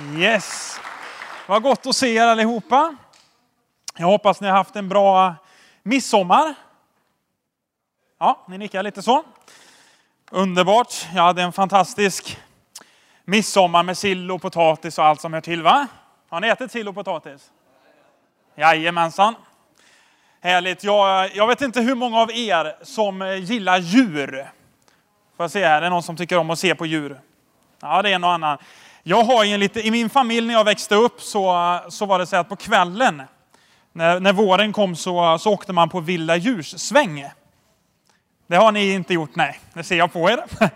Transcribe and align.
Yes. 0.00 0.80
Vad 1.46 1.62
gott 1.62 1.86
att 1.86 1.96
se 1.96 2.14
er 2.16 2.26
allihopa. 2.26 2.96
Jag 3.96 4.06
hoppas 4.06 4.40
ni 4.40 4.48
har 4.48 4.56
haft 4.56 4.76
en 4.76 4.88
bra 4.88 5.34
midsommar. 5.82 6.54
Ja, 8.18 8.44
ni 8.48 8.58
nickar 8.58 8.82
lite 8.82 9.02
så. 9.02 9.24
Underbart. 10.30 11.06
Jag 11.14 11.22
hade 11.22 11.42
en 11.42 11.52
fantastisk 11.52 12.38
midsommar 13.24 13.82
med 13.82 13.98
sill 13.98 14.30
och 14.30 14.42
potatis 14.42 14.98
och 14.98 15.04
allt 15.04 15.20
som 15.20 15.32
hör 15.32 15.40
till 15.40 15.62
va? 15.62 15.86
Har 16.28 16.40
ni 16.40 16.48
ätit 16.48 16.72
sill 16.72 16.88
och 16.88 16.94
potatis? 16.94 17.50
Jajamensan. 18.54 19.34
Härligt. 20.40 20.84
Jag, 20.84 21.36
jag 21.36 21.46
vet 21.46 21.60
inte 21.60 21.80
hur 21.80 21.94
många 21.94 22.20
av 22.20 22.30
er 22.30 22.84
som 22.84 23.38
gillar 23.42 23.78
djur. 23.78 24.50
Får 25.36 25.44
jag 25.44 25.50
se 25.50 25.64
här, 25.64 25.76
är 25.76 25.80
det 25.80 25.90
någon 25.90 26.02
som 26.02 26.16
tycker 26.16 26.38
om 26.38 26.50
att 26.50 26.58
se 26.58 26.74
på 26.74 26.86
djur? 26.86 27.20
Ja, 27.80 28.02
det 28.02 28.10
är 28.10 28.14
en 28.14 28.24
och 28.24 28.32
annan. 28.32 28.58
Jag 29.02 29.24
har 29.24 29.44
en 29.44 29.60
lite, 29.60 29.86
I 29.86 29.90
min 29.90 30.10
familj 30.10 30.46
när 30.46 30.54
jag 30.54 30.64
växte 30.64 30.94
upp 30.94 31.20
så, 31.20 31.78
så 31.88 32.06
var 32.06 32.18
det 32.18 32.26
så 32.26 32.36
att 32.36 32.48
på 32.48 32.56
kvällen, 32.56 33.22
när, 33.92 34.20
när 34.20 34.32
våren 34.32 34.72
kom 34.72 34.96
så, 34.96 35.38
så 35.38 35.52
åkte 35.52 35.72
man 35.72 35.88
på 35.88 36.00
vilda 36.00 36.36
djurssväng. 36.36 37.24
Det 38.46 38.56
har 38.56 38.72
ni 38.72 38.92
inte 38.92 39.14
gjort, 39.14 39.36
nej. 39.36 39.60
Det 39.72 39.84
ser 39.84 39.96
jag 39.96 40.12
på 40.12 40.30
er. 40.30 40.44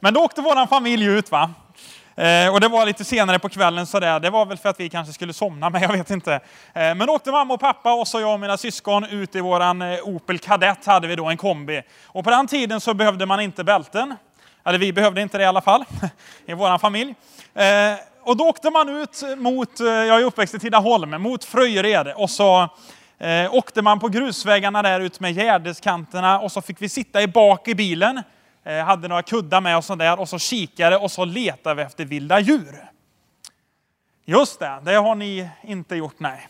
Men 0.00 0.14
då 0.14 0.20
åkte 0.20 0.40
vår 0.42 0.66
familj 0.66 1.04
ut. 1.04 1.30
va. 1.30 1.50
Eh, 2.16 2.54
och 2.54 2.60
det 2.60 2.68
var 2.68 2.86
lite 2.86 3.04
senare 3.04 3.38
på 3.38 3.48
kvällen 3.48 3.86
sådär. 3.86 4.20
Det 4.20 4.30
var 4.30 4.46
väl 4.46 4.58
för 4.58 4.68
att 4.68 4.80
vi 4.80 4.88
kanske 4.88 5.12
skulle 5.12 5.32
somna, 5.32 5.70
men 5.70 5.82
jag 5.82 5.92
vet 5.92 6.10
inte. 6.10 6.34
Eh, 6.34 6.40
men 6.72 6.98
då 6.98 7.12
åkte 7.12 7.30
mamma 7.30 7.54
och 7.54 7.60
pappa 7.60 7.94
och 7.94 8.08
så 8.08 8.20
jag 8.20 8.32
och 8.32 8.40
mina 8.40 8.56
syskon 8.56 9.04
ut 9.04 9.36
i 9.36 9.40
våran 9.40 9.82
eh, 9.82 9.98
Opel 10.02 10.38
Kadett 10.38 10.86
hade 10.86 11.08
vi 11.08 11.16
då 11.16 11.26
en 11.26 11.36
kombi. 11.36 11.82
Och 12.04 12.24
på 12.24 12.30
den 12.30 12.46
tiden 12.46 12.80
så 12.80 12.94
behövde 12.94 13.26
man 13.26 13.40
inte 13.40 13.64
bälten. 13.64 14.14
Eller 14.64 14.78
vi 14.78 14.92
behövde 14.92 15.22
inte 15.22 15.38
det 15.38 15.44
i 15.44 15.46
alla 15.46 15.60
fall, 15.60 15.84
i 16.46 16.52
vår 16.52 16.78
familj. 16.78 17.14
Eh, 17.54 17.94
och 18.22 18.36
då 18.36 18.44
åkte 18.44 18.70
man 18.70 18.88
ut 18.88 19.22
mot, 19.36 19.80
eh, 19.80 19.86
jag 19.86 20.20
är 20.20 20.24
uppväxt 20.24 20.54
i 20.54 20.58
Tidaholm, 20.58 21.22
mot 21.22 21.44
Fröjered. 21.44 22.12
Och 22.16 22.30
så 22.30 22.68
eh, 23.18 23.54
åkte 23.54 23.82
man 23.82 24.00
på 24.00 24.08
grusvägarna 24.08 24.82
där 24.82 25.00
ut 25.00 25.20
med 25.20 25.32
gärdeskanterna 25.32 26.40
och 26.40 26.52
så 26.52 26.62
fick 26.62 26.82
vi 26.82 26.88
sitta 26.88 27.22
i 27.22 27.26
bak 27.26 27.68
i 27.68 27.74
bilen. 27.74 28.22
Eh, 28.64 28.84
hade 28.84 29.08
några 29.08 29.22
kuddar 29.22 29.60
med 29.60 29.76
oss 29.76 29.86
där 29.86 30.20
och 30.20 30.28
så 30.28 30.38
kikade 30.38 30.96
och 30.96 31.10
så 31.10 31.24
letade 31.24 31.74
vi 31.74 31.82
efter 31.82 32.04
vilda 32.04 32.40
djur. 32.40 32.90
Just 34.24 34.60
det, 34.60 34.80
det 34.84 34.94
har 34.94 35.14
ni 35.14 35.48
inte 35.62 35.96
gjort, 35.96 36.14
nej. 36.18 36.48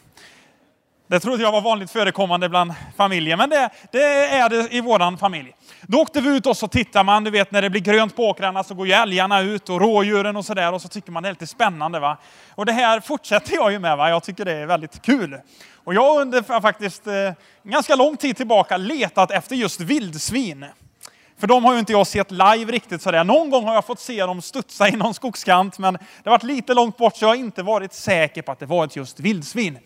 Det 1.06 1.20
trodde 1.20 1.42
jag 1.42 1.52
var 1.52 1.60
vanligt 1.60 1.90
förekommande 1.90 2.48
bland 2.48 2.74
familjer, 2.96 3.36
men 3.36 3.50
det, 3.50 3.70
det 3.92 4.04
är 4.26 4.48
det 4.48 4.74
i 4.74 4.80
vår 4.80 5.16
familj. 5.16 5.54
Då 5.82 6.00
åkte 6.00 6.20
vi 6.20 6.36
ut 6.36 6.46
och 6.46 6.56
så 6.56 6.68
tittar 6.68 7.04
man, 7.04 7.24
du 7.24 7.30
vet 7.30 7.50
när 7.50 7.62
det 7.62 7.70
blir 7.70 7.80
grönt 7.80 8.16
på 8.16 8.28
åkrarna 8.28 8.64
så 8.64 8.74
går 8.74 8.86
ju 8.86 8.92
älgarna 8.92 9.40
ut 9.40 9.68
och 9.68 9.80
rådjuren 9.80 10.36
och 10.36 10.44
sådär 10.44 10.72
och 10.72 10.82
så 10.82 10.88
tycker 10.88 11.12
man 11.12 11.22
det 11.22 11.28
är 11.28 11.32
lite 11.32 11.46
spännande. 11.46 12.00
va. 12.00 12.16
Och 12.54 12.66
det 12.66 12.72
här 12.72 13.00
fortsätter 13.00 13.54
jag 13.54 13.72
ju 13.72 13.78
med, 13.78 13.96
va? 13.96 14.08
jag 14.10 14.22
tycker 14.22 14.44
det 14.44 14.52
är 14.52 14.66
väldigt 14.66 15.02
kul. 15.02 15.40
Och 15.84 15.94
jag 15.94 16.02
har 16.02 16.20
under 16.20 16.60
faktiskt 16.60 17.06
eh, 17.06 17.32
ganska 17.62 17.94
lång 17.94 18.16
tid 18.16 18.36
tillbaka 18.36 18.76
letat 18.76 19.30
efter 19.30 19.56
just 19.56 19.80
vildsvin. 19.80 20.66
För 21.38 21.46
de 21.46 21.64
har 21.64 21.72
ju 21.72 21.78
inte 21.78 21.92
jag 21.92 22.06
sett 22.06 22.30
live 22.30 22.72
riktigt 22.72 23.02
sådär. 23.02 23.24
Någon 23.24 23.50
gång 23.50 23.64
har 23.64 23.74
jag 23.74 23.84
fått 23.84 24.00
se 24.00 24.26
dem 24.26 24.42
studsa 24.42 24.88
i 24.88 24.96
någon 24.96 25.14
skogskant, 25.14 25.78
men 25.78 25.94
det 25.94 26.00
har 26.24 26.30
varit 26.30 26.42
lite 26.42 26.74
långt 26.74 26.96
bort 26.96 27.16
så 27.16 27.24
jag 27.24 27.28
har 27.28 27.34
inte 27.34 27.62
varit 27.62 27.92
säker 27.92 28.42
på 28.42 28.52
att 28.52 28.58
det 28.58 28.66
var 28.66 28.84
ett 28.84 28.96
just 28.96 29.20
vildsvin. 29.20 29.78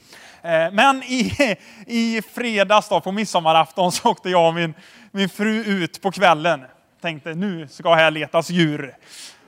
Eh, 0.43 0.73
men 0.73 1.03
i, 1.03 1.57
i 1.87 2.23
fredags 2.35 2.89
då, 2.89 3.01
på 3.01 3.13
midsommarafton 3.13 3.93
så 3.93 4.11
åkte 4.11 4.31
jag 4.31 4.49
och 4.49 4.55
min, 4.55 4.75
min 5.11 5.29
fru 5.29 5.65
ut 5.65 6.03
på 6.03 6.11
kvällen. 6.11 6.65
Tänkte 7.01 7.35
nu 7.35 7.69
ska 7.69 7.95
här 7.95 8.11
letas 8.11 8.51
djur. 8.51 8.95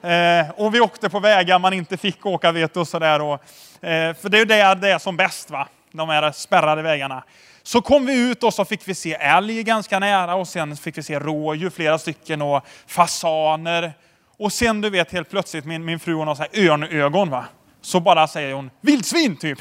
Eh, 0.03 0.51
och 0.57 0.75
vi 0.75 0.81
åkte 0.81 1.09
på 1.09 1.21
vägar 1.21 1.59
man 1.59 1.73
inte 1.73 1.97
fick 1.97 2.27
åka 2.27 2.53
vet 2.53 2.75
du, 2.75 2.81
och 2.81 2.89
sådär. 2.89 3.21
Och, 3.21 3.35
eh, 3.85 4.15
för 4.15 4.29
det 4.29 4.39
är 4.39 4.45
där 4.45 4.75
det 4.75 4.91
är 4.91 4.99
som 4.99 5.17
bäst, 5.17 5.51
va? 5.51 5.69
de 5.93 6.09
här 6.09 6.33
spärrade 6.33 6.83
vägarna. 6.83 7.25
Så 7.63 7.83
kom 7.83 8.07
vi 8.07 8.31
ut 8.31 8.43
och 8.43 8.55
så 8.55 8.65
fick 8.65 8.89
vi 8.89 8.95
se 8.95 9.15
älg 9.15 9.63
ganska 9.63 9.99
nära 9.99 10.35
och 10.35 10.49
sen 10.49 10.77
fick 10.77 10.99
vi 10.99 11.03
se 11.03 11.19
rådjur, 11.19 11.71
flera 11.71 11.99
stycken 11.99 12.43
och 12.43 12.67
fasaner. 12.87 13.93
Och 14.39 14.53
sen 14.53 14.81
du 14.81 14.91
vet 14.91 15.13
helt 15.13 15.31
plötsligt, 15.31 15.65
min, 15.65 15.85
min 15.85 16.01
fru 16.01 16.15
hon 16.15 16.29
har 16.29 16.35
så 16.35 16.43
här 16.43 16.71
örnögon 16.71 17.31
va. 17.31 17.45
Så 17.81 18.01
bara 18.01 18.27
säger 18.27 18.55
hon 18.55 18.71
vildsvin 18.81 19.37
typ. 19.37 19.59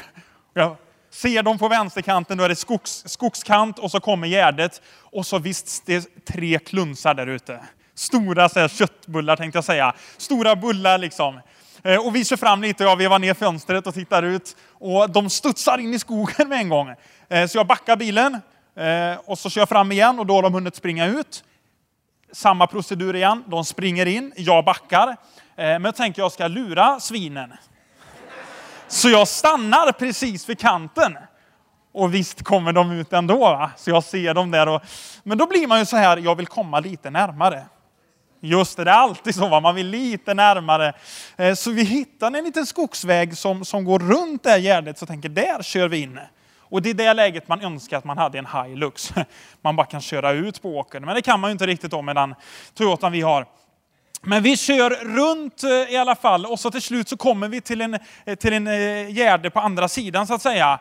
Jag 0.54 0.76
ser 1.10 1.42
de 1.42 1.58
på 1.58 1.68
vänsterkanten, 1.68 2.38
då 2.38 2.44
är 2.44 2.48
det 2.48 2.56
skogs, 2.56 3.02
skogskant 3.06 3.78
och 3.78 3.90
så 3.90 4.00
kommer 4.00 4.28
gärdet. 4.28 4.82
Och 5.00 5.26
så 5.26 5.38
visst, 5.38 5.86
det 5.86 5.94
är 5.94 6.04
tre 6.32 6.58
klunsar 6.58 7.14
där 7.14 7.26
ute. 7.26 7.60
Stora 7.94 8.48
så 8.48 8.60
här, 8.60 8.68
köttbullar 8.68 9.36
tänkte 9.36 9.56
jag 9.56 9.64
säga. 9.64 9.94
Stora 10.16 10.56
bullar 10.56 10.98
liksom. 10.98 11.40
Eh, 11.82 12.06
och 12.06 12.16
vi 12.16 12.24
kör 12.24 12.36
fram 12.36 12.62
lite, 12.62 12.84
jag 12.84 12.96
vevar 12.96 13.18
ner 13.18 13.34
fönstret 13.34 13.86
och 13.86 13.94
tittar 13.94 14.22
ut. 14.22 14.56
Och 14.72 15.10
de 15.10 15.30
studsar 15.30 15.78
in 15.78 15.94
i 15.94 15.98
skogen 15.98 16.48
med 16.48 16.58
en 16.58 16.68
gång. 16.68 16.94
Eh, 17.28 17.46
så 17.46 17.58
jag 17.58 17.66
backar 17.66 17.96
bilen 17.96 18.34
eh, 18.76 19.18
och 19.24 19.38
så 19.38 19.50
kör 19.50 19.60
jag 19.60 19.68
fram 19.68 19.92
igen 19.92 20.18
och 20.18 20.26
då 20.26 20.34
har 20.34 20.42
de 20.42 20.54
hunnit 20.54 20.76
springa 20.76 21.06
ut. 21.06 21.44
Samma 22.32 22.66
procedur 22.66 23.16
igen, 23.16 23.44
de 23.46 23.64
springer 23.64 24.06
in, 24.06 24.32
jag 24.36 24.64
backar. 24.64 25.16
Men 25.56 25.84
jag 25.84 25.96
tänker 25.96 26.22
jag 26.22 26.32
ska 26.32 26.46
lura 26.46 27.00
svinen. 27.00 27.52
Så 28.90 29.08
jag 29.08 29.28
stannar 29.28 29.92
precis 29.92 30.48
vid 30.48 30.58
kanten. 30.58 31.18
Och 31.92 32.14
visst 32.14 32.42
kommer 32.42 32.72
de 32.72 32.90
ut 32.90 33.12
ändå, 33.12 33.38
va? 33.38 33.70
så 33.76 33.90
jag 33.90 34.04
ser 34.04 34.34
dem 34.34 34.50
där. 34.50 34.68
Och, 34.68 34.82
men 35.22 35.38
då 35.38 35.46
blir 35.46 35.66
man 35.66 35.78
ju 35.78 35.86
så 35.86 35.96
här, 35.96 36.16
jag 36.16 36.34
vill 36.34 36.46
komma 36.46 36.80
lite 36.80 37.10
närmare. 37.10 37.64
Just 38.40 38.76
det, 38.76 38.84
det 38.84 38.90
är 38.90 38.94
alltid 38.94 39.34
så, 39.34 39.48
va? 39.48 39.60
man 39.60 39.74
vill 39.74 39.86
lite 39.86 40.34
närmare. 40.34 40.92
Eh, 41.36 41.54
så 41.54 41.70
vi 41.70 41.82
hittar 41.82 42.26
en 42.26 42.44
liten 42.44 42.66
skogsväg 42.66 43.36
som, 43.36 43.64
som 43.64 43.84
går 43.84 43.98
runt 43.98 44.42
det 44.42 44.50
här 44.50 44.58
gärdet, 44.58 44.98
så 44.98 45.06
tänker 45.06 45.28
där 45.28 45.62
kör 45.62 45.88
vi 45.88 45.98
in. 45.98 46.20
Och 46.58 46.82
det 46.82 46.90
är 46.90 46.94
det 46.94 47.14
läget 47.14 47.48
man 47.48 47.60
önskar 47.60 47.98
att 47.98 48.04
man 48.04 48.18
hade 48.18 48.38
en 48.38 48.46
Hilux. 48.46 49.12
Man 49.62 49.76
bara 49.76 49.86
kan 49.86 50.00
köra 50.00 50.32
ut 50.32 50.62
på 50.62 50.78
åkern, 50.78 51.04
men 51.04 51.14
det 51.14 51.22
kan 51.22 51.40
man 51.40 51.50
ju 51.50 51.52
inte 51.52 51.66
riktigt 51.66 51.92
om 51.92 52.06
med 52.06 52.16
den 52.16 52.34
Toyotan 52.74 53.12
vi 53.12 53.20
har. 53.20 53.46
Men 54.22 54.42
vi 54.42 54.56
kör 54.56 54.90
runt 54.90 55.62
eh, 55.62 55.70
i 55.70 55.96
alla 55.96 56.16
fall 56.16 56.46
och 56.46 56.60
så 56.60 56.70
till 56.70 56.82
slut 56.82 57.08
så 57.08 57.16
kommer 57.16 57.48
vi 57.48 57.60
till 57.60 57.80
en, 57.80 57.98
eh, 58.24 58.34
till 58.34 58.52
en 58.52 58.66
eh, 58.66 59.10
gärde 59.10 59.50
på 59.50 59.60
andra 59.60 59.88
sidan 59.88 60.26
så 60.26 60.34
att 60.34 60.42
säga. 60.42 60.78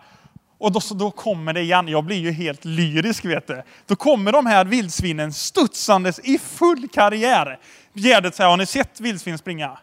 Och 0.58 0.72
då, 0.72 0.80
då 0.96 1.12
kommer 1.12 1.54
det 1.54 1.62
igen, 1.62 1.88
jag 1.88 2.04
blir 2.04 2.18
ju 2.18 2.32
helt 2.32 2.66
lyrisk 2.66 3.26
vet 3.26 3.48
du. 3.48 3.64
Då 3.86 3.96
kommer 3.96 4.32
de 4.32 4.46
här 4.46 4.66
vildsvinen 4.66 5.34
studsandes 5.34 6.20
i 6.20 6.38
full 6.38 6.88
karriär. 6.94 7.60
Gärdet 7.94 8.36
säger, 8.36 8.50
har 8.50 8.58
ni 8.58 8.66
sett 8.66 9.00
vildsvin 9.00 9.38
springa? 9.38 9.78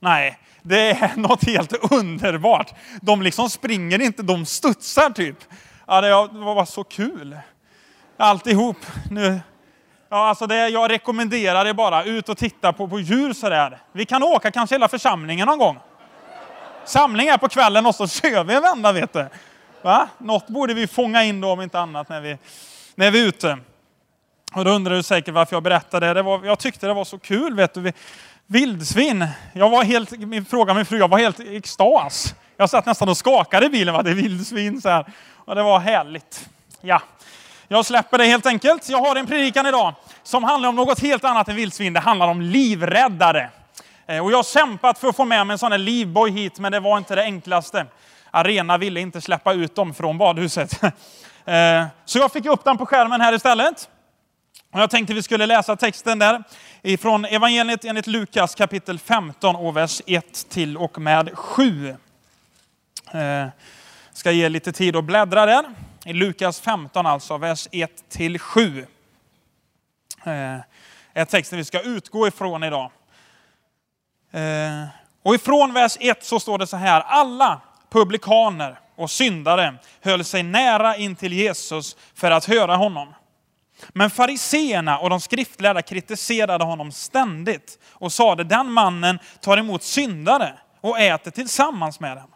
Nej, 0.00 0.38
det 0.62 0.90
är 0.90 1.16
något 1.16 1.44
helt 1.44 1.92
underbart. 1.92 2.74
De 3.00 3.22
liksom 3.22 3.50
springer 3.50 4.00
inte, 4.00 4.22
de 4.22 4.46
studsar 4.46 5.10
typ. 5.10 5.36
Ja, 5.86 6.00
det 6.00 6.10
var 6.38 6.64
så 6.64 6.84
kul. 6.84 7.38
Alltihop. 8.16 8.76
Nu. 9.10 9.40
Ja, 10.12 10.28
alltså 10.28 10.46
det, 10.46 10.68
jag 10.68 10.90
rekommenderar 10.90 11.64
det 11.64 11.74
bara, 11.74 12.04
ut 12.04 12.28
och 12.28 12.38
titta 12.38 12.72
på, 12.72 12.88
på 12.88 13.00
djur 13.00 13.32
sådär. 13.32 13.78
Vi 13.92 14.06
kan 14.06 14.22
åka 14.22 14.50
kanske 14.50 14.74
hela 14.74 14.88
församlingen 14.88 15.46
någon 15.46 15.58
gång. 15.58 15.78
Samling 16.84 17.30
här 17.30 17.38
på 17.38 17.48
kvällen 17.48 17.86
och 17.86 17.94
så 17.94 18.08
kör 18.08 18.44
vi 18.44 18.54
en 18.54 18.62
vända 18.62 18.92
vet 18.92 19.12
du. 19.12 19.28
Va? 19.82 20.08
Något 20.18 20.46
borde 20.48 20.74
vi 20.74 20.86
fånga 20.86 21.24
in 21.24 21.40
då 21.40 21.50
om 21.50 21.60
inte 21.60 21.80
annat 21.80 22.08
när 22.08 22.20
vi, 22.20 22.38
när 22.94 23.10
vi 23.10 23.22
är 23.22 23.26
ute. 23.26 23.58
Och 24.54 24.64
då 24.64 24.70
undrar 24.70 24.94
du 24.94 25.02
säkert 25.02 25.34
varför 25.34 25.56
jag 25.56 25.62
berättade 25.62 26.14
det. 26.14 26.22
Var, 26.22 26.44
jag 26.44 26.58
tyckte 26.58 26.86
det 26.86 26.94
var 26.94 27.04
så 27.04 27.18
kul. 27.18 27.54
Vet 27.54 27.74
du. 27.74 27.92
Vildsvin. 28.46 29.26
Jag 29.52 29.70
var 29.70 29.84
helt, 29.84 30.10
min 30.10 30.44
fråga 30.44 30.74
min 30.74 30.86
fru, 30.86 30.98
jag 30.98 31.08
var 31.08 31.18
helt 31.18 31.40
i 31.40 31.56
extas. 31.56 32.34
Jag 32.56 32.70
satt 32.70 32.86
nästan 32.86 33.08
och 33.08 33.16
skakade 33.16 33.66
i 33.66 33.68
bilen. 33.68 33.94
Va? 33.94 34.02
Det 34.02 34.10
är 34.10 34.14
vildsvin. 34.14 34.80
Så 34.80 34.88
här. 34.88 35.04
Och 35.34 35.54
det 35.54 35.62
var 35.62 35.78
härligt. 35.78 36.48
Ja, 36.80 37.02
jag 37.72 37.86
släpper 37.86 38.18
det 38.18 38.24
helt 38.24 38.46
enkelt. 38.46 38.88
Jag 38.88 38.98
har 38.98 39.16
en 39.16 39.26
predikan 39.26 39.66
idag 39.66 39.94
som 40.22 40.44
handlar 40.44 40.68
om 40.68 40.76
något 40.76 41.00
helt 41.00 41.24
annat 41.24 41.48
än 41.48 41.56
vildsvin. 41.56 41.92
Det 41.92 42.00
handlar 42.00 42.28
om 42.28 42.40
livräddare. 42.40 43.50
Eh, 44.06 44.24
och 44.24 44.32
jag 44.32 44.38
har 44.38 44.42
kämpat 44.42 44.98
för 44.98 45.08
att 45.08 45.16
få 45.16 45.24
med 45.24 45.46
mig 45.46 45.54
en 45.54 45.58
sån 45.58 45.72
här 45.72 45.78
livboj 45.78 46.30
hit, 46.30 46.58
men 46.58 46.72
det 46.72 46.80
var 46.80 46.98
inte 46.98 47.14
det 47.14 47.22
enklaste. 47.22 47.86
Arena 48.30 48.78
ville 48.78 49.00
inte 49.00 49.20
släppa 49.20 49.52
ut 49.52 49.74
dem 49.74 49.94
från 49.94 50.18
badhuset. 50.18 50.80
Eh, 51.44 51.86
så 52.04 52.18
jag 52.18 52.32
fick 52.32 52.46
upp 52.46 52.64
den 52.64 52.78
på 52.78 52.86
skärmen 52.86 53.20
här 53.20 53.32
istället. 53.32 53.88
Och 54.72 54.80
jag 54.80 54.90
tänkte 54.90 55.14
vi 55.14 55.22
skulle 55.22 55.46
läsa 55.46 55.76
texten 55.76 56.18
där 56.18 56.42
ifrån 56.82 57.24
evangeliet 57.24 57.84
enligt 57.84 58.06
Lukas 58.06 58.54
kapitel 58.54 58.98
15 58.98 59.56
och 59.56 59.76
vers 59.76 60.02
1 60.06 60.48
till 60.48 60.76
och 60.76 60.98
med 60.98 61.30
7. 61.34 61.96
Jag 63.12 63.42
eh, 63.42 63.48
ska 64.12 64.30
ge 64.30 64.48
lite 64.48 64.72
tid 64.72 64.96
att 64.96 65.04
bläddra 65.04 65.46
där. 65.46 65.64
I 66.10 66.12
Lukas 66.12 66.60
15 66.60 67.06
alltså, 67.06 67.38
vers 67.38 67.68
1 67.72 67.90
till 68.08 68.38
7. 68.38 68.86
Eh, 70.24 70.32
är 71.12 71.24
texten 71.24 71.58
vi 71.58 71.64
ska 71.64 71.80
utgå 71.80 72.28
ifrån 72.28 72.64
idag. 72.64 72.90
Eh, 74.30 74.86
och 75.22 75.34
ifrån 75.34 75.72
vers 75.72 75.96
1 76.00 76.24
så 76.24 76.40
står 76.40 76.58
det 76.58 76.66
så 76.66 76.76
här. 76.76 77.00
Alla 77.00 77.60
publikaner 77.90 78.78
och 78.96 79.10
syndare 79.10 79.74
höll 80.00 80.24
sig 80.24 80.42
nära 80.42 80.96
in 80.96 81.16
till 81.16 81.32
Jesus 81.32 81.96
för 82.14 82.30
att 82.30 82.44
höra 82.44 82.76
honom. 82.76 83.14
Men 83.88 84.10
fariseerna 84.10 84.98
och 84.98 85.10
de 85.10 85.20
skriftlärda 85.20 85.82
kritiserade 85.82 86.64
honom 86.64 86.92
ständigt 86.92 87.78
och 87.88 88.12
sade, 88.12 88.44
den 88.44 88.72
mannen 88.72 89.18
tar 89.40 89.56
emot 89.56 89.82
syndare 89.82 90.58
och 90.80 91.00
äter 91.00 91.30
tillsammans 91.30 92.00
med 92.00 92.16
dem. 92.16 92.30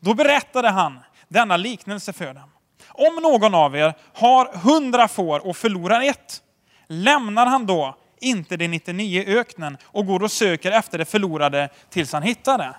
Då 0.00 0.14
berättade 0.14 0.70
han 0.70 0.98
denna 1.28 1.56
liknelse 1.56 2.12
för 2.12 2.34
dem. 2.34 2.50
Om 2.88 3.14
någon 3.22 3.54
av 3.54 3.76
er 3.76 3.94
har 4.14 4.56
hundra 4.58 5.08
får 5.08 5.46
och 5.46 5.56
förlorar 5.56 6.00
ett, 6.00 6.42
lämnar 6.86 7.46
han 7.46 7.66
då 7.66 7.96
inte 8.20 8.56
de 8.56 8.68
99 8.68 9.22
i 9.22 9.38
öknen 9.38 9.76
och 9.84 10.06
går 10.06 10.22
och 10.22 10.32
söker 10.32 10.72
efter 10.72 10.98
det 10.98 11.04
förlorade 11.04 11.68
tills 11.90 12.12
han 12.12 12.22
hittar 12.22 12.58
det? 12.58 12.74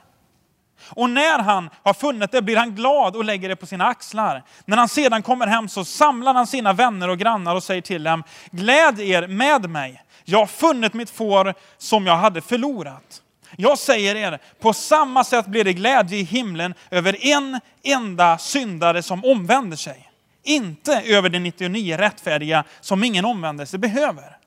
Och 0.89 1.09
när 1.09 1.39
han 1.39 1.69
har 1.83 1.93
funnit 1.93 2.31
det 2.31 2.41
blir 2.41 2.57
han 2.57 2.75
glad 2.75 3.15
och 3.15 3.25
lägger 3.25 3.49
det 3.49 3.55
på 3.55 3.65
sina 3.65 3.85
axlar. 3.85 4.43
När 4.65 4.77
han 4.77 4.89
sedan 4.89 5.23
kommer 5.23 5.47
hem 5.47 5.69
så 5.69 5.85
samlar 5.85 6.33
han 6.33 6.47
sina 6.47 6.73
vänner 6.73 7.09
och 7.09 7.17
grannar 7.17 7.55
och 7.55 7.63
säger 7.63 7.81
till 7.81 8.03
dem, 8.03 8.23
gläd 8.51 8.99
er 8.99 9.27
med 9.27 9.69
mig. 9.69 10.03
Jag 10.23 10.39
har 10.39 10.45
funnit 10.45 10.93
mitt 10.93 11.09
får 11.09 11.53
som 11.77 12.07
jag 12.07 12.15
hade 12.15 12.41
förlorat. 12.41 13.21
Jag 13.57 13.79
säger 13.79 14.15
er, 14.15 14.39
på 14.59 14.73
samma 14.73 15.23
sätt 15.23 15.45
blir 15.45 15.63
det 15.63 15.73
glädje 15.73 16.17
i 16.17 16.23
himlen 16.23 16.73
över 16.91 17.25
en 17.25 17.59
enda 17.83 18.37
syndare 18.37 19.03
som 19.03 19.25
omvänder 19.25 19.77
sig. 19.77 20.11
Inte 20.43 21.01
över 21.01 21.29
de 21.29 21.39
99 21.39 21.97
rättfärdiga 21.97 22.63
som 22.81 23.03
ingen 23.03 23.25
omvändelse 23.25 23.77
behöver. 23.77 24.37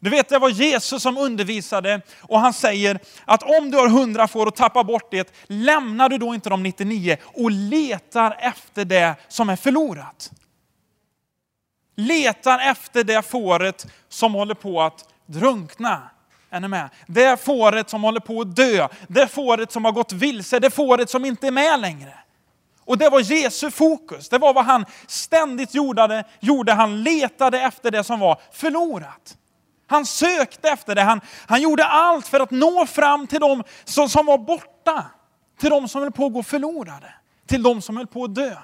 Du 0.00 0.10
vet, 0.10 0.28
det 0.28 0.38
var 0.38 0.48
Jesus 0.48 1.02
som 1.02 1.18
undervisade 1.18 2.00
och 2.20 2.40
han 2.40 2.52
säger 2.52 2.98
att 3.24 3.42
om 3.42 3.70
du 3.70 3.78
har 3.78 3.88
hundra 3.88 4.28
får 4.28 4.46
och 4.46 4.54
tappar 4.54 4.84
bort 4.84 5.10
det, 5.10 5.32
lämnar 5.46 6.08
du 6.08 6.18
då 6.18 6.34
inte 6.34 6.50
de 6.50 6.62
99 6.62 7.16
och 7.22 7.50
letar 7.50 8.36
efter 8.40 8.84
det 8.84 9.14
som 9.28 9.48
är 9.48 9.56
förlorat. 9.56 10.30
Letar 11.96 12.58
efter 12.58 13.04
det 13.04 13.22
fåret 13.22 13.86
som 14.08 14.34
håller 14.34 14.54
på 14.54 14.82
att 14.82 15.08
drunkna. 15.26 16.10
Är 16.50 16.60
ni 16.60 16.68
med? 16.68 16.88
Det 17.06 17.40
fåret 17.44 17.90
som 17.90 18.02
håller 18.02 18.20
på 18.20 18.40
att 18.40 18.56
dö, 18.56 18.88
det 19.08 19.26
fåret 19.26 19.72
som 19.72 19.84
har 19.84 19.92
gått 19.92 20.12
vilse, 20.12 20.58
det 20.58 20.70
fåret 20.70 21.10
som 21.10 21.24
inte 21.24 21.46
är 21.46 21.50
med 21.50 21.80
längre. 21.80 22.14
Och 22.84 22.98
det 22.98 23.08
var 23.08 23.20
Jesu 23.20 23.70
fokus, 23.70 24.28
det 24.28 24.38
var 24.38 24.54
vad 24.54 24.64
han 24.64 24.84
ständigt 25.06 25.74
gjorde, 25.74 26.24
gjorde. 26.40 26.72
han 26.72 27.02
letade 27.02 27.60
efter 27.60 27.90
det 27.90 28.04
som 28.04 28.20
var 28.20 28.40
förlorat. 28.52 29.36
Han 29.86 30.06
sökte 30.06 30.68
efter 30.68 30.94
det, 30.94 31.02
han, 31.02 31.20
han 31.46 31.62
gjorde 31.62 31.84
allt 31.84 32.26
för 32.26 32.40
att 32.40 32.50
nå 32.50 32.86
fram 32.86 33.26
till 33.26 33.40
de 33.40 33.62
som, 33.84 34.08
som 34.08 34.26
var 34.26 34.38
borta. 34.38 35.04
Till 35.60 35.70
de 35.70 35.88
som 35.88 36.02
höll 36.02 36.12
på 36.12 36.26
att 36.26 36.32
gå 36.32 36.42
förlorade, 36.42 37.14
till 37.46 37.62
de 37.62 37.82
som 37.82 37.96
höll 37.96 38.06
på 38.06 38.24
att 38.24 38.34
dö. 38.34 38.56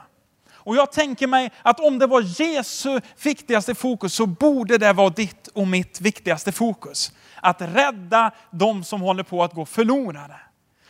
Och 0.64 0.76
jag 0.76 0.92
tänker 0.92 1.26
mig 1.26 1.50
att 1.62 1.80
om 1.80 1.98
det 1.98 2.06
var 2.06 2.40
Jesu 2.40 3.00
viktigaste 3.22 3.74
fokus 3.74 4.14
så 4.14 4.26
borde 4.26 4.78
det 4.78 4.92
vara 4.92 5.10
ditt 5.10 5.48
och 5.48 5.68
mitt 5.68 6.00
viktigaste 6.00 6.52
fokus. 6.52 7.12
Att 7.40 7.60
rädda 7.60 8.30
de 8.50 8.84
som 8.84 9.00
håller 9.00 9.22
på 9.22 9.42
att 9.42 9.52
gå 9.52 9.66
förlorade. 9.66 10.36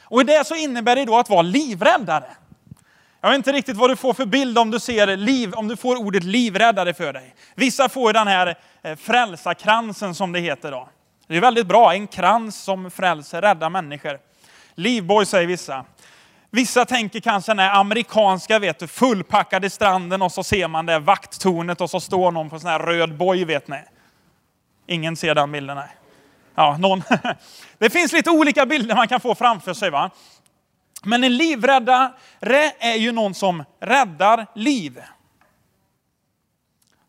Och 0.02 0.20
i 0.20 0.24
det 0.24 0.46
så 0.46 0.54
innebär 0.54 0.96
det 0.96 1.04
då 1.04 1.18
att 1.18 1.30
vara 1.30 1.42
livräddare. 1.42 2.26
Jag 3.20 3.28
vet 3.30 3.36
inte 3.36 3.52
riktigt 3.52 3.76
vad 3.76 3.90
du 3.90 3.96
får 3.96 4.14
för 4.14 4.26
bild 4.26 4.58
om 4.58 4.70
du 4.70 4.80
ser 4.80 5.16
liv, 5.16 5.54
om 5.54 5.68
du 5.68 5.76
får 5.76 5.96
ordet 5.96 6.24
livräddare 6.24 6.94
för 6.94 7.12
dig. 7.12 7.34
Vissa 7.54 7.88
får 7.88 8.12
den 8.12 8.26
här 8.26 8.58
eh, 8.82 8.96
frälsarkransen 8.96 10.14
som 10.14 10.32
det 10.32 10.40
heter 10.40 10.70
då. 10.70 10.88
Det 11.26 11.36
är 11.36 11.40
väldigt 11.40 11.66
bra, 11.66 11.94
en 11.94 12.06
krans 12.06 12.62
som 12.62 12.90
frälser, 12.90 13.42
räddar 13.42 13.70
människor. 13.70 14.18
Livboj 14.74 15.26
säger 15.26 15.46
vissa. 15.46 15.84
Vissa 16.54 16.84
tänker 16.84 17.20
kanske 17.20 17.50
den 17.50 17.58
här 17.58 17.80
amerikanska, 17.80 18.58
vet 18.58 18.78
du, 18.78 18.86
fullpackade 18.86 19.70
stranden 19.70 20.22
och 20.22 20.32
så 20.32 20.44
ser 20.44 20.68
man 20.68 20.86
det 20.86 20.98
vakttornet 20.98 21.80
och 21.80 21.90
så 21.90 22.00
står 22.00 22.30
någon 22.30 22.50
på 22.50 22.56
en 22.56 22.60
sån 22.60 22.70
här 22.70 22.78
röd 22.78 23.16
boj, 23.16 23.44
vet 23.44 23.68
ni. 23.68 23.78
Ingen 24.86 25.16
ser 25.16 25.34
den 25.34 25.52
bilden, 25.52 25.76
nej. 25.76 25.88
Ja, 26.54 26.76
någon. 26.78 27.02
Det 27.78 27.90
finns 27.90 28.12
lite 28.12 28.30
olika 28.30 28.66
bilder 28.66 28.94
man 28.94 29.08
kan 29.08 29.20
få 29.20 29.34
framför 29.34 29.74
sig. 29.74 29.90
va? 29.90 30.10
Men 31.02 31.24
en 31.24 31.36
livräddare 31.36 32.72
är 32.78 32.94
ju 32.94 33.12
någon 33.12 33.34
som 33.34 33.64
räddar 33.80 34.46
liv. 34.54 35.02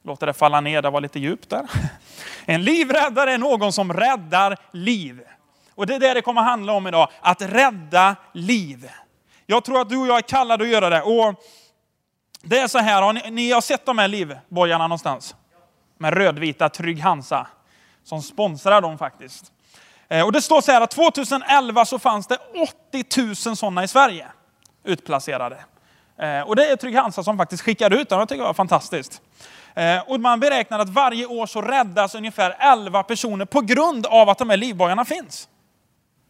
Låter 0.03 0.27
det 0.27 0.33
falla 0.33 0.61
ner, 0.61 0.81
det 0.81 0.89
var 0.89 1.01
lite 1.01 1.19
djupt 1.19 1.49
där. 1.49 1.65
En 2.45 2.63
livräddare 2.63 3.33
är 3.33 3.37
någon 3.37 3.73
som 3.73 3.93
räddar 3.93 4.57
liv. 4.71 5.21
Och 5.75 5.87
det 5.87 5.95
är 5.95 5.99
det 5.99 6.13
det 6.13 6.21
kommer 6.21 6.41
handla 6.41 6.73
om 6.73 6.87
idag, 6.87 7.09
att 7.21 7.41
rädda 7.41 8.15
liv. 8.33 8.89
Jag 9.45 9.63
tror 9.63 9.81
att 9.81 9.89
du 9.89 9.97
och 9.97 10.07
jag 10.07 10.17
är 10.17 10.21
kallade 10.21 10.63
att 10.63 10.69
göra 10.69 10.89
det. 10.89 11.01
Och 11.01 11.43
det 12.41 12.59
är 12.59 12.67
så 12.67 12.77
här, 12.77 13.01
har 13.01 13.13
ni, 13.13 13.31
ni 13.31 13.51
har 13.51 13.61
sett 13.61 13.85
de 13.85 13.97
här 13.97 14.07
livbojarna 14.07 14.87
någonstans? 14.87 15.35
Med 15.97 16.13
rödvita 16.13 16.69
Trygg 16.69 16.99
Hansa, 16.99 17.47
som 18.03 18.21
sponsrar 18.21 18.81
dem 18.81 18.97
faktiskt. 18.97 19.51
Eh, 20.09 20.25
och 20.25 20.31
det 20.31 20.41
står 20.41 20.61
så 20.61 20.71
här 20.71 20.81
att 20.81 20.91
2011 20.91 21.85
så 21.85 21.99
fanns 21.99 22.27
det 22.27 22.37
80 22.93 23.21
000 23.21 23.35
sådana 23.35 23.83
i 23.83 23.87
Sverige 23.87 24.27
utplacerade. 24.83 25.57
Eh, 26.19 26.41
och 26.41 26.55
det 26.55 26.65
är 26.65 26.75
Trygg 26.75 26.95
Hansa 26.95 27.23
som 27.23 27.37
faktiskt 27.37 27.63
skickar 27.63 27.93
ut 27.93 28.09
dem, 28.09 28.19
det 28.19 28.25
tycker 28.25 28.41
jag 28.41 28.47
var 28.47 28.53
fantastiskt. 28.53 29.21
Eh, 29.73 29.99
och 30.07 30.19
man 30.19 30.39
beräknar 30.39 30.79
att 30.79 30.89
varje 30.89 31.25
år 31.25 31.45
så 31.45 31.61
räddas 31.61 32.15
ungefär 32.15 32.55
11 32.59 33.03
personer 33.03 33.45
på 33.45 33.61
grund 33.61 34.05
av 34.05 34.29
att 34.29 34.37
de 34.37 34.49
här 34.49 34.57
livbojarna 34.57 35.05
finns. 35.05 35.49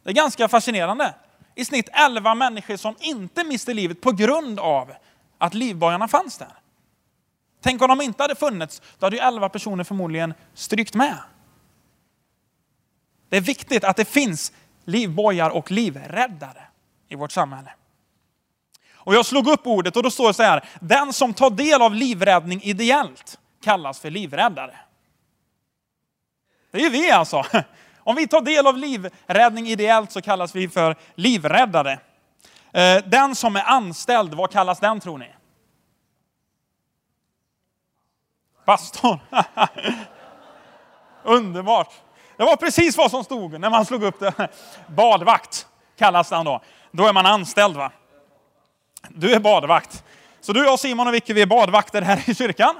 Det 0.04 0.10
är 0.10 0.14
ganska 0.14 0.48
fascinerande. 0.48 1.14
I 1.58 1.64
snitt 1.64 1.88
11 1.92 2.34
människor 2.34 2.76
som 2.76 2.94
inte 3.00 3.44
miste 3.44 3.74
livet 3.74 4.00
på 4.00 4.12
grund 4.12 4.60
av 4.60 4.92
att 5.38 5.54
livbojarna 5.54 6.08
fanns 6.08 6.38
där. 6.38 6.52
Tänk 7.60 7.82
om 7.82 7.88
de 7.88 8.00
inte 8.00 8.22
hade 8.22 8.34
funnits, 8.34 8.82
då 8.98 9.06
hade 9.06 9.16
ju 9.16 9.22
11 9.22 9.48
personer 9.48 9.84
förmodligen 9.84 10.34
strykt 10.54 10.94
med. 10.94 11.18
Det 13.28 13.36
är 13.36 13.40
viktigt 13.40 13.84
att 13.84 13.96
det 13.96 14.04
finns 14.04 14.52
livbojar 14.84 15.50
och 15.50 15.70
livräddare 15.70 16.62
i 17.08 17.14
vårt 17.14 17.32
samhälle. 17.32 17.72
Och 18.94 19.14
jag 19.14 19.26
slog 19.26 19.48
upp 19.48 19.66
ordet 19.66 19.96
och 19.96 20.02
då 20.02 20.10
står 20.10 20.28
det 20.28 20.34
så 20.34 20.42
här, 20.42 20.68
den 20.80 21.12
som 21.12 21.34
tar 21.34 21.50
del 21.50 21.82
av 21.82 21.94
livräddning 21.94 22.62
ideellt 22.62 23.38
kallas 23.62 24.00
för 24.00 24.10
livräddare. 24.10 24.76
Det 26.70 26.78
är 26.78 26.82
ju 26.82 26.90
vi 26.90 27.10
alltså. 27.10 27.44
Om 28.06 28.16
vi 28.16 28.28
tar 28.28 28.40
del 28.40 28.66
av 28.66 28.76
livräddning 28.76 29.66
ideellt 29.66 30.12
så 30.12 30.22
kallas 30.22 30.54
vi 30.54 30.68
för 30.68 30.96
livräddare. 31.14 31.98
Eh, 32.72 32.96
den 33.06 33.34
som 33.34 33.56
är 33.56 33.62
anställd, 33.62 34.34
vad 34.34 34.50
kallas 34.50 34.80
den 34.80 35.00
tror 35.00 35.18
ni? 35.18 35.30
Pastor. 38.64 39.18
Underbart. 41.22 41.90
Det 42.36 42.44
var 42.44 42.56
precis 42.56 42.96
vad 42.96 43.10
som 43.10 43.24
stod 43.24 43.60
när 43.60 43.70
man 43.70 43.84
slog 43.84 44.02
upp 44.02 44.20
det. 44.20 44.48
Badvakt 44.86 45.66
kallas 45.98 46.28
den 46.28 46.44
då. 46.44 46.60
Då 46.90 47.06
är 47.06 47.12
man 47.12 47.26
anställd 47.26 47.76
va. 47.76 47.92
Du 49.08 49.32
är 49.32 49.40
badvakt. 49.40 50.04
Så 50.40 50.52
du, 50.52 50.64
jag, 50.64 50.78
Simon 50.78 51.08
och 51.08 51.14
Vicky, 51.14 51.32
vi 51.32 51.42
är 51.42 51.46
badvakter 51.46 52.02
här 52.02 52.30
i 52.30 52.34
kyrkan. 52.34 52.76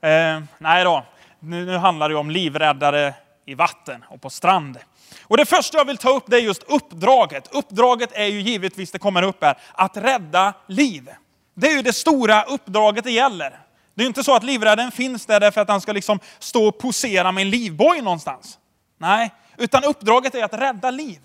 Eh, 0.00 0.40
nej 0.58 0.84
då, 0.84 1.04
nu, 1.38 1.64
nu 1.64 1.76
handlar 1.76 2.08
det 2.08 2.14
om 2.14 2.30
livräddare 2.30 3.14
i 3.46 3.54
vatten 3.54 4.04
och 4.08 4.20
på 4.20 4.30
strand. 4.30 4.78
Och 5.22 5.36
det 5.36 5.46
första 5.46 5.78
jag 5.78 5.84
vill 5.84 5.96
ta 5.96 6.10
upp 6.10 6.24
det 6.26 6.36
är 6.36 6.40
just 6.40 6.62
uppdraget. 6.62 7.48
Uppdraget 7.52 8.10
är 8.12 8.26
ju 8.26 8.40
givetvis, 8.40 8.90
det 8.90 8.98
kommer 8.98 9.22
upp 9.22 9.44
här, 9.44 9.58
att 9.72 9.96
rädda 9.96 10.54
liv. 10.66 11.08
Det 11.54 11.66
är 11.66 11.76
ju 11.76 11.82
det 11.82 11.92
stora 11.92 12.42
uppdraget 12.42 13.04
det 13.04 13.10
gäller. 13.10 13.58
Det 13.94 14.02
är 14.02 14.06
inte 14.06 14.24
så 14.24 14.36
att 14.36 14.44
livräddaren 14.44 14.92
finns 14.92 15.26
där 15.26 15.50
för 15.50 15.60
att 15.60 15.68
han 15.68 15.80
ska 15.80 15.92
liksom 15.92 16.20
stå 16.38 16.68
och 16.68 16.78
posera 16.78 17.32
med 17.32 17.42
en 17.42 17.50
livboj 17.50 18.00
någonstans. 18.00 18.58
Nej, 18.98 19.34
utan 19.56 19.84
uppdraget 19.84 20.34
är 20.34 20.44
att 20.44 20.54
rädda 20.54 20.90
liv. 20.90 21.20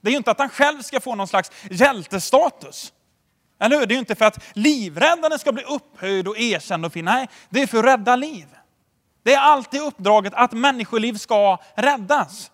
Det 0.00 0.08
är 0.08 0.10
ju 0.10 0.16
inte 0.16 0.30
att 0.30 0.38
han 0.38 0.48
själv 0.48 0.82
ska 0.82 1.00
få 1.00 1.14
någon 1.14 1.28
slags 1.28 1.50
hjältestatus. 1.70 2.92
Eller 3.60 3.78
hur? 3.78 3.86
Det 3.86 3.92
är 3.92 3.96
ju 3.96 4.00
inte 4.00 4.14
för 4.14 4.24
att 4.24 4.44
livräddaren 4.52 5.38
ska 5.38 5.52
bli 5.52 5.62
upphöjd 5.62 6.28
och 6.28 6.38
erkänd 6.38 6.86
och 6.86 6.92
fin. 6.92 7.04
Nej, 7.04 7.28
det 7.48 7.62
är 7.62 7.66
för 7.66 7.78
att 7.78 7.84
rädda 7.84 8.16
liv. 8.16 8.46
Det 9.22 9.34
är 9.34 9.40
alltid 9.40 9.80
uppdraget 9.80 10.34
att 10.34 10.52
människoliv 10.52 11.14
ska 11.14 11.58
räddas. 11.74 12.50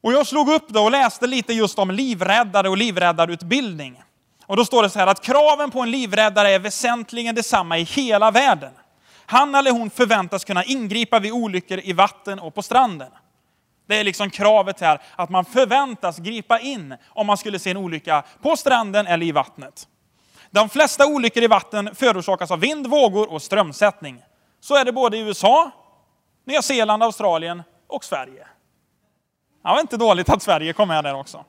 Och 0.00 0.12
jag 0.12 0.26
slog 0.26 0.48
upp 0.48 0.64
det 0.68 0.80
och 0.80 0.90
läste 0.90 1.26
lite 1.26 1.52
just 1.52 1.78
om 1.78 1.90
livräddare 1.90 2.68
och 2.68 2.76
livräddarutbildning. 2.76 4.02
Och 4.46 4.56
då 4.56 4.64
står 4.64 4.82
det 4.82 4.90
så 4.90 4.98
här 4.98 5.06
att 5.06 5.22
kraven 5.22 5.70
på 5.70 5.80
en 5.80 5.90
livräddare 5.90 6.50
är 6.50 6.58
väsentligen 6.58 7.34
detsamma 7.34 7.78
i 7.78 7.82
hela 7.82 8.30
världen. 8.30 8.72
Han 9.26 9.54
eller 9.54 9.70
hon 9.70 9.90
förväntas 9.90 10.44
kunna 10.44 10.64
ingripa 10.64 11.18
vid 11.18 11.32
olyckor 11.32 11.80
i 11.84 11.92
vatten 11.92 12.38
och 12.38 12.54
på 12.54 12.62
stranden. 12.62 13.10
Det 13.86 13.96
är 13.96 14.04
liksom 14.04 14.30
kravet 14.30 14.80
här, 14.80 15.00
att 15.16 15.30
man 15.30 15.44
förväntas 15.44 16.18
gripa 16.18 16.60
in 16.60 16.94
om 17.08 17.26
man 17.26 17.36
skulle 17.36 17.58
se 17.58 17.70
en 17.70 17.76
olycka 17.76 18.24
på 18.42 18.56
stranden 18.56 19.06
eller 19.06 19.26
i 19.26 19.32
vattnet. 19.32 19.88
De 20.50 20.68
flesta 20.68 21.06
olyckor 21.06 21.42
i 21.42 21.46
vatten 21.46 21.94
förorsakas 21.94 22.50
av 22.50 22.60
vind, 22.60 22.86
vågor 22.86 23.32
och 23.32 23.42
strömsättning. 23.42 24.22
Så 24.60 24.74
är 24.74 24.84
det 24.84 24.92
både 24.92 25.16
i 25.16 25.20
USA, 25.20 25.70
Nya 26.44 26.62
Zeeland, 26.62 27.02
Australien 27.02 27.62
och 27.86 28.04
Sverige. 28.04 28.46
Det 29.62 29.68
var 29.68 29.80
inte 29.80 29.96
dåligt 29.96 30.28
att 30.28 30.42
Sverige 30.42 30.72
kom 30.72 30.88
med 30.88 31.04
där 31.04 31.14
också. 31.14 31.44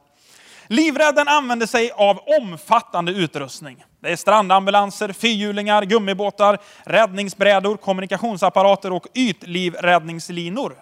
Livräddaren 0.67 1.27
använder 1.27 1.65
sig 1.65 1.91
av 1.91 2.19
omfattande 2.41 3.11
utrustning. 3.11 3.85
Det 3.99 4.09
är 4.09 4.15
strandambulanser, 4.15 5.13
fyrhjulingar, 5.13 5.83
gummibåtar, 5.83 6.57
räddningsbrädor, 6.83 7.77
kommunikationsapparater 7.77 8.91
och 8.91 9.07
ytlivräddningslinor. 9.13 10.75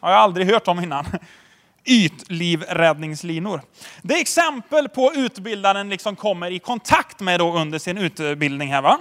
Har 0.00 0.10
jag 0.10 0.20
aldrig 0.20 0.46
hört 0.46 0.68
om 0.68 0.80
innan. 0.80 1.06
ytlivräddningslinor. 1.84 3.60
Det 4.02 4.14
är 4.14 4.20
exempel 4.20 4.88
på 4.88 5.12
utbildaren 5.14 5.88
liksom 5.88 6.16
kommer 6.16 6.50
i 6.50 6.58
kontakt 6.58 7.20
med 7.20 7.40
då 7.40 7.56
under 7.58 7.78
sin 7.78 7.98
utbildning 7.98 8.72
här. 8.72 8.82
Va? 8.82 8.98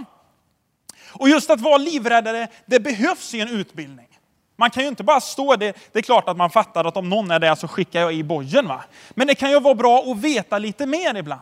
Och 1.20 1.30
just 1.30 1.50
att 1.50 1.62
vara 1.62 1.78
livräddare, 1.78 2.48
det 2.66 2.80
behövs 2.80 3.34
i 3.34 3.42
en 3.42 3.50
utbildning. 3.50 4.08
Man 4.58 4.70
kan 4.70 4.84
ju 4.84 4.90
inte 4.90 5.04
bara 5.04 5.22
stå 5.22 5.56
det. 5.56 5.78
Det 5.92 6.00
är 6.00 6.04
klart 6.04 6.30
att 6.30 6.38
man 6.38 6.50
fattar 6.50 6.86
att 6.86 6.98
om 6.98 7.10
någon 7.10 7.32
är 7.32 7.40
där 7.40 7.56
så 7.56 7.68
skickar 7.68 8.02
jag 8.02 8.14
i 8.14 8.24
bojen. 8.24 8.68
Va? 8.68 8.84
Men 9.10 9.28
det 9.28 9.36
kan 9.36 9.52
ju 9.52 9.60
vara 9.60 9.76
bra 9.76 10.00
att 10.00 10.18
veta 10.18 10.58
lite 10.58 10.86
mer 10.86 11.16
ibland. 11.16 11.42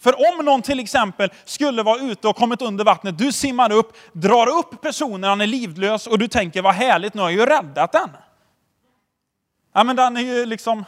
För 0.00 0.14
om 0.14 0.44
någon 0.44 0.62
till 0.62 0.80
exempel 0.80 1.30
skulle 1.44 1.82
vara 1.82 2.00
ute 2.00 2.28
och 2.28 2.36
kommit 2.36 2.62
under 2.62 2.84
vattnet, 2.84 3.18
du 3.18 3.32
simmar 3.32 3.72
upp, 3.72 3.96
drar 4.12 4.46
upp 4.46 4.82
personen, 4.82 5.30
han 5.30 5.40
är 5.40 5.46
livlös 5.46 6.06
och 6.06 6.18
du 6.18 6.28
tänker 6.28 6.62
vad 6.62 6.74
härligt, 6.74 7.14
nu 7.14 7.22
har 7.22 7.30
jag 7.30 7.40
ju 7.40 7.46
räddat 7.46 7.92
den. 7.92 8.10
Ja 9.72 9.84
men 9.84 9.96
den 9.96 10.16
är 10.16 10.20
ju 10.20 10.46
liksom 10.46 10.84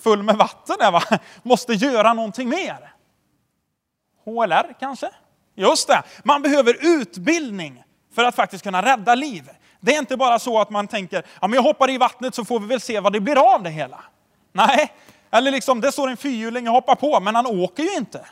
full 0.00 0.22
med 0.22 0.36
vatten 0.36 0.76
där 0.78 0.90
va, 0.90 1.02
måste 1.42 1.72
göra 1.72 2.12
någonting 2.12 2.48
mer. 2.48 2.94
HLR 4.24 4.74
kanske? 4.80 5.10
Just 5.58 5.88
det, 5.88 6.02
man 6.24 6.42
behöver 6.42 6.76
utbildning 6.80 7.82
för 8.14 8.24
att 8.24 8.34
faktiskt 8.34 8.64
kunna 8.64 8.82
rädda 8.82 9.14
liv. 9.14 9.50
Det 9.80 9.94
är 9.94 9.98
inte 9.98 10.16
bara 10.16 10.38
så 10.38 10.60
att 10.60 10.70
man 10.70 10.88
tänker, 10.88 11.26
ja 11.40 11.48
men 11.48 11.52
jag 11.56 11.62
hoppar 11.62 11.90
i 11.90 11.98
vattnet 11.98 12.34
så 12.34 12.44
får 12.44 12.60
vi 12.60 12.66
väl 12.66 12.80
se 12.80 13.00
vad 13.00 13.12
det 13.12 13.20
blir 13.20 13.54
av 13.54 13.62
det 13.62 13.70
hela. 13.70 14.04
Nej, 14.52 14.92
eller 15.30 15.50
liksom 15.50 15.80
det 15.80 15.92
står 15.92 16.08
en 16.08 16.16
fyrhjuling, 16.16 16.64
jag 16.64 16.72
hoppar 16.72 16.94
på, 16.94 17.20
men 17.20 17.34
han 17.34 17.46
åker 17.46 17.82
ju 17.82 17.96
inte. 17.96 18.26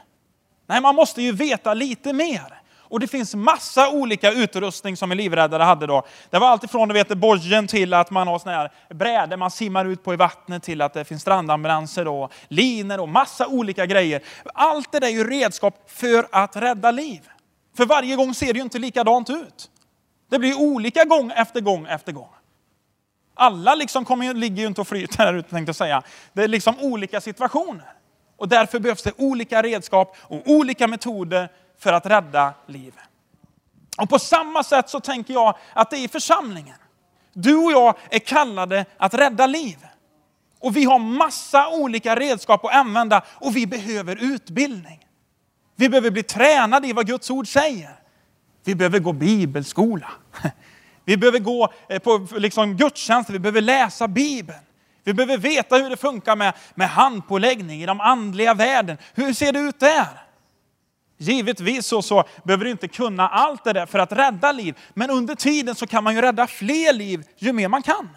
Nej, 0.66 0.80
man 0.80 0.94
måste 0.94 1.22
ju 1.22 1.32
veta 1.32 1.74
lite 1.74 2.12
mer. 2.12 2.55
Och 2.88 3.00
det 3.00 3.06
finns 3.06 3.34
massa 3.34 3.90
olika 3.90 4.32
utrustning 4.32 4.96
som 4.96 5.10
en 5.10 5.16
livräddare 5.16 5.62
hade 5.62 5.86
då. 5.86 6.06
Det 6.30 6.38
var 6.38 6.48
alltifrån 6.48 6.88
du 6.88 6.94
vet, 6.94 7.08
bojen 7.08 7.66
till 7.66 7.94
att 7.94 8.10
man 8.10 8.28
har 8.28 8.38
såna 8.38 8.54
här 8.54 8.72
brädor 8.94 9.36
man 9.36 9.50
simmar 9.50 9.84
ut 9.84 10.04
på 10.04 10.14
i 10.14 10.16
vattnet 10.16 10.62
till 10.62 10.82
att 10.82 10.94
det 10.94 11.04
finns 11.04 11.22
strandambulanser 11.22 12.08
och 12.08 12.32
linor 12.48 13.00
och 13.00 13.08
massa 13.08 13.46
olika 13.46 13.86
grejer. 13.86 14.22
Allt 14.54 14.92
det 14.92 15.00
där 15.00 15.06
är 15.06 15.12
ju 15.12 15.30
redskap 15.30 15.90
för 15.90 16.26
att 16.32 16.56
rädda 16.56 16.90
liv. 16.90 17.28
För 17.76 17.86
varje 17.86 18.16
gång 18.16 18.34
ser 18.34 18.52
det 18.52 18.58
ju 18.58 18.62
inte 18.62 18.78
likadant 18.78 19.30
ut. 19.30 19.70
Det 20.30 20.38
blir 20.38 20.60
olika 20.60 21.04
gång 21.04 21.30
efter 21.30 21.60
gång 21.60 21.86
efter 21.86 22.12
gång. 22.12 22.28
Alla 23.34 23.74
liksom 23.74 24.04
kommer, 24.04 24.34
ligger 24.34 24.62
ju 24.62 24.66
inte 24.66 24.80
och 24.80 24.88
flyter 24.88 25.18
här 25.18 25.34
ute 25.34 25.50
tänkte 25.50 25.68
jag 25.68 25.76
säga. 25.76 26.02
Det 26.32 26.42
är 26.42 26.48
liksom 26.48 26.74
olika 26.80 27.20
situationer. 27.20 27.92
Och 28.36 28.48
därför 28.48 28.78
behövs 28.78 29.02
det 29.02 29.12
olika 29.18 29.62
redskap 29.62 30.16
och 30.20 30.42
olika 30.46 30.86
metoder 30.86 31.48
för 31.78 31.92
att 31.92 32.06
rädda 32.06 32.54
liv. 32.66 32.94
Och 33.98 34.08
på 34.08 34.18
samma 34.18 34.62
sätt 34.62 34.88
så 34.88 35.00
tänker 35.00 35.34
jag 35.34 35.58
att 35.72 35.90
det 35.90 35.96
är 35.96 36.04
i 36.04 36.08
församlingen. 36.08 36.76
Du 37.32 37.56
och 37.56 37.72
jag 37.72 37.94
är 38.10 38.18
kallade 38.18 38.84
att 38.96 39.14
rädda 39.14 39.46
liv. 39.46 39.76
Och 40.58 40.76
vi 40.76 40.84
har 40.84 40.98
massa 40.98 41.68
olika 41.68 42.16
redskap 42.16 42.64
att 42.64 42.74
använda 42.74 43.22
och 43.28 43.56
vi 43.56 43.66
behöver 43.66 44.16
utbildning. 44.34 45.06
Vi 45.76 45.88
behöver 45.88 46.10
bli 46.10 46.22
tränade 46.22 46.88
i 46.88 46.92
vad 46.92 47.06
Guds 47.06 47.30
ord 47.30 47.48
säger. 47.48 47.90
Vi 48.64 48.74
behöver 48.74 48.98
gå 48.98 49.12
bibelskola. 49.12 50.10
Vi 51.04 51.16
behöver 51.16 51.38
gå 51.38 51.72
eh, 51.88 51.98
på 51.98 52.26
liksom 52.36 52.76
gudstjänster, 52.76 53.32
vi 53.32 53.38
behöver 53.38 53.60
läsa 53.60 54.08
Bibeln. 54.08 54.58
Vi 55.04 55.14
behöver 55.14 55.38
veta 55.38 55.76
hur 55.76 55.90
det 55.90 55.96
funkar 55.96 56.36
med, 56.36 56.52
med 56.74 56.88
handpåläggning 56.88 57.82
i 57.82 57.86
de 57.86 58.00
andliga 58.00 58.54
världen. 58.54 58.98
Hur 59.14 59.32
ser 59.32 59.52
det 59.52 59.58
ut 59.58 59.80
där? 59.80 60.25
Givetvis 61.18 61.86
så, 61.86 62.02
så 62.02 62.24
behöver 62.42 62.64
du 62.64 62.70
inte 62.70 62.88
kunna 62.88 63.28
allt 63.28 63.64
det 63.64 63.72
där 63.72 63.86
för 63.86 63.98
att 63.98 64.12
rädda 64.12 64.52
liv. 64.52 64.78
Men 64.94 65.10
under 65.10 65.34
tiden 65.34 65.74
så 65.74 65.86
kan 65.86 66.04
man 66.04 66.14
ju 66.14 66.20
rädda 66.20 66.46
fler 66.46 66.92
liv 66.92 67.24
ju 67.36 67.52
mer 67.52 67.68
man 67.68 67.82
kan. 67.82 68.08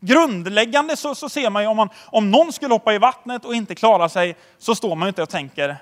Grundläggande 0.00 0.96
så, 0.96 1.14
så 1.14 1.28
ser 1.28 1.50
man 1.50 1.62
ju 1.62 1.68
om, 1.68 1.76
man, 1.76 1.88
om 2.06 2.30
någon 2.30 2.52
skulle 2.52 2.74
hoppa 2.74 2.94
i 2.94 2.98
vattnet 2.98 3.44
och 3.44 3.54
inte 3.54 3.74
klara 3.74 4.08
sig 4.08 4.36
så 4.58 4.74
står 4.74 4.96
man 4.96 5.06
ju 5.06 5.08
inte 5.08 5.22
och 5.22 5.28
tänker, 5.28 5.76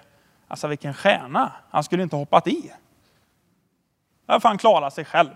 alltså 0.49 0.69
vilken 0.69 0.95
stjärna, 0.95 1.53
han 1.71 1.85
skulle 1.85 2.03
inte 2.03 2.17
hoppat 2.17 2.47
i. 2.47 2.73
Ja, 4.27 4.41
för 4.41 4.49
han 4.49 4.59
klara 4.59 4.91
sig 4.91 5.05
själv. 5.05 5.31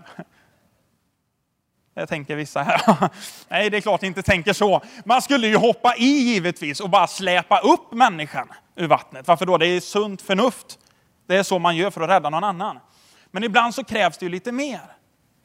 Det 1.93 2.07
tänker 2.07 2.35
vissa 2.35 2.63
här. 2.63 2.81
Nej, 3.49 3.69
det 3.69 3.77
är 3.77 3.81
klart 3.81 4.03
inte 4.03 4.21
tänker 4.21 4.53
så. 4.53 4.81
Man 5.05 5.21
skulle 5.21 5.47
ju 5.47 5.55
hoppa 5.55 5.95
i 5.95 6.05
givetvis 6.05 6.79
och 6.79 6.89
bara 6.89 7.07
släpa 7.07 7.59
upp 7.59 7.91
människan 7.91 8.49
ur 8.77 8.87
vattnet. 8.87 9.27
Varför 9.27 9.45
då? 9.45 9.57
Det 9.57 9.67
är 9.67 9.79
sunt 9.79 10.21
förnuft. 10.21 10.79
Det 11.27 11.35
är 11.35 11.43
så 11.43 11.59
man 11.59 11.75
gör 11.75 11.91
för 11.91 12.01
att 12.01 12.09
rädda 12.09 12.29
någon 12.29 12.43
annan. 12.43 12.79
Men 13.31 13.43
ibland 13.43 13.75
så 13.75 13.83
krävs 13.83 14.17
det 14.17 14.25
ju 14.25 14.29
lite 14.29 14.51
mer. 14.51 14.81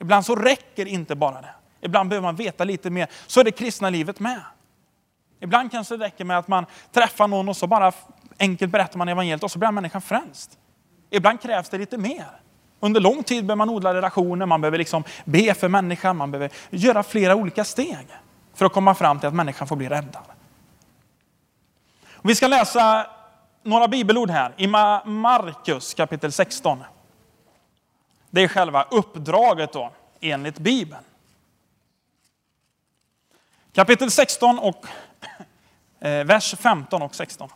Ibland 0.00 0.26
så 0.26 0.34
räcker 0.34 0.86
inte 0.86 1.14
bara 1.14 1.40
det. 1.40 1.54
Ibland 1.80 2.08
behöver 2.08 2.28
man 2.28 2.36
veta 2.36 2.64
lite 2.64 2.90
mer. 2.90 3.08
Så 3.26 3.40
är 3.40 3.44
det 3.44 3.50
kristna 3.50 3.90
livet 3.90 4.20
med. 4.20 4.40
Ibland 5.40 5.70
kanske 5.70 5.96
det 5.96 6.04
räcker 6.04 6.24
med 6.24 6.38
att 6.38 6.48
man 6.48 6.66
träffar 6.92 7.28
någon 7.28 7.48
och 7.48 7.56
så 7.56 7.66
bara 7.66 7.92
enkelt 8.38 8.72
berättar 8.72 8.98
man 8.98 9.08
evangeliet 9.08 9.42
och 9.42 9.50
så 9.50 9.58
blir 9.58 9.70
människan 9.70 10.02
frälst. 10.02 10.58
Ibland 11.10 11.40
krävs 11.40 11.68
det 11.68 11.78
lite 11.78 11.98
mer. 11.98 12.26
Under 12.80 13.00
lång 13.00 13.22
tid 13.22 13.46
behöver 13.46 13.56
man 13.56 13.70
odla 13.70 13.94
relationer, 13.94 14.46
man 14.46 14.60
behöver 14.60 14.78
liksom 14.78 15.04
be 15.24 15.54
för 15.54 15.68
människan, 15.68 16.16
man 16.16 16.30
behöver 16.30 16.50
göra 16.70 17.02
flera 17.02 17.34
olika 17.34 17.64
steg 17.64 18.06
för 18.54 18.66
att 18.66 18.72
komma 18.72 18.94
fram 18.94 19.18
till 19.18 19.28
att 19.28 19.34
människan 19.34 19.68
får 19.68 19.76
bli 19.76 19.88
räddad. 19.88 20.22
Vi 22.22 22.34
ska 22.34 22.48
läsa 22.48 23.06
några 23.62 23.88
bibelord 23.88 24.30
här 24.30 24.54
i 24.56 24.66
Markus 25.04 25.94
kapitel 25.94 26.32
16. 26.32 26.84
Det 28.30 28.42
är 28.42 28.48
själva 28.48 28.82
uppdraget 28.90 29.72
då, 29.72 29.92
enligt 30.20 30.58
Bibeln. 30.58 31.04
Kapitel 33.72 34.10
16 34.10 34.58
och 34.58 34.86
eh, 36.00 36.24
vers 36.24 36.54
15 36.58 37.02
och 37.02 37.14
16. 37.14 37.48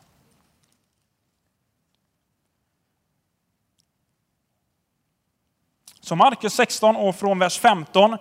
Så 6.00 6.16
Markus 6.16 6.54
16 6.54 6.96
och 6.96 7.16
från 7.16 7.38
vers 7.38 7.58
15. 7.58 8.16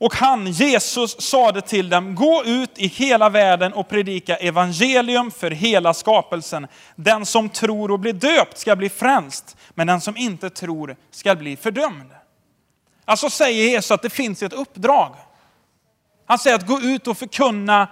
Och 0.00 0.14
han, 0.14 0.46
Jesus, 0.46 1.20
sade 1.20 1.60
till 1.60 1.88
dem, 1.88 2.14
gå 2.14 2.42
ut 2.44 2.78
i 2.78 2.86
hela 2.86 3.28
världen 3.28 3.72
och 3.72 3.88
predika 3.88 4.36
evangelium 4.36 5.30
för 5.30 5.50
hela 5.50 5.94
skapelsen. 5.94 6.66
Den 6.96 7.26
som 7.26 7.48
tror 7.48 7.90
och 7.90 7.98
blir 8.00 8.12
döpt 8.12 8.58
ska 8.58 8.76
bli 8.76 8.88
frälst, 8.88 9.56
men 9.70 9.86
den 9.86 10.00
som 10.00 10.16
inte 10.16 10.50
tror 10.50 10.96
ska 11.10 11.34
bli 11.34 11.56
fördömd. 11.56 12.10
Alltså 13.04 13.30
säger 13.30 13.64
Jesus 13.64 13.90
att 13.90 14.02
det 14.02 14.10
finns 14.10 14.42
ett 14.42 14.52
uppdrag. 14.52 15.14
Han 16.26 16.38
säger 16.38 16.56
att 16.56 16.66
gå 16.66 16.80
ut 16.80 17.06
och 17.06 17.18
förkunna 17.18 17.88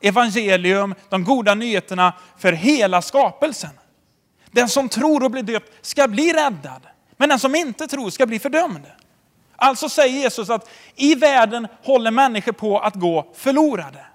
evangelium, 0.00 0.94
de 1.08 1.24
goda 1.24 1.54
nyheterna 1.54 2.12
för 2.38 2.52
hela 2.52 3.02
skapelsen. 3.02 3.70
Den 4.50 4.68
som 4.68 4.88
tror 4.88 5.24
och 5.24 5.30
blir 5.30 5.42
döpt 5.42 5.86
ska 5.86 6.08
bli 6.08 6.32
räddad. 6.32 6.82
Men 7.16 7.28
den 7.28 7.38
som 7.38 7.54
inte 7.54 7.86
tror 7.86 8.10
ska 8.10 8.26
bli 8.26 8.38
fördömd. 8.38 8.86
Alltså 9.56 9.88
säger 9.88 10.18
Jesus 10.18 10.50
att 10.50 10.70
i 10.94 11.14
världen 11.14 11.68
håller 11.84 12.10
människor 12.10 12.52
på 12.52 12.78
att 12.78 12.94
gå 12.94 13.26
förlorade. 13.34 14.06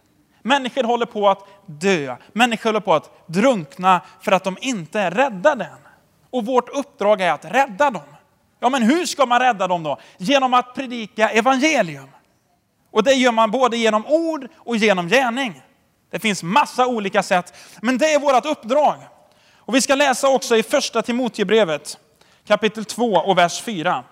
Människor 0.41 0.83
håller 0.83 1.05
på 1.05 1.29
att 1.29 1.47
dö. 1.65 2.15
Människor 2.33 2.69
håller 2.69 2.79
på 2.79 2.93
att 2.93 3.27
drunkna 3.27 4.01
för 4.21 4.31
att 4.31 4.43
de 4.43 4.57
inte 4.61 4.99
är 4.99 5.11
räddade 5.11 5.63
än. 5.63 5.87
Och 6.29 6.45
vårt 6.45 6.69
uppdrag 6.69 7.21
är 7.21 7.31
att 7.31 7.45
rädda 7.45 7.91
dem. 7.91 8.15
Ja, 8.59 8.69
men 8.69 8.83
hur 8.83 9.05
ska 9.05 9.25
man 9.25 9.39
rädda 9.39 9.67
dem 9.67 9.83
då? 9.83 9.97
Genom 10.17 10.53
att 10.53 10.75
predika 10.75 11.29
evangelium. 11.29 12.09
Och 12.91 13.03
det 13.03 13.13
gör 13.13 13.31
man 13.31 13.51
både 13.51 13.77
genom 13.77 14.05
ord 14.05 14.47
och 14.55 14.77
genom 14.77 15.09
gärning. 15.09 15.61
Det 16.11 16.19
finns 16.19 16.43
massa 16.43 16.87
olika 16.87 17.23
sätt, 17.23 17.53
men 17.81 17.97
det 17.97 18.13
är 18.13 18.19
vårt 18.19 18.45
uppdrag. 18.45 18.95
Och 19.57 19.75
vi 19.75 19.81
ska 19.81 19.95
läsa 19.95 20.27
också 20.27 20.57
i 20.57 20.63
första 20.63 21.01
Timoteusbrevet 21.01 21.97
kapitel 22.47 22.85
2 22.85 23.05
och 23.05 23.37
vers 23.37 23.61
4. 23.61 24.03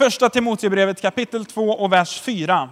Första 0.00 0.30
Timoteusbrevet 0.30 1.02
kapitel 1.02 1.44
2 1.44 1.62
och 1.62 1.92
vers 1.92 2.20
4. 2.20 2.70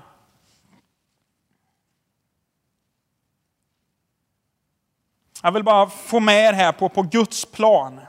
Jag 5.42 5.52
vill 5.52 5.64
bara 5.64 5.88
få 5.90 6.20
med 6.20 6.49
er 6.49 6.52
här 6.52 6.73
på, 6.73 6.88
på 6.88 7.02
Guds 7.02 7.44
plan. 7.44 8.00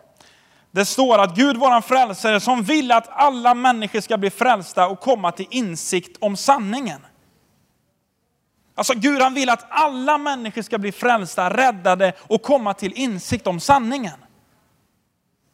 Det 0.71 0.85
står 0.85 1.19
att 1.19 1.35
Gud, 1.35 1.57
våran 1.57 1.81
frälsare, 1.81 2.39
som 2.39 2.63
vill 2.63 2.91
att 2.91 3.07
alla 3.09 3.53
människor 3.53 4.01
ska 4.01 4.17
bli 4.17 4.29
frälsta 4.29 4.87
och 4.87 4.99
komma 4.99 5.31
till 5.31 5.47
insikt 5.49 6.17
om 6.19 6.37
sanningen. 6.37 7.05
Alltså 8.75 8.93
Gud 8.93 9.21
han 9.21 9.33
vill 9.33 9.49
att 9.49 9.65
alla 9.69 10.17
människor 10.17 10.61
ska 10.61 10.77
bli 10.77 10.91
frälsta, 10.91 11.57
räddade 11.57 12.13
och 12.19 12.41
komma 12.41 12.73
till 12.73 12.93
insikt 12.93 13.47
om 13.47 13.59
sanningen. 13.59 14.19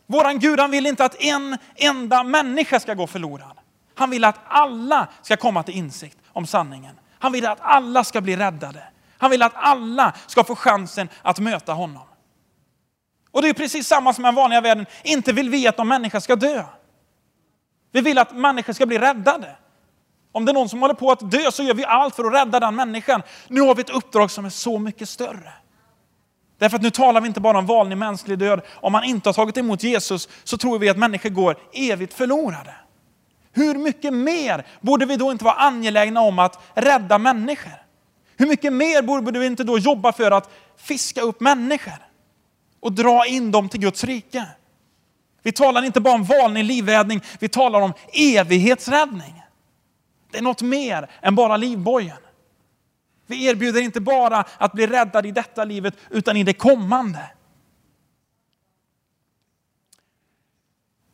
Våran 0.07 0.39
Gud 0.39 0.59
han 0.59 0.71
vill 0.71 0.85
inte 0.85 1.05
att 1.05 1.15
en 1.21 1.57
enda 1.75 2.23
människa 2.23 2.79
ska 2.79 2.93
gå 2.93 3.07
förlorad. 3.07 3.57
Han 3.95 4.09
vill 4.09 4.23
att 4.23 4.39
alla 4.47 5.07
ska 5.21 5.37
komma 5.37 5.63
till 5.63 5.75
insikt 5.75 6.17
om 6.27 6.47
sanningen. 6.47 6.99
Han 7.19 7.31
vill 7.31 7.45
att 7.45 7.59
alla 7.61 8.03
ska 8.03 8.21
bli 8.21 8.35
räddade. 8.35 8.83
Han 9.17 9.31
vill 9.31 9.41
att 9.41 9.53
alla 9.55 10.13
ska 10.27 10.43
få 10.43 10.55
chansen 10.55 11.09
att 11.21 11.39
möta 11.39 11.73
honom. 11.73 12.03
Och 13.31 13.41
det 13.41 13.49
är 13.49 13.53
precis 13.53 13.87
samma 13.87 14.13
som 14.13 14.25
i 14.25 14.27
den 14.27 14.35
vanliga 14.35 14.61
världen. 14.61 14.85
Inte 15.03 15.33
vill 15.33 15.49
vi 15.49 15.67
att 15.67 15.77
någon 15.77 15.87
människa 15.87 16.21
ska 16.21 16.35
dö. 16.35 16.63
Vi 17.91 18.01
vill 18.01 18.17
att 18.17 18.35
människor 18.35 18.73
ska 18.73 18.85
bli 18.85 18.97
räddade. 18.97 19.55
Om 20.31 20.45
det 20.45 20.51
är 20.51 20.53
någon 20.53 20.69
som 20.69 20.81
håller 20.81 20.93
på 20.93 21.11
att 21.11 21.31
dö 21.31 21.51
så 21.51 21.63
gör 21.63 21.73
vi 21.73 21.85
allt 21.85 22.15
för 22.15 22.23
att 22.23 22.33
rädda 22.33 22.59
den 22.59 22.75
människan. 22.75 23.21
Nu 23.47 23.61
har 23.61 23.75
vi 23.75 23.81
ett 23.81 23.89
uppdrag 23.89 24.31
som 24.31 24.45
är 24.45 24.49
så 24.49 24.79
mycket 24.79 25.09
större. 25.09 25.53
Därför 26.57 26.75
att 26.75 26.83
nu 26.83 26.89
talar 26.89 27.21
vi 27.21 27.27
inte 27.27 27.39
bara 27.39 27.57
om 27.57 27.65
vanlig 27.65 27.97
mänsklig 27.97 28.39
död. 28.39 28.61
Om 28.75 28.91
man 28.91 29.03
inte 29.03 29.29
har 29.29 29.33
tagit 29.33 29.57
emot 29.57 29.83
Jesus 29.83 30.29
så 30.43 30.57
tror 30.57 30.79
vi 30.79 30.89
att 30.89 30.97
människor 30.97 31.29
går 31.29 31.57
evigt 31.73 32.13
förlorade. 32.13 32.75
Hur 33.53 33.75
mycket 33.75 34.13
mer 34.13 34.65
borde 34.81 35.05
vi 35.05 35.15
då 35.15 35.31
inte 35.31 35.45
vara 35.45 35.55
angelägna 35.55 36.21
om 36.21 36.39
att 36.39 36.63
rädda 36.73 37.17
människor? 37.17 37.85
Hur 38.37 38.47
mycket 38.47 38.73
mer 38.73 39.01
borde 39.01 39.39
vi 39.39 39.45
inte 39.45 39.63
då 39.63 39.79
jobba 39.79 40.11
för 40.11 40.31
att 40.31 40.49
fiska 40.77 41.21
upp 41.21 41.39
människor 41.39 42.05
och 42.79 42.91
dra 42.91 43.25
in 43.25 43.51
dem 43.51 43.69
till 43.69 43.79
Guds 43.79 44.03
rike? 44.03 44.45
Vi 45.43 45.51
talar 45.51 45.85
inte 45.85 46.01
bara 46.01 46.13
om 46.13 46.23
vanlig 46.23 46.63
livräddning, 46.63 47.21
vi 47.39 47.49
talar 47.49 47.81
om 47.81 47.93
evighetsräddning. 48.13 49.41
Det 50.31 50.37
är 50.37 50.41
något 50.41 50.61
mer 50.61 51.09
än 51.21 51.35
bara 51.35 51.57
livbojen. 51.57 52.17
Vi 53.27 53.45
erbjuder 53.45 53.81
inte 53.81 54.01
bara 54.01 54.43
att 54.57 54.73
bli 54.73 54.87
räddad 54.87 55.25
i 55.25 55.31
detta 55.31 55.63
livet, 55.63 55.93
utan 56.09 56.37
i 56.37 56.43
det 56.43 56.53
kommande. 56.53 57.19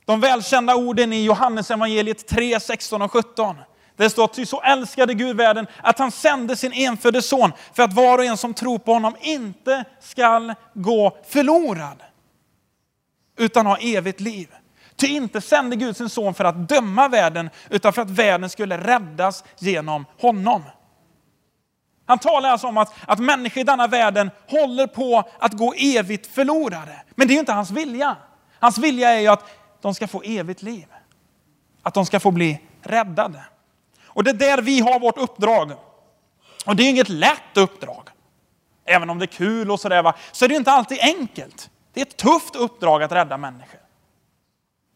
De 0.06 0.20
välkända 0.20 0.75
orden 0.75 1.13
i 1.13 1.24
Johannes 1.24 1.72
evangeliet 1.72 2.27
3, 2.27 2.60
16 2.60 3.01
och 3.01 3.12
17. 3.12 3.56
Det 3.96 4.10
står 4.10 4.24
att 4.24 4.48
så 4.48 4.62
älskade 4.62 5.13
Gud 5.13 5.38
världen 5.38 5.68
att 5.84 6.00
han 6.00 6.12
sände 6.12 6.56
sin 6.56 6.74
enfödde 6.74 7.22
son 7.22 7.51
för 7.74 7.84
att 7.84 7.94
var 7.94 8.18
och 8.18 8.25
en 8.25 8.38
som 8.38 8.53
tror 8.53 8.80
på 8.80 8.94
honom 8.94 9.15
inte 9.22 9.86
skall 10.00 10.53
gå 10.74 11.18
förlorad 11.27 12.03
utan 13.38 13.65
ha 13.65 13.77
evigt 13.77 14.20
liv. 14.20 14.48
Ty 14.96 15.08
inte 15.08 15.41
sände 15.41 15.75
Gud 15.75 15.98
sin 15.98 16.10
son 16.10 16.34
för 16.34 16.44
att 16.44 16.70
döma 16.70 17.08
världen 17.08 17.50
utan 17.70 17.94
för 17.94 18.01
att 18.01 18.10
världen 18.10 18.50
skulle 18.50 18.77
räddas 18.77 19.44
genom 19.60 20.06
honom. 20.20 20.63
Han 22.12 22.20
talar 22.20 22.50
alltså 22.50 22.68
om 22.68 22.77
att, 22.77 22.94
att 23.06 23.20
människor 23.20 23.62
i 23.62 23.63
denna 23.63 23.88
världen 23.88 24.32
håller 24.50 24.88
på 24.88 25.24
att 25.39 25.53
gå 25.53 25.74
evigt 25.74 26.27
förlorade. 26.27 27.01
Men 27.15 27.27
det 27.27 27.32
är 27.32 27.36
ju 27.36 27.39
inte 27.39 27.53
hans 27.53 27.72
vilja. 27.72 28.15
Hans 28.60 28.77
vilja 28.77 29.10
är 29.10 29.20
ju 29.20 29.27
att 29.27 29.46
de 29.82 29.96
ska 29.96 30.08
få 30.08 30.22
evigt 30.22 30.62
liv. 30.62 30.86
Att 31.84 31.94
de 31.94 32.06
ska 32.06 32.20
få 32.20 32.32
bli 32.32 32.60
räddade. 32.82 33.44
Och 34.06 34.24
det 34.24 34.30
är 34.30 34.34
där 34.34 34.62
vi 34.62 34.80
har 34.80 35.00
vårt 35.00 35.18
uppdrag. 35.18 35.72
Och 36.65 36.75
det 36.75 36.84
är 36.84 36.89
inget 36.89 37.10
lätt 37.10 37.58
uppdrag. 37.58 38.10
Även 38.86 39.10
om 39.10 39.20
det 39.20 39.25
är 39.25 39.27
kul 39.27 39.72
och 39.72 39.80
sådär, 39.80 40.13
så 40.32 40.46
är 40.46 40.50
det 40.50 40.56
inte 40.56 40.72
alltid 40.72 41.00
enkelt. 41.01 41.70
Det 41.94 42.01
är 42.01 42.06
ett 42.06 42.18
tufft 42.18 42.56
uppdrag 42.56 43.03
att 43.03 43.12
rädda 43.12 43.38
människor. 43.38 43.80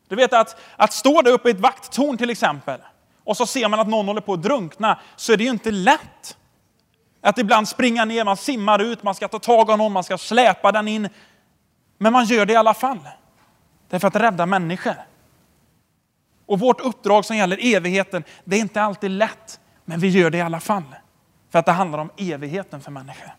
Du 0.08 0.16
vet 0.16 0.34
att, 0.34 0.62
att 0.76 0.94
stå 0.94 1.22
där 1.22 1.32
uppe 1.32 1.50
i 1.50 1.52
ett 1.52 1.60
vakttorn 1.60 2.18
till 2.18 2.30
exempel, 2.30 2.80
och 3.24 3.38
så 3.38 3.46
ser 3.46 3.68
man 3.68 3.80
att 3.80 3.88
någon 3.88 4.08
håller 4.08 4.22
på 4.22 4.34
att 4.34 4.44
drunkna, 4.44 5.00
så 5.16 5.34
är 5.34 5.38
det 5.38 5.44
ju 5.44 5.50
inte 5.50 5.72
lätt. 5.72 6.38
Att 7.26 7.38
ibland 7.38 7.68
springa 7.68 8.06
ner, 8.06 8.24
man 8.24 8.38
simmar 8.38 8.82
ut, 8.82 9.04
man 9.04 9.16
ska 9.16 9.28
ta 9.28 9.40
tag 9.40 9.70
i 9.70 9.78
någon, 9.78 9.92
man 9.92 10.04
ska 10.04 10.18
släpa 10.18 10.72
den 10.72 10.88
in. 10.88 11.10
Men 11.98 12.14
man 12.14 12.26
gör 12.26 12.46
det 12.46 12.54
i 12.54 12.56
alla 12.56 12.74
fall. 12.74 13.00
Det 13.90 13.96
är 13.96 14.00
för 14.00 14.08
att 14.08 14.16
rädda 14.16 14.46
människor. 14.46 14.96
Och 16.46 16.60
vårt 16.60 16.82
uppdrag 16.82 17.26
som 17.26 17.38
gäller 17.38 17.76
evigheten, 17.76 18.24
det 18.44 18.56
är 18.56 18.60
inte 18.60 18.82
alltid 18.82 19.12
lätt, 19.12 19.60
men 19.86 20.00
vi 20.00 20.08
gör 20.08 20.30
det 20.30 20.38
i 20.38 20.42
alla 20.42 20.60
fall. 20.60 20.84
För 21.52 21.60
att 21.60 21.66
det 21.66 21.72
handlar 21.72 22.00
om 22.00 22.10
evigheten 22.18 22.82
för 22.82 22.92
människor. 22.92 23.36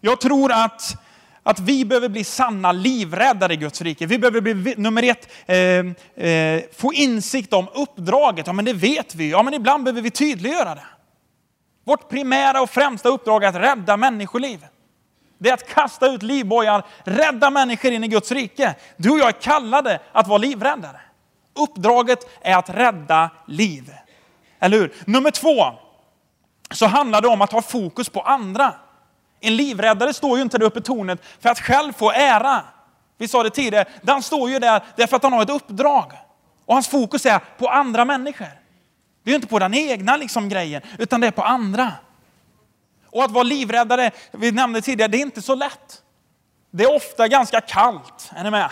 Jag 0.00 0.20
tror 0.20 0.52
att, 0.52 1.02
att 1.42 1.60
vi 1.60 1.84
behöver 1.84 2.08
bli 2.08 2.24
sanna 2.24 2.72
livräddare 2.72 3.52
i 3.52 3.56
Guds 3.56 3.82
rike. 3.82 4.06
Vi 4.06 4.18
behöver 4.18 4.40
bli, 4.40 4.74
nummer 4.76 5.02
ett, 5.02 5.28
eh, 5.46 6.26
eh, 6.26 6.62
få 6.76 6.92
insikt 6.92 7.52
om 7.52 7.68
uppdraget. 7.74 8.46
Ja, 8.46 8.52
men 8.52 8.64
det 8.64 8.72
vet 8.72 9.14
vi. 9.14 9.30
Ja, 9.30 9.42
men 9.42 9.54
ibland 9.54 9.84
behöver 9.84 10.02
vi 10.02 10.10
tydliggöra 10.10 10.74
det. 10.74 10.84
Vårt 11.84 12.08
primära 12.08 12.62
och 12.62 12.70
främsta 12.70 13.08
uppdrag 13.08 13.44
är 13.44 13.48
att 13.48 13.54
rädda 13.54 13.96
människoliv. 13.96 14.66
Det 15.38 15.48
är 15.48 15.54
att 15.54 15.68
kasta 15.68 16.06
ut 16.06 16.22
livbojar, 16.22 16.86
rädda 17.04 17.50
människor 17.50 17.92
in 17.92 18.04
i 18.04 18.08
Guds 18.08 18.32
rike. 18.32 18.74
Du 18.96 19.10
och 19.10 19.18
jag 19.18 19.28
är 19.28 19.32
kallade 19.32 20.00
att 20.12 20.28
vara 20.28 20.38
livräddare. 20.38 21.00
Uppdraget 21.54 22.18
är 22.40 22.56
att 22.56 22.70
rädda 22.70 23.30
liv. 23.46 23.94
Eller 24.58 24.78
hur? 24.78 24.94
Nummer 25.04 25.30
två, 25.30 25.64
så 26.70 26.86
handlar 26.86 27.20
det 27.20 27.28
om 27.28 27.42
att 27.42 27.52
ha 27.52 27.62
fokus 27.62 28.08
på 28.08 28.20
andra. 28.20 28.74
En 29.40 29.56
livräddare 29.56 30.14
står 30.14 30.36
ju 30.36 30.42
inte 30.42 30.58
där 30.58 30.66
uppe 30.66 30.78
i 30.78 30.82
tornet 30.82 31.20
för 31.40 31.48
att 31.48 31.60
själv 31.60 31.92
få 31.92 32.10
ära. 32.12 32.62
Vi 33.18 33.28
sa 33.28 33.42
det 33.42 33.50
tidigare, 33.50 33.88
den 34.02 34.22
står 34.22 34.50
ju 34.50 34.58
där 34.58 34.82
därför 34.96 35.16
att 35.16 35.22
han 35.22 35.32
har 35.32 35.42
ett 35.42 35.50
uppdrag. 35.50 36.12
Och 36.66 36.74
hans 36.74 36.88
fokus 36.88 37.26
är 37.26 37.40
på 37.58 37.68
andra 37.68 38.04
människor. 38.04 38.59
Det 39.22 39.30
är 39.30 39.34
inte 39.34 39.46
på 39.46 39.58
den 39.58 39.74
egna 39.74 40.16
liksom 40.16 40.48
grejen, 40.48 40.82
utan 40.98 41.20
det 41.20 41.26
är 41.26 41.30
på 41.30 41.42
andra. 41.42 41.92
Och 43.06 43.24
att 43.24 43.30
vara 43.30 43.44
livräddare, 43.44 44.10
vi 44.32 44.52
nämnde 44.52 44.80
tidigare, 44.80 45.10
det 45.10 45.18
är 45.18 45.22
inte 45.22 45.42
så 45.42 45.54
lätt. 45.54 46.02
Det 46.70 46.84
är 46.84 46.96
ofta 46.96 47.28
ganska 47.28 47.60
kallt, 47.60 48.30
är 48.36 48.44
ni 48.44 48.50
med? 48.50 48.70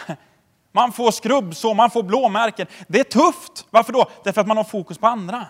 Man 0.72 0.92
får 0.92 1.10
skrubbsår, 1.10 1.74
man 1.74 1.90
får 1.90 2.02
blåmärken. 2.02 2.66
Det 2.88 3.00
är 3.00 3.04
tufft. 3.04 3.66
Varför 3.70 3.92
då? 3.92 4.10
Därför 4.24 4.40
att 4.40 4.46
man 4.46 4.56
har 4.56 4.64
fokus 4.64 4.98
på 4.98 5.06
andra. 5.06 5.46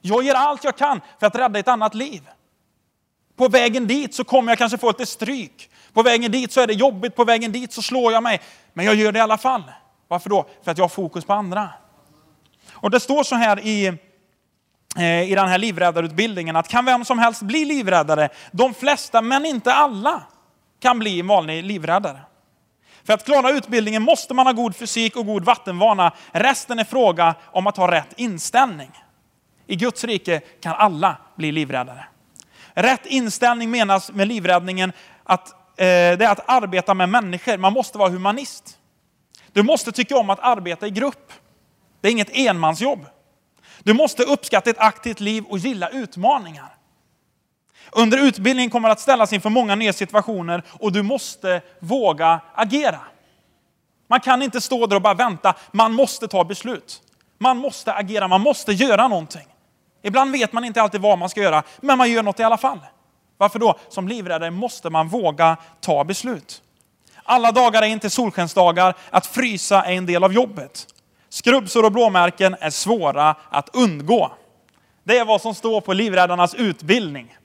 Jag 0.00 0.24
ger 0.24 0.34
allt 0.34 0.64
jag 0.64 0.76
kan 0.76 1.00
för 1.20 1.26
att 1.26 1.34
rädda 1.34 1.58
ett 1.58 1.68
annat 1.68 1.94
liv. 1.94 2.28
På 3.36 3.48
vägen 3.48 3.86
dit 3.86 4.14
så 4.14 4.24
kommer 4.24 4.52
jag 4.52 4.58
kanske 4.58 4.78
få 4.78 4.88
lite 4.88 5.06
stryk. 5.06 5.70
På 5.92 6.02
vägen 6.02 6.32
dit 6.32 6.52
så 6.52 6.60
är 6.60 6.66
det 6.66 6.72
jobbigt, 6.72 7.16
på 7.16 7.24
vägen 7.24 7.52
dit 7.52 7.72
så 7.72 7.82
slår 7.82 8.12
jag 8.12 8.22
mig. 8.22 8.40
Men 8.72 8.84
jag 8.86 8.94
gör 8.94 9.12
det 9.12 9.18
i 9.18 9.22
alla 9.22 9.38
fall. 9.38 9.62
Varför 10.08 10.30
då? 10.30 10.46
För 10.62 10.70
att 10.70 10.78
jag 10.78 10.84
har 10.84 10.88
fokus 10.88 11.24
på 11.24 11.32
andra. 11.32 11.68
Och 12.72 12.90
det 12.90 13.00
står 13.00 13.22
så 13.22 13.34
här 13.34 13.66
i 13.66 13.98
Eh, 14.98 15.30
i 15.30 15.34
den 15.34 15.48
här 15.48 15.58
livräddarutbildningen 15.58 16.56
att 16.56 16.68
kan 16.68 16.84
vem 16.84 17.04
som 17.04 17.18
helst 17.18 17.42
bli 17.42 17.64
livräddare? 17.64 18.28
De 18.52 18.74
flesta, 18.74 19.22
men 19.22 19.46
inte 19.46 19.72
alla, 19.72 20.22
kan 20.80 20.98
bli 20.98 21.20
en 21.20 21.26
vanlig 21.26 21.64
livräddare. 21.64 22.20
För 23.04 23.12
att 23.12 23.24
klara 23.24 23.50
utbildningen 23.50 24.02
måste 24.02 24.34
man 24.34 24.46
ha 24.46 24.52
god 24.52 24.76
fysik 24.76 25.16
och 25.16 25.26
god 25.26 25.44
vattenvana. 25.44 26.12
Resten 26.32 26.78
är 26.78 26.84
fråga 26.84 27.34
om 27.44 27.66
att 27.66 27.76
ha 27.76 27.90
rätt 27.92 28.12
inställning. 28.16 28.90
I 29.66 29.76
Guds 29.76 30.04
rike 30.04 30.40
kan 30.60 30.74
alla 30.74 31.16
bli 31.36 31.52
livräddare. 31.52 32.04
Rätt 32.74 33.06
inställning 33.06 33.70
menas 33.70 34.12
med 34.12 34.28
livräddningen 34.28 34.92
att 35.24 35.48
eh, 35.50 35.54
det 35.76 36.24
är 36.24 36.30
att 36.30 36.50
arbeta 36.50 36.94
med 36.94 37.08
människor. 37.08 37.56
Man 37.56 37.72
måste 37.72 37.98
vara 37.98 38.08
humanist. 38.08 38.78
Du 39.52 39.62
måste 39.62 39.92
tycka 39.92 40.16
om 40.16 40.30
att 40.30 40.40
arbeta 40.40 40.86
i 40.86 40.90
grupp. 40.90 41.32
Det 42.00 42.08
är 42.08 42.12
inget 42.12 42.36
enmansjobb. 42.36 43.06
Du 43.86 43.92
måste 43.92 44.22
uppskatta 44.22 44.70
ett 44.70 44.78
aktivt 44.78 45.20
liv 45.20 45.44
och 45.48 45.58
gilla 45.58 45.88
utmaningar. 45.88 46.74
Under 47.92 48.18
utbildningen 48.18 48.70
kommer 48.70 48.88
du 48.88 48.92
att 48.92 49.00
ställas 49.00 49.32
inför 49.32 49.50
många 49.50 49.74
nya 49.74 49.92
situationer 49.92 50.62
och 50.72 50.92
du 50.92 51.02
måste 51.02 51.60
våga 51.78 52.40
agera. 52.54 53.00
Man 54.08 54.20
kan 54.20 54.42
inte 54.42 54.60
stå 54.60 54.86
där 54.86 54.96
och 54.96 55.02
bara 55.02 55.14
vänta, 55.14 55.54
man 55.72 55.92
måste 55.92 56.28
ta 56.28 56.44
beslut. 56.44 57.02
Man 57.38 57.56
måste 57.56 57.92
agera, 57.92 58.28
man 58.28 58.40
måste 58.40 58.72
göra 58.72 59.08
någonting. 59.08 59.46
Ibland 60.02 60.32
vet 60.32 60.52
man 60.52 60.64
inte 60.64 60.82
alltid 60.82 61.00
vad 61.00 61.18
man 61.18 61.28
ska 61.28 61.40
göra, 61.40 61.62
men 61.80 61.98
man 61.98 62.10
gör 62.10 62.22
något 62.22 62.40
i 62.40 62.42
alla 62.42 62.58
fall. 62.58 62.80
Varför 63.36 63.58
då? 63.58 63.78
Som 63.88 64.08
livräddare 64.08 64.50
måste 64.50 64.90
man 64.90 65.08
våga 65.08 65.56
ta 65.80 66.04
beslut. 66.04 66.62
Alla 67.22 67.52
dagar 67.52 67.82
är 67.82 67.86
inte 67.86 68.10
solskensdagar, 68.10 68.94
att 69.10 69.26
frysa 69.26 69.84
är 69.84 69.92
en 69.92 70.06
del 70.06 70.24
av 70.24 70.32
jobbet. 70.32 70.86
Skrubbsår 71.28 71.82
och 71.84 71.92
blåmärken 71.92 72.56
är 72.60 72.70
svåra 72.70 73.36
att 73.50 73.76
undgå. 73.76 74.32
Det 75.04 75.18
är 75.18 75.24
vad 75.24 75.40
som 75.40 75.54
står 75.54 75.80
på 75.80 75.92
livräddarnas 75.92 76.54
utbildning. 76.54 77.36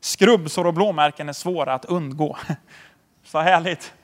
Skrubbsår 0.00 0.66
och 0.66 0.74
blåmärken 0.74 1.28
är 1.28 1.32
svåra 1.32 1.74
att 1.74 1.84
undgå. 1.84 2.36
Så 3.24 3.38
härligt. 3.38 3.94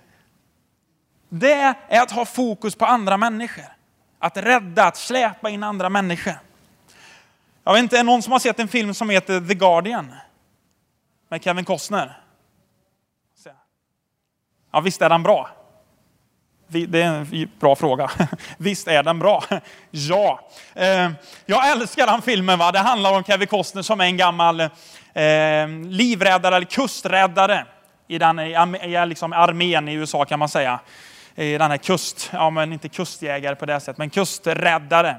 Det 1.29 1.77
är 1.89 2.03
att 2.03 2.11
ha 2.11 2.25
fokus 2.25 2.75
på 2.75 2.87
andra 2.87 3.17
människor. 3.17 3.65
Att 4.19 4.37
rädda, 4.37 4.85
att 4.85 4.97
släpa 4.97 5.51
in 5.51 5.63
andra 5.63 5.89
människor. 5.89 6.35
Jag 7.65 7.73
vet 7.73 7.83
inte, 7.83 7.97
är 7.97 7.99
det 7.99 8.03
någon 8.03 8.23
som 8.23 8.33
har 8.33 8.39
sett 8.39 8.61
en 8.61 8.69
film 8.69 8.95
som 8.95 9.11
heter 9.11 9.41
The 9.41 9.55
Guardian? 9.55 10.15
Med 11.29 11.45
Kevin 11.45 11.65
Costner? 11.65 12.23
Ja, 14.73 14.81
visst 14.81 15.03
är 15.03 15.09
den 15.09 15.23
bra? 15.23 15.51
Det 16.73 17.03
är 17.03 17.09
en 17.09 17.51
bra 17.61 17.77
fråga. 17.77 18.11
Visst 18.59 18.89
är 18.89 19.03
den 19.03 19.19
bra? 19.19 19.45
Ja. 19.91 20.41
Eh, 20.75 21.11
jag 21.47 21.71
älskar 21.71 22.07
den 22.07 22.23
filmen. 22.23 22.59
Va? 22.59 22.73
Det 22.73 22.79
handlar 22.79 23.13
om 23.13 23.25
Kevin 23.25 23.49
Costner 23.49 23.83
som 23.83 24.01
är 24.01 24.05
en 24.05 24.17
gammal 24.17 24.61
eh, 24.61 24.69
livräddare 25.85 26.57
eller 26.57 26.67
kusträddare 26.67 27.67
i, 28.09 28.19
den, 28.19 28.39
i 28.39 29.07
liksom 29.07 29.33
armén 29.33 29.89
i 29.89 29.95
USA 29.95 30.25
kan 30.25 30.39
man 30.39 30.49
säga. 30.49 30.81
I 31.35 31.59
den 31.59 31.71
här 31.71 31.79
kust, 31.79 32.31
ja 32.33 32.51
men 32.51 32.73
inte 32.73 32.89
kustjägare 32.89 33.55
på 33.55 33.67
det 33.67 33.81
sättet, 33.81 33.99
men 33.99 34.11
kusträddare. 34.11 35.17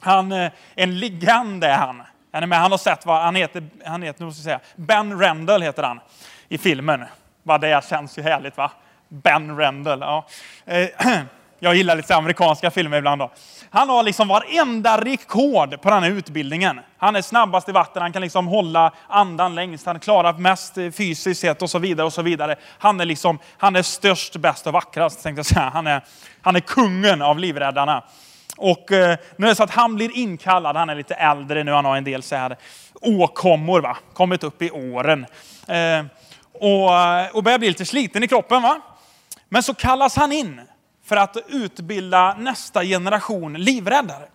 Han 0.00 0.32
eh, 0.32 0.50
en 0.74 0.98
legend 0.98 1.64
är 1.64 1.76
han. 1.76 2.02
Är 2.32 2.46
med? 2.46 2.58
Han 2.58 2.70
har 2.70 2.78
sett 2.78 3.06
vad 3.06 3.22
han 3.22 3.34
heter, 3.34 3.68
han 3.84 4.02
heter 4.02 4.24
nu 4.24 4.32
ska 4.32 4.38
jag 4.38 4.44
säga, 4.44 4.60
Ben 4.76 5.20
Rendell 5.20 5.62
heter 5.62 5.82
han 5.82 6.00
i 6.48 6.58
filmen. 6.58 7.04
Vad 7.42 7.60
det 7.60 7.84
känns 7.84 8.18
ju 8.18 8.22
härligt 8.22 8.56
va? 8.56 8.70
Ben 9.10 9.56
Rendell. 9.56 10.00
Ja. 10.00 10.26
Eh, 10.64 10.88
jag 11.58 11.74
gillar 11.74 11.96
lite 11.96 12.16
amerikanska 12.16 12.70
filmer 12.70 12.98
ibland. 12.98 13.20
Då. 13.20 13.30
Han 13.70 13.88
har 13.88 14.02
liksom 14.02 14.28
varenda 14.28 15.04
rekord 15.04 15.82
på 15.82 15.90
den 15.90 16.02
här 16.02 16.10
utbildningen. 16.10 16.80
Han 16.98 17.16
är 17.16 17.22
snabbast 17.22 17.68
i 17.68 17.72
vatten, 17.72 18.02
han 18.02 18.12
kan 18.12 18.22
liksom 18.22 18.46
hålla 18.46 18.92
andan 19.08 19.54
längst, 19.54 19.86
han 19.86 20.00
klarar 20.00 20.32
mest 20.32 20.74
fysiskt 20.74 21.40
sett 21.40 21.62
och 21.62 21.70
så 21.70 21.78
vidare. 21.78 22.06
och 22.06 22.12
så 22.12 22.22
vidare. 22.22 22.56
Han 22.78 23.00
är, 23.00 23.04
liksom, 23.04 23.38
han 23.58 23.76
är 23.76 23.82
störst, 23.82 24.36
bäst 24.36 24.66
och 24.66 24.72
vackrast, 24.72 25.22
tänkte 25.22 25.38
jag 25.38 25.46
säga. 25.46 25.70
Han 25.74 25.86
är, 25.86 26.04
han 26.42 26.56
är 26.56 26.60
kungen 26.60 27.22
av 27.22 27.38
livräddarna. 27.38 28.04
Och 28.56 28.92
eh, 28.92 29.18
nu 29.36 29.46
är 29.46 29.50
det 29.50 29.54
så 29.54 29.62
att 29.62 29.70
han 29.70 29.94
blir 29.96 30.16
inkallad, 30.16 30.76
han 30.76 30.90
är 30.90 30.94
lite 30.94 31.14
äldre 31.14 31.64
nu, 31.64 31.72
han 31.72 31.84
har 31.84 31.96
en 31.96 32.04
del 32.04 32.22
så 32.22 32.36
här 32.36 32.56
åkommor, 33.00 33.80
va? 33.80 33.96
kommit 34.12 34.44
upp 34.44 34.62
i 34.62 34.70
åren. 34.70 35.26
Eh, 35.68 36.04
och, 36.52 36.94
eh, 36.94 37.28
och 37.32 37.42
börjar 37.42 37.58
bli 37.58 37.68
lite 37.68 37.84
sliten 37.84 38.22
i 38.22 38.28
kroppen. 38.28 38.62
va? 38.62 38.80
Men 39.52 39.62
så 39.62 39.74
kallas 39.74 40.16
han 40.16 40.32
in 40.32 40.60
för 41.04 41.16
att 41.16 41.36
utbilda 41.48 42.34
nästa 42.34 42.84
generation 42.84 43.54
livräddare. 43.54 44.28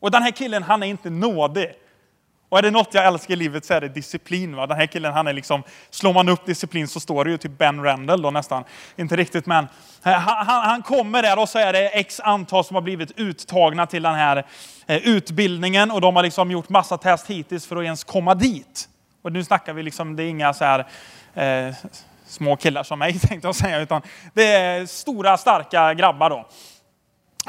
Och 0.00 0.10
den 0.10 0.22
här 0.22 0.30
killen, 0.30 0.62
han 0.62 0.82
är 0.82 0.86
inte 0.86 1.10
nådig. 1.10 1.72
Och 2.48 2.58
är 2.58 2.62
det 2.62 2.70
något 2.70 2.94
jag 2.94 3.06
älskar 3.06 3.34
i 3.34 3.36
livet 3.36 3.64
så 3.64 3.74
är 3.74 3.80
det 3.80 3.88
disciplin. 3.88 4.56
Va? 4.56 4.66
Den 4.66 4.76
här 4.76 4.86
killen, 4.86 5.12
han 5.12 5.26
är 5.26 5.32
liksom, 5.32 5.62
slår 5.90 6.12
man 6.12 6.28
upp 6.28 6.46
disciplin 6.46 6.88
så 6.88 7.00
står 7.00 7.24
det 7.24 7.30
ju 7.30 7.38
typ 7.38 7.58
Ben 7.58 7.82
Randall 7.82 8.22
då 8.22 8.30
nästan. 8.30 8.64
Inte 8.96 9.16
riktigt 9.16 9.46
men. 9.46 9.68
Han, 10.02 10.14
han, 10.20 10.62
han 10.70 10.82
kommer 10.82 11.22
där 11.22 11.38
och 11.38 11.48
så 11.48 11.58
är 11.58 11.72
det 11.72 11.88
x 11.88 12.20
antal 12.20 12.64
som 12.64 12.74
har 12.74 12.82
blivit 12.82 13.10
uttagna 13.18 13.86
till 13.86 14.02
den 14.02 14.14
här 14.14 14.46
eh, 14.86 14.96
utbildningen. 14.96 15.90
Och 15.90 16.00
de 16.00 16.16
har 16.16 16.22
liksom 16.22 16.50
gjort 16.50 16.68
massa 16.68 16.98
test 16.98 17.26
hittills 17.26 17.66
för 17.66 17.76
att 17.76 17.84
ens 17.84 18.04
komma 18.04 18.34
dit. 18.34 18.88
Och 19.22 19.32
nu 19.32 19.44
snackar 19.44 19.72
vi 19.72 19.82
liksom, 19.82 20.16
det 20.16 20.22
är 20.22 20.28
inga 20.28 20.54
så 20.54 20.64
här 20.64 20.86
eh, 21.34 21.74
små 22.32 22.56
killar 22.56 22.82
som 22.82 22.98
mig 22.98 23.18
tänkte 23.28 23.48
jag 23.48 23.54
säga, 23.54 23.80
utan 23.80 24.02
det 24.34 24.52
är 24.52 24.86
stora 24.86 25.36
starka 25.36 25.94
grabbar 25.94 26.30
då. 26.30 26.46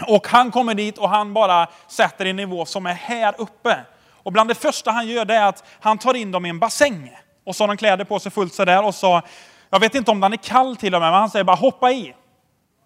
Och 0.08 0.28
han 0.28 0.52
kommer 0.52 0.74
dit 0.74 0.98
och 0.98 1.10
han 1.10 1.34
bara 1.34 1.68
sätter 1.88 2.26
en 2.26 2.36
nivå 2.36 2.66
som 2.66 2.86
är 2.86 2.94
här 2.94 3.36
uppe. 3.38 3.80
Och 4.24 4.32
bland 4.32 4.50
det 4.50 4.56
första 4.56 4.92
han 4.92 5.08
gör 5.08 5.26
det 5.26 5.36
är 5.36 5.46
att 5.46 5.64
han 5.80 5.98
tar 5.98 6.14
in 6.14 6.32
dem 6.32 6.46
i 6.46 6.50
en 6.50 6.60
bassäng. 6.60 7.12
Och 7.46 7.56
så 7.56 7.64
har 7.64 7.68
de 7.68 7.78
kläder 7.78 8.06
på 8.06 8.20
sig 8.20 8.32
fullt 8.32 8.54
sådär 8.54 8.86
och 8.86 8.96
så, 8.96 9.22
jag 9.70 9.80
vet 9.80 9.96
inte 9.96 10.12
om 10.12 10.20
den 10.20 10.34
är 10.34 10.38
kall 10.38 10.76
till 10.76 10.96
och 10.96 11.02
med, 11.02 11.12
men 11.12 11.20
han 11.20 11.30
säger 11.30 11.44
bara 11.44 11.56
hoppa 11.56 11.92
i. 11.92 12.14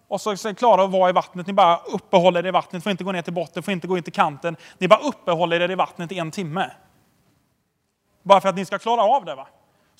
Och 0.08 0.20
så 0.20 0.30
är 0.30 0.48
ni 0.48 0.54
klara 0.54 0.84
att 0.84 0.90
vara 0.90 1.10
i 1.10 1.12
vattnet, 1.12 1.46
ni 1.46 1.52
bara 1.52 1.76
uppehåller 1.76 2.44
er 2.44 2.48
i 2.48 2.50
vattnet, 2.50 2.82
får 2.82 2.90
inte 2.90 3.04
gå 3.04 3.12
ner 3.12 3.22
till 3.22 3.32
botten, 3.32 3.62
får 3.62 3.72
inte 3.72 3.86
gå 3.86 3.96
in 3.96 4.02
till 4.02 4.12
kanten. 4.12 4.56
Ni 4.78 4.88
bara 4.88 5.00
uppehåller 5.00 5.60
er 5.60 5.70
i 5.70 5.74
vattnet 5.74 6.12
i 6.12 6.18
en 6.18 6.30
timme. 6.30 6.70
Bara 8.22 8.40
för 8.40 8.48
att 8.48 8.56
ni 8.56 8.64
ska 8.64 8.78
klara 8.78 9.02
av 9.02 9.24
det. 9.24 9.34
va? 9.34 9.46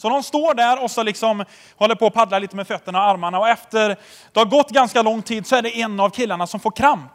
Så 0.00 0.08
de 0.08 0.22
står 0.22 0.54
där 0.54 0.82
och 0.82 0.90
så 0.90 1.02
liksom 1.02 1.44
håller 1.76 1.94
på 1.94 2.06
att 2.06 2.14
paddla 2.14 2.38
lite 2.38 2.56
med 2.56 2.66
fötterna 2.66 2.98
och 2.98 3.04
armarna 3.04 3.38
och 3.38 3.48
efter 3.48 3.88
det 4.32 4.40
har 4.40 4.44
gått 4.44 4.70
ganska 4.70 5.02
lång 5.02 5.22
tid 5.22 5.46
så 5.46 5.56
är 5.56 5.62
det 5.62 5.80
en 5.80 6.00
av 6.00 6.10
killarna 6.10 6.46
som 6.46 6.60
får 6.60 6.70
kramp. 6.70 7.12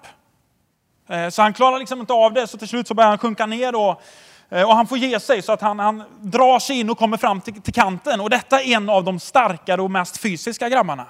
Eh, 1.09 1.29
så 1.29 1.41
han 1.41 1.53
klarar 1.53 1.79
liksom 1.79 1.99
inte 1.99 2.13
av 2.13 2.33
det 2.33 2.47
så 2.47 2.57
till 2.57 2.67
slut 2.67 2.87
så 2.87 2.93
börjar 2.93 3.09
han 3.09 3.17
sjunka 3.17 3.45
ner 3.45 3.75
och, 3.75 4.01
eh, 4.49 4.63
och 4.63 4.75
han 4.75 4.87
får 4.87 4.97
ge 4.97 5.19
sig 5.19 5.41
så 5.41 5.51
att 5.51 5.61
han, 5.61 5.79
han 5.79 6.03
drar 6.21 6.59
sig 6.59 6.79
in 6.79 6.89
och 6.89 6.97
kommer 6.97 7.17
fram 7.17 7.41
till, 7.41 7.61
till 7.61 7.73
kanten. 7.73 8.21
Och 8.21 8.29
detta 8.29 8.61
är 8.61 8.75
en 8.75 8.89
av 8.89 9.03
de 9.03 9.19
starkare 9.19 9.81
och 9.81 9.91
mest 9.91 10.17
fysiska 10.17 10.69
grabbarna. 10.69 11.05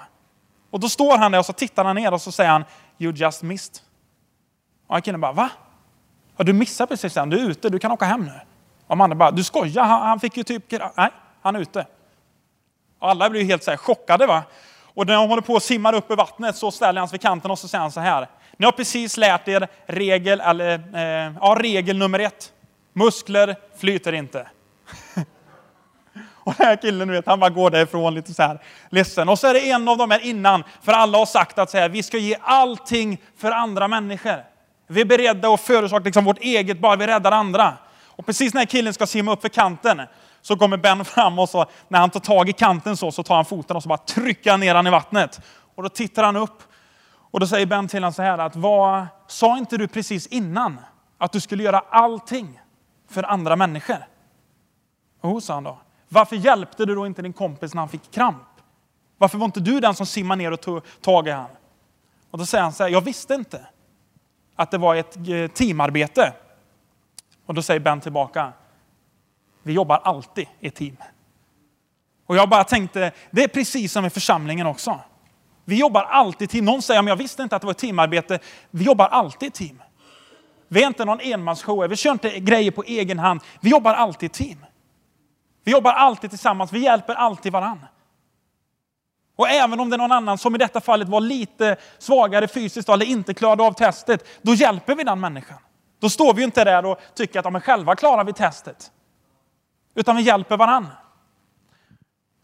Och 0.70 0.80
då 0.80 0.88
står 0.88 1.18
han 1.18 1.32
där 1.32 1.38
och 1.38 1.46
så 1.46 1.52
tittar 1.52 1.84
han 1.84 1.96
ner 1.96 2.14
och 2.14 2.22
så 2.22 2.32
säger 2.32 2.50
han 2.50 2.64
You 2.98 3.12
just 3.12 3.42
missed. 3.42 3.76
Och 4.86 5.04
killen 5.04 5.20
bara 5.20 5.32
va? 5.32 5.50
Ja, 6.36 6.44
du 6.44 6.52
missade 6.52 6.88
precis 6.88 7.14
den, 7.14 7.30
du 7.30 7.38
är 7.38 7.50
ute, 7.50 7.70
du 7.70 7.78
kan 7.78 7.92
åka 7.92 8.04
hem 8.04 8.24
nu. 8.24 8.40
Och 8.86 8.96
mannen 8.96 9.18
bara, 9.18 9.30
du 9.30 9.44
skojar, 9.44 9.84
han, 9.84 10.02
han 10.02 10.20
fick 10.20 10.36
ju 10.36 10.42
typ, 10.42 10.72
nej 10.96 11.10
han 11.44 11.56
är 11.56 11.60
ute. 11.60 11.86
Och 12.98 13.10
alla 13.10 13.30
blir 13.30 13.44
helt 13.44 13.62
så 13.62 13.70
här 13.70 13.78
chockade. 13.78 14.26
Va? 14.26 14.42
Och 14.94 15.06
när 15.06 15.14
de 15.14 15.28
håller 15.28 15.42
på 15.42 15.56
att 15.56 15.62
simma 15.62 15.92
upp 15.92 16.10
i 16.10 16.14
vattnet 16.14 16.56
så 16.56 16.70
ställer 16.70 17.00
han 17.00 17.08
sig 17.08 17.14
vid 17.14 17.20
kanten 17.20 17.50
och 17.50 17.58
så 17.58 17.68
säger 17.68 17.82
han 17.82 17.92
så 17.92 18.00
här. 18.00 18.28
Ni 18.56 18.64
har 18.64 18.72
precis 18.72 19.16
lärt 19.16 19.48
er 19.48 19.68
regel, 19.86 20.40
eller, 20.40 20.74
eh, 20.94 21.32
ja, 21.40 21.56
regel 21.60 21.98
nummer 21.98 22.18
ett. 22.18 22.52
Muskler 22.92 23.56
flyter 23.76 24.12
inte. 24.12 24.48
Och 26.44 26.54
den 26.58 26.66
här 26.66 26.76
killen, 26.76 27.10
vet, 27.10 27.26
han 27.26 27.40
bara 27.40 27.50
går 27.50 27.70
därifrån 27.70 28.14
lite 28.14 28.34
så 28.34 28.42
här 28.42 28.58
ledsen. 28.90 29.28
Och 29.28 29.38
så 29.38 29.46
är 29.46 29.54
det 29.54 29.70
en 29.70 29.88
av 29.88 29.98
dem 29.98 30.10
här 30.10 30.26
innan, 30.26 30.64
för 30.82 30.92
alla 30.92 31.18
har 31.18 31.26
sagt 31.26 31.58
att 31.58 31.70
så 31.70 31.78
här, 31.78 31.88
vi 31.88 32.02
ska 32.02 32.18
ge 32.18 32.36
allting 32.40 33.22
för 33.36 33.50
andra 33.50 33.88
människor. 33.88 34.44
Vi 34.86 35.00
är 35.00 35.04
beredda 35.04 35.48
att 35.48 35.60
förorsaka 35.60 36.04
liksom 36.04 36.24
vårt 36.24 36.38
eget 36.38 36.78
bara 36.78 36.96
vi 36.96 37.06
räddar 37.06 37.32
andra. 37.32 37.72
Och 38.06 38.26
precis 38.26 38.54
när 38.54 38.64
killen 38.64 38.94
ska 38.94 39.06
simma 39.06 39.32
upp 39.32 39.40
för 39.40 39.48
kanten 39.48 40.02
så 40.44 40.56
kommer 40.56 40.76
Ben 40.76 41.04
fram 41.04 41.38
och 41.38 41.48
så, 41.48 41.66
när 41.88 41.98
han 41.98 42.10
tar 42.10 42.20
tag 42.20 42.48
i 42.48 42.52
kanten 42.52 42.96
så, 42.96 43.12
så 43.12 43.22
tar 43.22 43.34
han 43.34 43.44
foten 43.44 43.76
och 43.76 43.82
så 43.82 43.88
bara 43.88 43.98
trycker 43.98 44.58
ner 44.58 44.74
han 44.74 44.86
i 44.86 44.90
vattnet. 44.90 45.40
Och 45.74 45.82
då 45.82 45.88
tittar 45.88 46.24
han 46.24 46.36
upp 46.36 46.62
och 47.30 47.40
då 47.40 47.46
säger 47.46 47.66
Ben 47.66 47.88
till 47.88 47.98
honom 47.98 48.12
så 48.12 48.22
här 48.22 48.38
att 48.38 48.56
vad 48.56 49.06
sa 49.26 49.58
inte 49.58 49.76
du 49.76 49.88
precis 49.88 50.26
innan 50.26 50.80
att 51.18 51.32
du 51.32 51.40
skulle 51.40 51.62
göra 51.62 51.78
allting 51.90 52.60
för 53.10 53.22
andra 53.22 53.56
människor? 53.56 54.04
Jo, 55.22 55.40
sa 55.40 55.54
han 55.54 55.64
då. 55.64 55.78
Varför 56.08 56.36
hjälpte 56.36 56.84
du 56.84 56.94
då 56.94 57.06
inte 57.06 57.22
din 57.22 57.32
kompis 57.32 57.74
när 57.74 57.80
han 57.80 57.88
fick 57.88 58.10
kramp? 58.10 58.48
Varför 59.18 59.38
var 59.38 59.44
inte 59.44 59.60
du 59.60 59.80
den 59.80 59.94
som 59.94 60.06
simmade 60.06 60.42
ner 60.42 60.52
och 60.52 60.60
tog 60.60 60.82
tag 61.00 61.28
i 61.28 61.30
honom? 61.30 61.50
Och 62.30 62.38
då 62.38 62.46
säger 62.46 62.64
han 62.64 62.72
så 62.72 62.82
här, 62.82 62.90
jag 62.90 63.00
visste 63.00 63.34
inte 63.34 63.66
att 64.56 64.70
det 64.70 64.78
var 64.78 64.94
ett 64.94 65.16
eh, 65.16 65.46
teamarbete. 65.54 66.32
Och 67.46 67.54
då 67.54 67.62
säger 67.62 67.80
Ben 67.80 68.00
tillbaka, 68.00 68.52
vi 69.64 69.72
jobbar 69.72 70.00
alltid 70.04 70.46
i 70.60 70.70
team. 70.70 70.96
Och 72.26 72.36
jag 72.36 72.48
bara 72.48 72.64
tänkte, 72.64 73.12
det 73.30 73.44
är 73.44 73.48
precis 73.48 73.92
som 73.92 74.04
i 74.04 74.10
församlingen 74.10 74.66
också. 74.66 75.00
Vi 75.64 75.78
jobbar 75.78 76.02
alltid 76.02 76.48
i 76.48 76.52
team. 76.52 76.64
Någon 76.64 76.82
säger, 76.82 77.02
men 77.02 77.08
jag 77.08 77.16
visste 77.16 77.42
inte 77.42 77.56
att 77.56 77.62
det 77.62 77.66
var 77.66 77.72
ett 77.72 77.78
teamarbete. 77.78 78.38
Vi 78.70 78.84
jobbar 78.84 79.08
alltid 79.08 79.46
i 79.46 79.50
team. 79.50 79.82
Vi 80.68 80.82
är 80.82 80.86
inte 80.86 81.04
någon 81.04 81.20
enmansshow, 81.20 81.88
vi 81.88 81.96
kör 81.96 82.12
inte 82.12 82.40
grejer 82.40 82.70
på 82.70 82.82
egen 82.82 83.18
hand. 83.18 83.40
Vi 83.60 83.70
jobbar 83.70 83.94
alltid 83.94 84.30
i 84.30 84.32
team. 84.32 84.64
Vi 85.64 85.72
jobbar 85.72 85.92
alltid 85.92 86.30
tillsammans, 86.30 86.72
vi 86.72 86.78
hjälper 86.78 87.14
alltid 87.14 87.52
varann. 87.52 87.86
Och 89.36 89.48
även 89.48 89.80
om 89.80 89.90
det 89.90 89.96
är 89.96 89.98
någon 89.98 90.12
annan 90.12 90.38
som 90.38 90.54
i 90.54 90.58
detta 90.58 90.80
fallet 90.80 91.08
var 91.08 91.20
lite 91.20 91.76
svagare 91.98 92.48
fysiskt 92.48 92.88
eller 92.88 93.06
inte 93.06 93.34
klarade 93.34 93.62
av 93.62 93.72
testet, 93.72 94.26
då 94.42 94.54
hjälper 94.54 94.94
vi 94.94 95.04
den 95.04 95.20
människan. 95.20 95.58
Då 96.00 96.10
står 96.10 96.34
vi 96.34 96.42
inte 96.42 96.64
där 96.64 96.86
och 96.86 97.00
tycker 97.14 97.38
att 97.38 97.54
ja, 97.54 97.60
själva 97.60 97.96
klarar 97.96 98.24
vi 98.24 98.32
testet. 98.32 98.90
Utan 99.94 100.16
vi 100.16 100.22
hjälper 100.22 100.56
varann. 100.56 100.86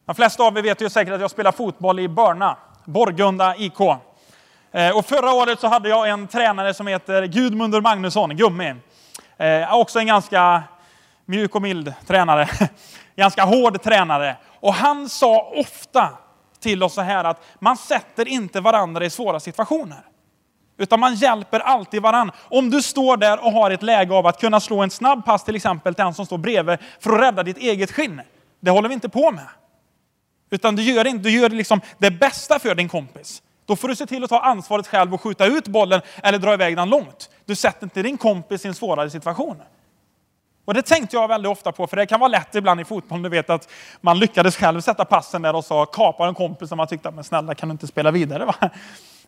De 0.06 0.14
flesta 0.14 0.42
av 0.42 0.58
er 0.58 0.62
vet 0.62 0.80
ju 0.80 0.90
säkert 0.90 1.14
att 1.14 1.20
jag 1.20 1.30
spelar 1.30 1.52
fotboll 1.52 2.00
i 2.00 2.08
Börna, 2.08 2.56
Borgunda 2.84 3.56
IK. 3.56 3.80
Eh, 4.72 4.96
och 4.96 5.06
förra 5.06 5.32
året 5.32 5.60
så 5.60 5.66
hade 5.66 5.88
jag 5.88 6.08
en 6.08 6.28
tränare 6.28 6.74
som 6.74 6.86
heter 6.86 7.26
Gudmundur 7.26 7.80
Magnusson, 7.80 8.36
Gummi. 8.36 8.74
Eh, 9.36 9.74
också 9.74 9.98
en 9.98 10.06
ganska 10.06 10.62
mjuk 11.24 11.54
och 11.54 11.62
mild 11.62 11.94
tränare. 12.06 12.48
ganska 13.16 13.44
hård 13.44 13.82
tränare. 13.82 14.36
Och 14.60 14.74
han 14.74 15.08
sa 15.08 15.52
ofta 15.56 16.08
till 16.60 16.82
oss 16.82 16.94
så 16.94 17.00
här 17.00 17.24
att 17.24 17.42
man 17.58 17.76
sätter 17.76 18.28
inte 18.28 18.60
varandra 18.60 19.04
i 19.04 19.10
svåra 19.10 19.40
situationer. 19.40 20.04
Utan 20.80 21.00
man 21.00 21.14
hjälper 21.14 21.60
alltid 21.60 22.02
varann. 22.02 22.30
Om 22.38 22.70
du 22.70 22.82
står 22.82 23.16
där 23.16 23.44
och 23.44 23.52
har 23.52 23.70
ett 23.70 23.82
läge 23.82 24.14
av 24.14 24.26
att 24.26 24.40
kunna 24.40 24.60
slå 24.60 24.82
en 24.82 24.90
snabb 24.90 25.24
pass 25.24 25.44
till 25.44 25.56
exempel 25.56 25.94
till 25.94 26.04
den 26.04 26.14
som 26.14 26.26
står 26.26 26.38
bredvid 26.38 26.78
för 27.00 27.12
att 27.12 27.20
rädda 27.20 27.42
ditt 27.42 27.58
eget 27.58 27.92
skinn. 27.92 28.20
Det 28.60 28.70
håller 28.70 28.88
vi 28.88 28.94
inte 28.94 29.08
på 29.08 29.30
med. 29.30 29.46
Utan 30.50 30.76
du 30.76 30.82
gör, 30.82 31.06
inte, 31.06 31.22
du 31.22 31.30
gör 31.30 31.48
liksom 31.48 31.80
det 31.98 32.10
bästa 32.10 32.58
för 32.58 32.74
din 32.74 32.88
kompis. 32.88 33.42
Då 33.66 33.76
får 33.76 33.88
du 33.88 33.96
se 33.96 34.06
till 34.06 34.24
att 34.24 34.30
ta 34.30 34.40
ansvaret 34.40 34.86
själv 34.86 35.14
och 35.14 35.20
skjuta 35.20 35.46
ut 35.46 35.68
bollen 35.68 36.00
eller 36.22 36.38
dra 36.38 36.54
iväg 36.54 36.76
den 36.76 36.90
långt. 36.90 37.30
Du 37.44 37.54
sätter 37.54 37.86
inte 37.86 38.02
din 38.02 38.18
kompis 38.18 38.64
i 38.64 38.68
en 38.68 38.74
svårare 38.74 39.10
situation. 39.10 39.56
Och 40.64 40.74
det 40.74 40.82
tänkte 40.82 41.16
jag 41.16 41.28
väldigt 41.28 41.50
ofta 41.50 41.72
på, 41.72 41.86
för 41.86 41.96
det 41.96 42.06
kan 42.06 42.20
vara 42.20 42.28
lätt 42.28 42.54
ibland 42.54 42.80
i 42.80 42.84
fotboll, 42.84 43.22
du 43.22 43.28
vet 43.28 43.50
att 43.50 43.68
man 44.00 44.18
lyckades 44.18 44.56
själv 44.56 44.80
sätta 44.80 45.04
passen 45.04 45.42
där 45.42 45.56
och 45.56 45.64
så 45.64 45.86
kapar 45.86 46.28
en 46.28 46.34
kompis 46.34 46.68
som 46.68 46.76
man 46.76 46.86
tyckte, 46.86 47.10
men 47.10 47.24
snälla 47.24 47.54
kan 47.54 47.68
du 47.68 47.72
inte 47.72 47.86
spela 47.86 48.10
vidare? 48.10 48.44
Va? 48.44 48.54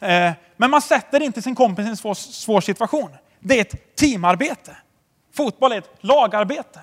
Eh, 0.03 0.33
men 0.57 0.71
man 0.71 0.83
sätter 0.83 1.23
inte 1.23 1.43
sin 1.43 1.55
kompis 1.55 1.87
i 1.87 1.89
en 1.89 1.97
svår, 1.97 2.15
svår 2.15 2.61
situation. 2.61 3.11
Det 3.41 3.57
är 3.57 3.61
ett 3.61 3.97
teamarbete. 3.97 4.77
Fotboll 5.35 5.73
är 5.73 5.79
ett 5.79 5.91
lagarbete. 6.01 6.81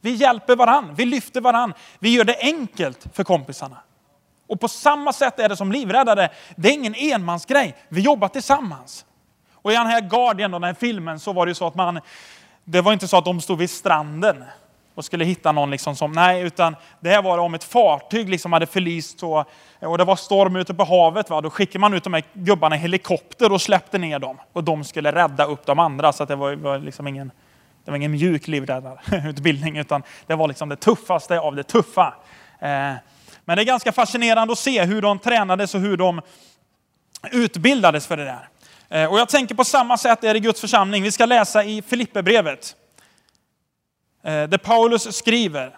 Vi 0.00 0.10
hjälper 0.10 0.56
varann, 0.56 0.94
vi 0.94 1.04
lyfter 1.04 1.40
varann, 1.40 1.74
vi 1.98 2.14
gör 2.14 2.24
det 2.24 2.36
enkelt 2.40 3.06
för 3.12 3.24
kompisarna. 3.24 3.76
Och 4.46 4.60
på 4.60 4.68
samma 4.68 5.12
sätt 5.12 5.38
är 5.38 5.48
det 5.48 5.56
som 5.56 5.72
livräddare. 5.72 6.28
Det 6.56 6.68
är 6.68 6.72
ingen 6.72 6.94
enmansgrej, 6.94 7.76
vi 7.88 8.00
jobbar 8.00 8.28
tillsammans. 8.28 9.04
Och 9.52 9.72
i 9.72 9.74
den 9.74 9.86
här 9.86 10.00
Guardian, 10.00 10.50
den 10.50 10.62
här 10.62 10.74
filmen, 10.74 11.20
så 11.20 11.32
var 11.32 11.46
det 11.46 11.50
ju 11.50 11.54
så 11.54 11.66
att 11.66 11.74
man, 11.74 12.00
det 12.64 12.80
var 12.80 12.92
inte 12.92 13.08
så 13.08 13.16
att 13.16 13.24
de 13.24 13.40
stod 13.40 13.58
vid 13.58 13.70
stranden 13.70 14.44
och 14.94 15.04
skulle 15.04 15.24
hitta 15.24 15.52
någon 15.52 15.70
liksom 15.70 15.96
som, 15.96 16.12
nej, 16.12 16.42
utan 16.42 16.76
det 17.00 17.10
här 17.10 17.22
var 17.22 17.38
om 17.38 17.54
ett 17.54 17.64
fartyg 17.64 18.28
liksom 18.28 18.52
hade 18.52 18.66
förlist 18.66 19.22
och, 19.22 19.44
och 19.80 19.98
det 19.98 20.04
var 20.04 20.16
storm 20.16 20.56
ute 20.56 20.74
på 20.74 20.84
havet. 20.84 21.30
Va? 21.30 21.40
Då 21.40 21.50
skickade 21.50 21.78
man 21.78 21.94
ut 21.94 22.04
de 22.04 22.14
här 22.14 22.22
gubbarna 22.32 22.76
i 22.76 22.78
helikopter 22.78 23.52
och 23.52 23.62
släppte 23.62 23.98
ner 23.98 24.18
dem. 24.18 24.38
Och 24.52 24.64
de 24.64 24.84
skulle 24.84 25.12
rädda 25.12 25.44
upp 25.44 25.66
de 25.66 25.78
andra. 25.78 26.12
Så 26.12 26.24
det 26.24 26.36
var, 26.36 26.54
var 26.54 26.78
liksom 26.78 27.08
ingen, 27.08 27.32
det 27.84 27.90
var 27.90 27.96
ingen 27.96 28.12
mjuk 28.12 28.48
livräddarutbildning, 28.48 29.78
utan 29.78 30.02
det 30.26 30.34
var 30.34 30.48
liksom 30.48 30.68
det 30.68 30.76
tuffaste 30.76 31.40
av 31.40 31.56
det 31.56 31.62
tuffa. 31.62 32.14
Eh, 32.60 32.92
men 33.44 33.56
det 33.56 33.62
är 33.62 33.64
ganska 33.64 33.92
fascinerande 33.92 34.52
att 34.52 34.58
se 34.58 34.84
hur 34.84 35.02
de 35.02 35.18
tränades 35.18 35.74
och 35.74 35.80
hur 35.80 35.96
de 35.96 36.20
utbildades 37.32 38.06
för 38.06 38.16
det 38.16 38.24
där. 38.24 38.48
Eh, 38.88 39.12
och 39.12 39.18
jag 39.18 39.28
tänker 39.28 39.54
på 39.54 39.64
samma 39.64 39.98
sätt 39.98 40.24
är 40.24 40.34
det 40.34 40.38
i 40.38 40.40
Guds 40.40 40.60
församling. 40.60 41.02
Vi 41.02 41.12
ska 41.12 41.26
läsa 41.26 41.64
i 41.64 41.82
Filipperbrevet. 41.82 42.76
Eh, 44.22 44.48
där 44.48 44.58
Paulus 44.58 45.16
skriver 45.16 45.76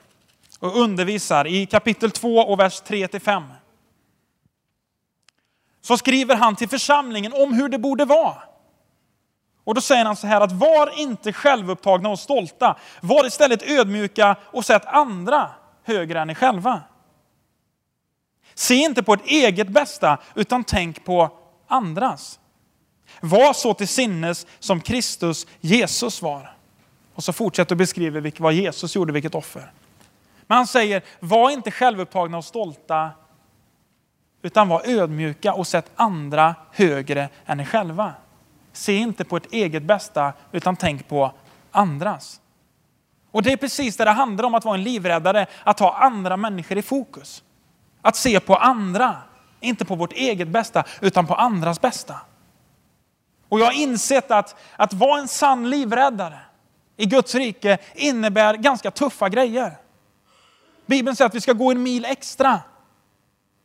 och 0.59 0.77
undervisar 0.77 1.47
i 1.47 1.67
kapitel 1.67 2.11
2 2.11 2.39
och 2.39 2.61
vers 2.61 2.83
3-5. 2.83 3.43
Så 5.81 5.99
skriver 5.99 6.37
han 6.37 6.57
till 6.57 6.69
församlingen 6.69 7.33
om 7.33 7.53
hur 7.53 7.69
det 7.69 7.79
borde 7.79 8.05
vara. 8.05 8.43
Och 9.65 9.75
då 9.75 9.81
säger 9.81 10.05
han 10.05 10.17
så 10.17 10.27
här 10.27 10.41
att 10.41 10.53
var 10.53 11.01
inte 11.01 11.33
självupptagna 11.33 12.09
och 12.09 12.19
stolta. 12.19 12.77
Var 13.01 13.27
istället 13.27 13.63
ödmjuka 13.63 14.37
och 14.43 14.65
sätt 14.65 14.83
andra 14.87 15.51
högre 15.85 16.21
än 16.21 16.31
er 16.31 16.35
själva. 16.35 16.83
Se 18.55 18.75
inte 18.75 19.03
på 19.03 19.13
ert 19.13 19.27
eget 19.27 19.69
bästa 19.69 20.19
utan 20.35 20.65
tänk 20.65 21.05
på 21.05 21.39
andras. 21.69 22.41
Var 23.21 23.53
så 23.53 23.75
till 23.75 23.89
sinnes 23.89 24.47
som 24.59 24.81
Kristus 24.81 25.47
Jesus 25.61 26.23
var. 26.23 26.57
Och 27.15 27.25
så 27.25 27.33
fortsätter 27.33 27.75
och 27.75 27.79
beskriva 27.79 28.31
vad 28.39 28.53
Jesus 28.53 28.97
gjorde, 28.97 29.13
vilket 29.13 29.35
offer. 29.35 29.73
Men 30.47 30.57
han 30.57 30.67
säger, 30.67 31.03
var 31.21 31.51
inte 31.51 31.71
självupptagna 31.71 32.39
och 32.39 32.45
stolta, 32.45 33.11
utan 34.43 34.69
var 34.69 34.83
ödmjuka 34.85 35.55
och 35.55 35.67
sätt 35.67 35.91
andra 35.97 36.55
högre 36.73 37.29
än 37.47 37.61
er 37.61 37.65
själva. 37.65 38.15
Se 38.73 38.95
inte 38.95 39.25
på 39.25 39.37
ert 39.37 39.53
eget 39.53 39.83
bästa, 39.83 40.33
utan 40.53 40.77
tänk 40.77 41.09
på 41.09 41.33
andras. 41.71 42.41
Och 43.31 43.43
det 43.43 43.53
är 43.53 43.57
precis 43.57 43.97
det 43.97 44.05
det 44.05 44.11
handlar 44.11 44.45
om 44.45 44.55
att 44.55 44.65
vara 44.65 44.75
en 44.75 44.83
livräddare, 44.83 45.47
att 45.65 45.81
ha 45.81 45.97
andra 45.97 46.37
människor 46.37 46.79
i 46.79 46.83
fokus. 46.83 47.43
Att 48.03 48.17
se 48.17 48.41
på 48.41 48.57
andra, 48.57 49.17
inte 49.61 49.85
på 49.85 49.95
vårt 49.95 50.13
eget 50.13 50.49
bästa, 50.49 50.85
utan 51.01 51.27
på 51.27 51.35
andras 51.35 51.81
bästa. 51.81 52.21
Och 53.49 53.61
jag 53.61 53.65
har 53.65 53.73
insett 53.73 54.31
att, 54.31 54.57
att 54.77 54.93
vara 54.93 55.21
en 55.21 55.29
sann 55.29 55.71
livräddare 55.71 56.39
i 56.97 57.07
Guds 57.07 57.35
rike 57.35 57.79
innebär 57.95 58.55
ganska 58.55 58.91
tuffa 58.91 59.29
grejer. 59.29 59.79
Bibeln 60.87 61.17
säger 61.17 61.29
att 61.29 61.35
vi 61.35 61.41
ska 61.41 61.53
gå 61.53 61.71
en 61.71 61.83
mil 61.83 62.05
extra. 62.05 62.61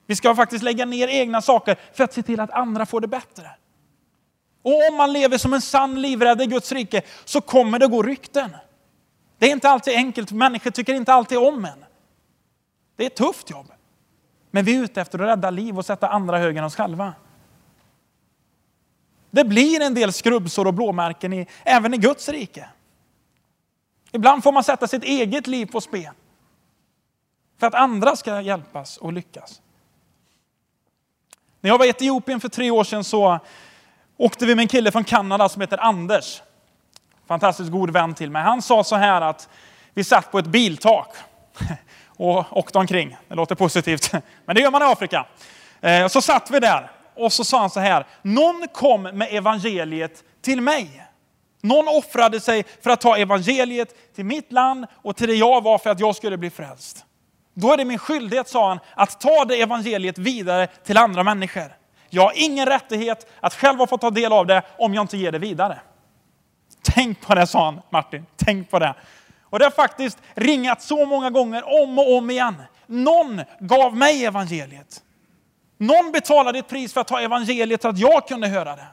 Vi 0.05 0.15
ska 0.15 0.35
faktiskt 0.35 0.63
lägga 0.63 0.85
ner 0.85 1.07
egna 1.07 1.41
saker 1.41 1.77
för 1.93 2.03
att 2.03 2.13
se 2.13 2.23
till 2.23 2.39
att 2.39 2.51
andra 2.51 2.85
får 2.85 3.01
det 3.01 3.07
bättre. 3.07 3.49
Och 4.61 4.87
om 4.89 4.95
man 4.97 5.13
lever 5.13 5.37
som 5.37 5.53
en 5.53 5.61
sann 5.61 6.01
livrädd 6.01 6.41
i 6.41 6.45
Guds 6.45 6.71
rike 6.71 7.01
så 7.25 7.41
kommer 7.41 7.79
det 7.79 7.87
gå 7.87 8.03
rykten. 8.03 8.55
Det 9.37 9.45
är 9.45 9.51
inte 9.51 9.69
alltid 9.69 9.95
enkelt, 9.95 10.31
människor 10.31 10.71
tycker 10.71 10.93
inte 10.93 11.13
alltid 11.13 11.37
om 11.37 11.65
en. 11.65 11.85
Det 12.95 13.03
är 13.03 13.07
ett 13.07 13.15
tufft 13.15 13.49
jobb. 13.49 13.71
Men 14.51 14.65
vi 14.65 14.75
är 14.75 14.83
ute 14.83 15.01
efter 15.01 15.19
att 15.19 15.27
rädda 15.27 15.49
liv 15.49 15.77
och 15.77 15.85
sätta 15.85 16.09
andra 16.09 16.37
högre 16.37 16.59
än 16.59 16.65
oss 16.65 16.75
själva. 16.75 17.13
Det 19.31 19.43
blir 19.43 19.81
en 19.81 19.93
del 19.93 20.13
skrubbsår 20.13 20.65
och 20.65 20.73
blåmärken 20.73 21.33
i, 21.33 21.47
även 21.63 21.93
i 21.93 21.97
Guds 21.97 22.29
rike. 22.29 22.69
Ibland 24.11 24.43
får 24.43 24.51
man 24.51 24.63
sätta 24.63 24.87
sitt 24.87 25.03
eget 25.03 25.47
liv 25.47 25.65
på 25.65 25.81
spel. 25.81 26.13
För 27.59 27.67
att 27.67 27.73
andra 27.73 28.15
ska 28.15 28.41
hjälpas 28.41 28.97
och 28.97 29.13
lyckas. 29.13 29.61
När 31.61 31.69
jag 31.69 31.77
var 31.77 31.85
i 31.85 31.89
Etiopien 31.89 32.39
för 32.39 32.49
tre 32.49 32.71
år 32.71 32.83
sedan 32.83 33.03
så 33.03 33.39
åkte 34.17 34.45
vi 34.45 34.55
med 34.55 34.63
en 34.63 34.67
kille 34.67 34.91
från 34.91 35.03
Kanada 35.03 35.49
som 35.49 35.61
heter 35.61 35.77
Anders. 35.77 36.41
Fantastiskt 37.27 37.71
god 37.71 37.89
vän 37.89 38.13
till 38.13 38.31
mig. 38.31 38.41
Han 38.41 38.61
sa 38.61 38.83
så 38.83 38.95
här 38.95 39.21
att 39.21 39.49
vi 39.93 40.03
satt 40.03 40.31
på 40.31 40.39
ett 40.39 40.45
biltak 40.45 41.15
och 42.05 42.57
åkte 42.57 42.77
omkring. 42.77 43.17
Det 43.27 43.35
låter 43.35 43.55
positivt, 43.55 44.11
men 44.45 44.55
det 44.55 44.61
gör 44.61 44.71
man 44.71 44.81
i 44.81 44.85
Afrika. 44.85 45.25
Eh, 45.81 46.07
så 46.07 46.21
satt 46.21 46.51
vi 46.51 46.59
där 46.59 46.91
och 47.15 47.33
så 47.33 47.43
sa 47.43 47.59
han 47.59 47.69
så 47.69 47.79
här, 47.79 48.05
någon 48.21 48.67
kom 48.73 49.01
med 49.03 49.27
evangeliet 49.31 50.23
till 50.41 50.61
mig. 50.61 51.08
Någon 51.61 51.87
offrade 51.87 52.39
sig 52.39 52.63
för 52.81 52.89
att 52.89 53.01
ta 53.01 53.17
evangeliet 53.17 54.15
till 54.15 54.25
mitt 54.25 54.51
land 54.51 54.85
och 54.95 55.15
till 55.15 55.27
det 55.27 55.35
jag 55.35 55.63
var 55.63 55.77
för 55.77 55.89
att 55.89 55.99
jag 55.99 56.15
skulle 56.15 56.37
bli 56.37 56.49
frälst. 56.49 57.05
Då 57.53 57.73
är 57.73 57.77
det 57.77 57.85
min 57.85 57.99
skyldighet, 57.99 58.47
sa 58.47 58.69
han, 58.69 58.79
att 58.95 59.21
ta 59.21 59.45
det 59.45 59.61
evangeliet 59.61 60.17
vidare 60.17 60.67
till 60.67 60.97
andra 60.97 61.23
människor. 61.23 61.75
Jag 62.09 62.21
har 62.21 62.33
ingen 62.35 62.65
rättighet 62.65 63.31
att 63.39 63.53
själv 63.53 63.87
få 63.87 63.97
ta 63.97 64.09
del 64.09 64.33
av 64.33 64.47
det 64.47 64.61
om 64.77 64.93
jag 64.93 65.03
inte 65.03 65.17
ger 65.17 65.31
det 65.31 65.39
vidare. 65.39 65.79
Tänk 66.81 67.21
på 67.21 67.35
det, 67.35 67.47
sa 67.47 67.65
han, 67.65 67.81
Martin. 67.89 68.25
Tänk 68.35 68.69
på 68.69 68.79
det. 68.79 68.95
Och 69.43 69.59
det 69.59 69.65
har 69.65 69.71
faktiskt 69.71 70.17
ringat 70.33 70.81
så 70.81 71.05
många 71.05 71.29
gånger 71.29 71.81
om 71.81 71.99
och 71.99 72.17
om 72.17 72.29
igen. 72.29 72.55
Någon 72.85 73.41
gav 73.59 73.97
mig 73.97 74.25
evangeliet. 74.25 75.03
Någon 75.77 76.11
betalade 76.11 76.59
ett 76.59 76.67
pris 76.67 76.93
för 76.93 77.01
att 77.01 77.07
ta 77.07 77.19
evangeliet 77.19 77.81
så 77.81 77.87
att 77.87 77.99
jag 77.99 78.27
kunde 78.27 78.47
höra 78.47 78.75
det. 78.75 78.87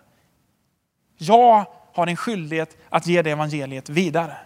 Jag 1.18 1.66
har 1.96 2.06
en 2.06 2.16
skyldighet 2.16 2.76
att 2.88 3.06
ge 3.06 3.22
det 3.22 3.30
evangeliet 3.30 3.88
vidare. 3.88 4.36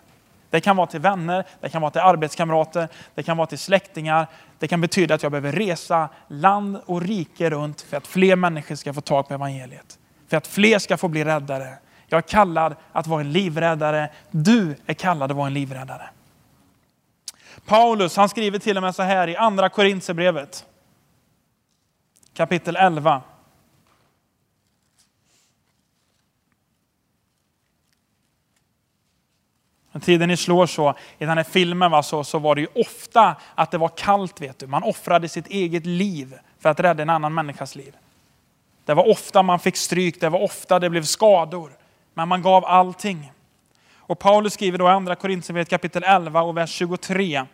Det 0.50 0.60
kan 0.60 0.76
vara 0.76 0.86
till 0.86 1.00
vänner, 1.00 1.44
det 1.60 1.68
kan 1.68 1.82
vara 1.82 1.90
till 1.90 2.00
arbetskamrater, 2.00 2.88
det 3.14 3.22
kan 3.22 3.36
vara 3.36 3.46
till 3.46 3.58
släktingar. 3.58 4.26
Det 4.58 4.68
kan 4.68 4.80
betyda 4.80 5.14
att 5.14 5.22
jag 5.22 5.32
behöver 5.32 5.52
resa 5.52 6.08
land 6.28 6.78
och 6.86 7.02
rike 7.02 7.50
runt 7.50 7.80
för 7.80 7.96
att 7.96 8.06
fler 8.06 8.36
människor 8.36 8.74
ska 8.74 8.94
få 8.94 9.00
tag 9.00 9.28
på 9.28 9.34
evangeliet. 9.34 9.98
För 10.28 10.36
att 10.36 10.46
fler 10.46 10.78
ska 10.78 10.96
få 10.96 11.08
bli 11.08 11.24
räddare. 11.24 11.74
Jag 12.06 12.18
är 12.18 12.22
kallad 12.22 12.76
att 12.92 13.06
vara 13.06 13.20
en 13.20 13.32
livräddare. 13.32 14.08
Du 14.30 14.76
är 14.86 14.94
kallad 14.94 15.30
att 15.30 15.36
vara 15.36 15.46
en 15.46 15.54
livräddare. 15.54 16.08
Paulus 17.66 18.16
han 18.16 18.28
skriver 18.28 18.58
till 18.58 18.76
och 18.76 18.82
med 18.82 18.94
så 18.94 19.02
här 19.02 19.28
i 19.28 19.36
andra 19.36 19.68
Korintierbrevet 19.68 20.64
kapitel 22.34 22.76
11. 22.76 23.22
När 30.00 30.04
tiden 30.04 30.28
ni 30.28 30.36
slår 30.36 30.66
så, 30.66 30.94
i 31.18 31.24
den 31.24 31.36
här 31.36 31.44
filmen 31.44 31.90
va, 31.90 32.02
så, 32.02 32.24
så 32.24 32.38
var 32.38 32.54
det 32.54 32.60
ju 32.60 32.66
ofta 32.74 33.36
att 33.54 33.70
det 33.70 33.78
var 33.78 33.88
kallt. 33.88 34.40
vet 34.40 34.58
du. 34.58 34.66
Man 34.66 34.82
offrade 34.82 35.28
sitt 35.28 35.46
eget 35.46 35.86
liv 35.86 36.34
för 36.58 36.68
att 36.68 36.80
rädda 36.80 37.02
en 37.02 37.10
annan 37.10 37.34
människas 37.34 37.76
liv. 37.76 37.96
Det 38.84 38.94
var 38.94 39.10
ofta 39.10 39.42
man 39.42 39.58
fick 39.58 39.76
stryk, 39.76 40.20
det 40.20 40.28
var 40.28 40.42
ofta 40.42 40.78
det 40.78 40.90
blev 40.90 41.02
skador. 41.02 41.72
Men 42.14 42.28
man 42.28 42.42
gav 42.42 42.64
allting. 42.64 43.32
Och 43.96 44.18
Paulus 44.18 44.54
skriver 44.54 44.78
då 44.78 44.84
i 44.84 44.88
andra 44.88 45.14
Korintierbrevet 45.14 45.68
kapitel 45.68 46.02
11 46.06 46.42
och 46.42 46.56
vers 46.56 46.70
23. 46.70 47.46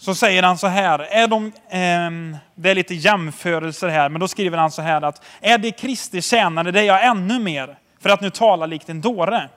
Så 0.00 0.14
säger 0.14 0.42
han 0.42 0.58
så 0.58 0.66
här, 0.66 0.98
är 0.98 1.28
de, 1.28 1.46
eh, 1.46 2.40
det 2.54 2.70
är 2.70 2.74
lite 2.74 2.94
jämförelser 2.94 3.88
här, 3.88 4.08
men 4.08 4.20
då 4.20 4.28
skriver 4.28 4.58
han 4.58 4.70
så 4.70 4.82
här 4.82 5.02
att 5.02 5.24
är 5.40 5.58
det 5.58 5.70
Kristi 5.70 6.22
tjänare, 6.22 6.70
det 6.70 6.80
är 6.80 6.84
jag 6.84 7.06
ännu 7.06 7.38
mer, 7.38 7.78
för 8.00 8.10
att 8.10 8.20
nu 8.20 8.30
tala 8.30 8.66
likt 8.66 8.88
en 8.88 9.00
dåre. 9.00 9.48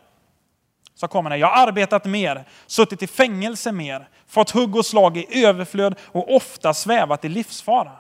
Så 0.96 1.08
kommer 1.08 1.30
det, 1.30 1.38
jag 1.38 1.48
har 1.48 1.68
arbetat 1.68 2.06
mer, 2.06 2.46
suttit 2.68 3.04
i 3.04 3.08
fängelse 3.08 3.72
mer, 3.72 4.08
fått 4.28 4.50
hugg 4.50 4.76
och 4.76 4.86
slag 4.86 5.18
i 5.18 5.46
överflöd 5.46 5.96
och 6.04 6.36
ofta 6.36 6.74
svävat 6.74 7.26
i 7.26 7.30
livsfara. 7.30 7.92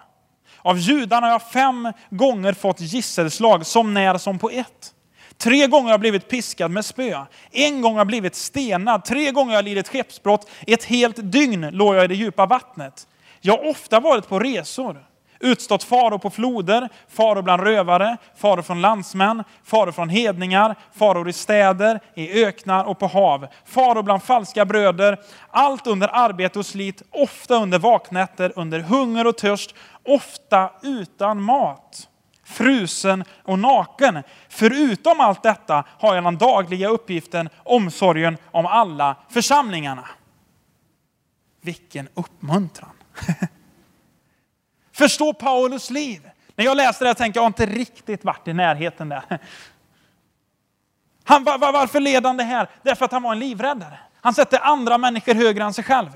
Av 0.57 0.77
judarna 0.77 1.27
har 1.27 1.31
jag 1.31 1.51
fem 1.51 1.93
gånger 2.09 2.53
fått 2.53 2.79
gisselslag, 2.79 3.65
som 3.65 3.93
när 3.93 4.17
som 4.17 4.39
på 4.39 4.49
ett. 4.49 4.93
Tre 5.37 5.67
gånger 5.67 5.83
har 5.83 5.91
jag 5.91 5.99
blivit 5.99 6.29
piskad 6.29 6.71
med 6.71 6.85
spö. 6.85 7.25
En 7.51 7.81
gång 7.81 7.93
har 7.93 7.99
jag 7.99 8.07
blivit 8.07 8.35
stenad. 8.35 9.05
Tre 9.05 9.31
gånger 9.31 9.49
har 9.49 9.57
jag 9.57 9.65
lidit 9.65 9.87
skeppsbrott. 9.87 10.49
Ett 10.67 10.83
helt 10.83 11.31
dygn 11.31 11.69
låg 11.71 11.95
jag 11.95 12.03
i 12.03 12.07
det 12.07 12.15
djupa 12.15 12.45
vattnet. 12.45 13.07
Jag 13.41 13.57
har 13.57 13.69
ofta 13.69 13.99
varit 13.99 14.27
på 14.27 14.39
resor. 14.39 15.05
Utstått 15.43 15.83
faror 15.83 16.17
på 16.17 16.29
floder, 16.29 16.89
faror 17.09 17.41
bland 17.41 17.63
rövare, 17.63 18.17
faror 18.35 18.61
från 18.61 18.81
landsmän, 18.81 19.43
faror 19.63 19.91
från 19.91 20.09
hedningar, 20.09 20.75
faror 20.93 21.29
i 21.29 21.33
städer, 21.33 21.99
i 22.15 22.43
öknar 22.43 22.85
och 22.85 22.99
på 22.99 23.07
hav, 23.07 23.47
faror 23.65 24.03
bland 24.03 24.23
falska 24.23 24.65
bröder. 24.65 25.19
Allt 25.49 25.87
under 25.87 26.07
arbete 26.13 26.59
och 26.59 26.65
slit, 26.65 27.01
ofta 27.11 27.55
under 27.55 27.79
vaknätter, 27.79 28.53
under 28.55 28.79
hunger 28.79 29.27
och 29.27 29.37
törst, 29.37 29.75
ofta 30.03 30.71
utan 30.83 31.41
mat 31.41 32.07
frusen 32.51 33.23
och 33.43 33.59
naken. 33.59 34.23
Förutom 34.49 35.19
allt 35.19 35.43
detta 35.43 35.83
har 35.99 36.15
jag 36.15 36.23
den 36.23 36.37
dagliga 36.37 36.89
uppgiften, 36.89 37.49
omsorgen 37.63 38.37
om 38.51 38.65
alla 38.65 39.15
församlingarna. 39.29 40.07
Vilken 41.61 42.09
uppmuntran! 42.13 42.89
Förstå 44.91 45.33
Paulus 45.33 45.89
liv. 45.89 46.29
När 46.55 46.65
jag 46.65 46.77
läste 46.77 47.05
det 47.05 47.13
tänkte 47.13 47.37
jag, 47.37 47.43
jag 47.43 47.49
inte 47.49 47.65
riktigt 47.65 48.23
varit 48.23 48.47
i 48.47 48.53
närheten 48.53 49.09
där. 49.09 49.23
Han, 51.23 51.43
varför 51.43 51.99
led 51.99 52.25
han 52.25 52.37
det 52.37 52.43
här? 52.43 52.69
Därför 52.83 53.05
att 53.05 53.11
han 53.11 53.23
var 53.23 53.31
en 53.31 53.39
livräddare. 53.39 53.99
Han 54.21 54.33
sätter 54.33 54.59
andra 54.59 54.97
människor 54.97 55.33
högre 55.33 55.63
än 55.63 55.73
sig 55.73 55.83
själv. 55.83 56.09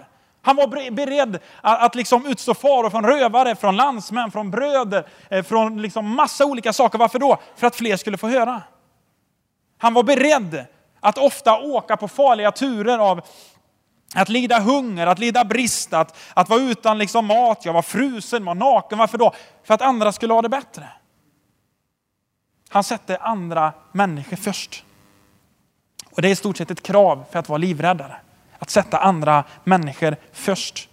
Han 0.45 0.55
var 0.55 0.91
beredd 0.91 1.39
att, 1.61 1.81
att 1.81 1.95
liksom 1.95 2.25
utstå 2.25 2.53
faror 2.53 2.89
från 2.89 3.05
rövare, 3.05 3.55
från 3.55 3.75
landsmän, 3.75 4.31
från 4.31 4.51
bröder, 4.51 5.07
eh, 5.29 5.43
från 5.43 5.81
liksom 5.81 6.15
massa 6.15 6.45
olika 6.45 6.73
saker. 6.73 6.97
Varför 6.97 7.19
då? 7.19 7.37
För 7.55 7.67
att 7.67 7.75
fler 7.75 7.97
skulle 7.97 8.17
få 8.17 8.27
höra. 8.27 8.61
Han 9.77 9.93
var 9.93 10.03
beredd 10.03 10.65
att 10.99 11.17
ofta 11.17 11.59
åka 11.59 11.97
på 11.97 12.07
farliga 12.07 12.51
turer 12.51 12.97
av 12.97 13.21
Att 14.15 14.29
lida 14.29 14.59
hunger, 14.59 15.07
att 15.07 15.19
lida 15.19 15.45
brist, 15.45 15.93
att, 15.93 16.17
att 16.33 16.49
vara 16.49 16.61
utan 16.61 16.97
liksom 16.97 17.25
mat, 17.25 17.65
jag 17.65 17.73
var 17.73 17.81
frusen, 17.81 18.45
var 18.45 18.55
naken. 18.55 18.97
Varför 18.97 19.17
då? 19.17 19.33
För 19.63 19.73
att 19.73 19.81
andra 19.81 20.11
skulle 20.11 20.33
ha 20.33 20.41
det 20.41 20.49
bättre. 20.49 20.87
Han 22.69 22.83
sätter 22.83 23.17
andra 23.21 23.73
människor 23.91 24.37
först. 24.37 24.83
Och 26.11 26.21
det 26.21 26.27
är 26.27 26.31
i 26.31 26.35
stort 26.35 26.57
sett 26.57 26.71
ett 26.71 26.83
krav 26.83 27.25
för 27.31 27.39
att 27.39 27.49
vara 27.49 27.57
livräddare. 27.57 28.15
Att 28.59 28.69
sätta 28.69 28.97
andra 28.97 29.43
människor 29.63 30.15
först. 30.31 30.89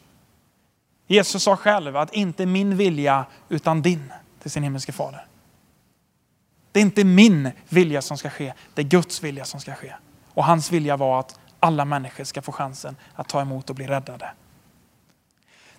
Jesus 1.06 1.42
sa 1.42 1.56
själv 1.56 1.96
att 1.96 2.14
inte 2.14 2.46
min 2.46 2.76
vilja 2.76 3.24
utan 3.48 3.82
din 3.82 4.12
till 4.42 4.50
sin 4.50 4.62
himmelske 4.62 4.92
fader. 4.92 5.26
Det 6.72 6.80
är 6.80 6.82
inte 6.82 7.04
min 7.04 7.50
vilja 7.68 8.02
som 8.02 8.18
ska 8.18 8.30
ske, 8.30 8.52
det 8.74 8.82
är 8.82 8.86
Guds 8.86 9.22
vilja 9.22 9.44
som 9.44 9.60
ska 9.60 9.74
ske. 9.74 9.92
Och 10.34 10.44
hans 10.44 10.72
vilja 10.72 10.96
var 10.96 11.20
att 11.20 11.38
alla 11.60 11.84
människor 11.84 12.24
ska 12.24 12.42
få 12.42 12.52
chansen 12.52 12.96
att 13.14 13.28
ta 13.28 13.40
emot 13.40 13.70
och 13.70 13.76
bli 13.76 13.86
räddade. 13.86 14.30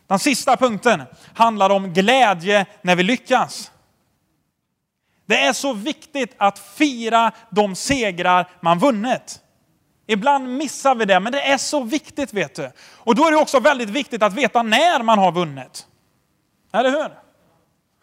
Den 0.08 0.20
sista 0.20 0.58
punkten 0.58 1.04
handlar 1.34 1.70
om 1.70 1.94
glädje 1.94 2.66
när 2.82 2.96
vi 2.96 3.04
lyckas. 3.04 3.72
Det 5.26 5.40
är 5.40 5.54
så 5.54 5.74
viktigt 5.74 6.36
att 6.38 6.60
fira 6.60 7.32
de 7.50 7.76
segrar 7.76 8.50
man 8.62 8.80
vunnit. 8.80 9.43
Ibland 10.08 10.50
missar 10.50 10.96
vi 10.96 11.06
det, 11.06 11.20
men 11.20 11.32
det 11.32 11.42
är 11.42 11.58
så 11.58 11.84
viktigt 11.84 12.34
vet 12.34 12.56
du. 12.56 12.72
Och 12.98 13.16
då 13.16 13.28
är 13.28 13.32
det 13.32 13.38
också 13.38 13.60
väldigt 13.60 13.90
viktigt 13.90 14.24
att 14.24 14.34
veta 14.34 14.64
när 14.64 15.04
man 15.04 15.20
har 15.20 15.32
vunnit. 15.32 15.88
Eller 16.74 16.92
hur? 16.92 17.10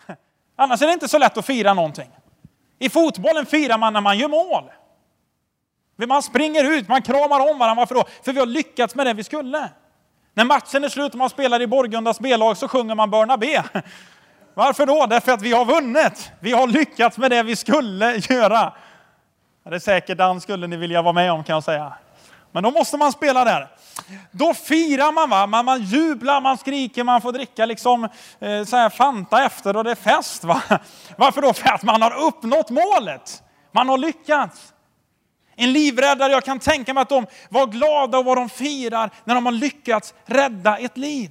Annars 0.57 0.83
är 0.83 0.87
det 0.87 0.93
inte 0.93 1.09
så 1.09 1.19
lätt 1.19 1.39
att 1.39 1.47
fira 1.47 1.75
någonting. 1.75 2.11
I 2.79 2.89
fotbollen 2.89 3.47
firar 3.47 3.79
man 3.79 3.93
när 3.93 4.01
man 4.01 4.19
gör 4.19 4.29
mål. 4.29 4.65
Man 6.07 6.23
springer 6.23 6.65
ut, 6.65 6.89
man 6.89 7.03
kramar 7.03 7.51
om 7.51 7.59
varandra. 7.59 7.75
Varför 7.75 7.95
då? 7.95 8.05
För 8.23 8.33
vi 8.33 8.39
har 8.39 8.47
lyckats 8.47 8.95
med 8.95 9.07
det 9.07 9.15
vi 9.15 9.25
skulle. 9.25 9.69
När 10.35 10.45
matchen 10.45 10.85
är 10.85 10.89
slut 10.89 11.13
och 11.13 11.19
man 11.19 11.31
spelar 11.31 11.63
i 11.63 11.67
Borgundas 11.67 12.21
B-lag 12.21 12.57
så 12.57 12.69
sjunger 12.69 12.95
man 12.95 13.11
Börna 13.11 13.37
B. 13.37 13.63
Varför 14.55 14.87
då? 14.87 15.07
Därför 15.07 15.33
att 15.33 15.43
vi 15.43 15.53
har 15.53 15.65
vunnit. 15.65 16.33
Vi 16.41 16.53
har 16.53 16.67
lyckats 16.67 17.19
med 17.19 17.31
det 17.31 17.43
vi 17.43 17.57
skulle 17.57 18.17
göra. 18.17 18.73
Det 19.71 19.77
är 19.77 19.81
säkert 19.81 20.19
den 20.19 20.41
skulle 20.41 20.67
ni 20.67 20.77
vilja 20.77 21.03
vara 21.03 21.13
med 21.13 21.33
om 21.33 21.45
kan 21.45 21.55
jag 21.55 21.65
säga. 21.65 21.93
Men 22.53 22.63
då 22.63 22.71
måste 22.71 22.97
man 22.97 23.13
spela 23.13 23.45
där. 23.45 23.69
Då 24.31 24.55
firar 24.55 25.13
man, 25.13 25.31
va? 25.31 25.47
man, 25.47 25.65
man 25.65 25.83
jublar, 25.83 26.41
man 26.41 26.59
skriker, 26.59 27.05
man 27.05 27.21
får 27.21 27.33
dricka 27.33 27.67
liksom, 27.67 28.05
eh, 28.41 28.65
så 28.65 28.77
här 28.77 28.91
Fanta 28.91 29.45
efter 29.45 29.77
och 29.77 29.85
det 29.85 29.91
är 29.91 29.95
fest. 29.95 30.45
Va? 30.45 30.63
Varför 31.17 31.43
då? 31.43 31.53
För 31.53 31.69
att 31.69 31.83
man 31.83 32.03
har 32.03 32.27
uppnått 32.27 32.71
målet. 32.71 33.43
Man 33.73 33.89
har 33.89 33.99
lyckats. 33.99 34.73
En 35.57 35.73
livräddare, 35.73 36.33
jag 36.33 36.45
kan 36.45 36.59
tänka 36.59 36.95
mig 36.95 37.03
att 37.03 37.09
de 37.09 37.27
var 37.49 37.67
glada 37.67 38.19
och 38.19 38.25
vad 38.25 38.37
de 38.37 38.49
firar 38.49 39.11
när 39.25 39.35
de 39.35 39.47
har 39.47 39.53
lyckats 39.53 40.15
rädda 40.27 40.79
ett 40.79 40.97
liv. 40.97 41.31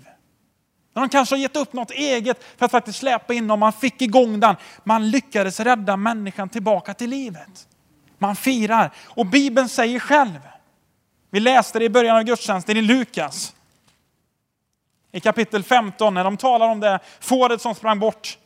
När 0.93 1.01
de 1.01 1.09
kanske 1.09 1.35
har 1.35 1.39
gett 1.39 1.55
upp 1.55 1.73
något 1.73 1.91
eget 1.91 2.43
för 2.57 2.65
att 2.65 2.71
faktiskt 2.71 2.99
släpa 2.99 3.33
in 3.33 3.51
och 3.51 3.59
man 3.59 3.73
fick 3.73 4.01
igång 4.01 4.39
den. 4.39 4.55
Man 4.83 5.09
lyckades 5.09 5.59
rädda 5.59 5.97
människan 5.97 6.49
tillbaka 6.49 6.93
till 6.93 7.09
livet. 7.09 7.65
Man 8.19 8.35
firar. 8.35 8.91
Och 9.05 9.25
Bibeln 9.25 9.69
säger 9.69 9.99
själv, 9.99 10.39
vi 11.29 11.39
läste 11.39 11.79
det 11.79 11.85
i 11.85 11.89
början 11.89 12.17
av 12.17 12.23
gudstjänsten 12.23 12.77
i 12.77 12.81
Lukas. 12.81 13.53
I 15.11 15.19
kapitel 15.19 15.63
15 15.63 16.13
när 16.13 16.23
de 16.23 16.37
talar 16.37 16.67
om 16.69 16.79
det 16.79 16.99
fåret 17.19 17.61
som 17.61 17.75
sprang 17.75 17.99
bort. 17.99 18.37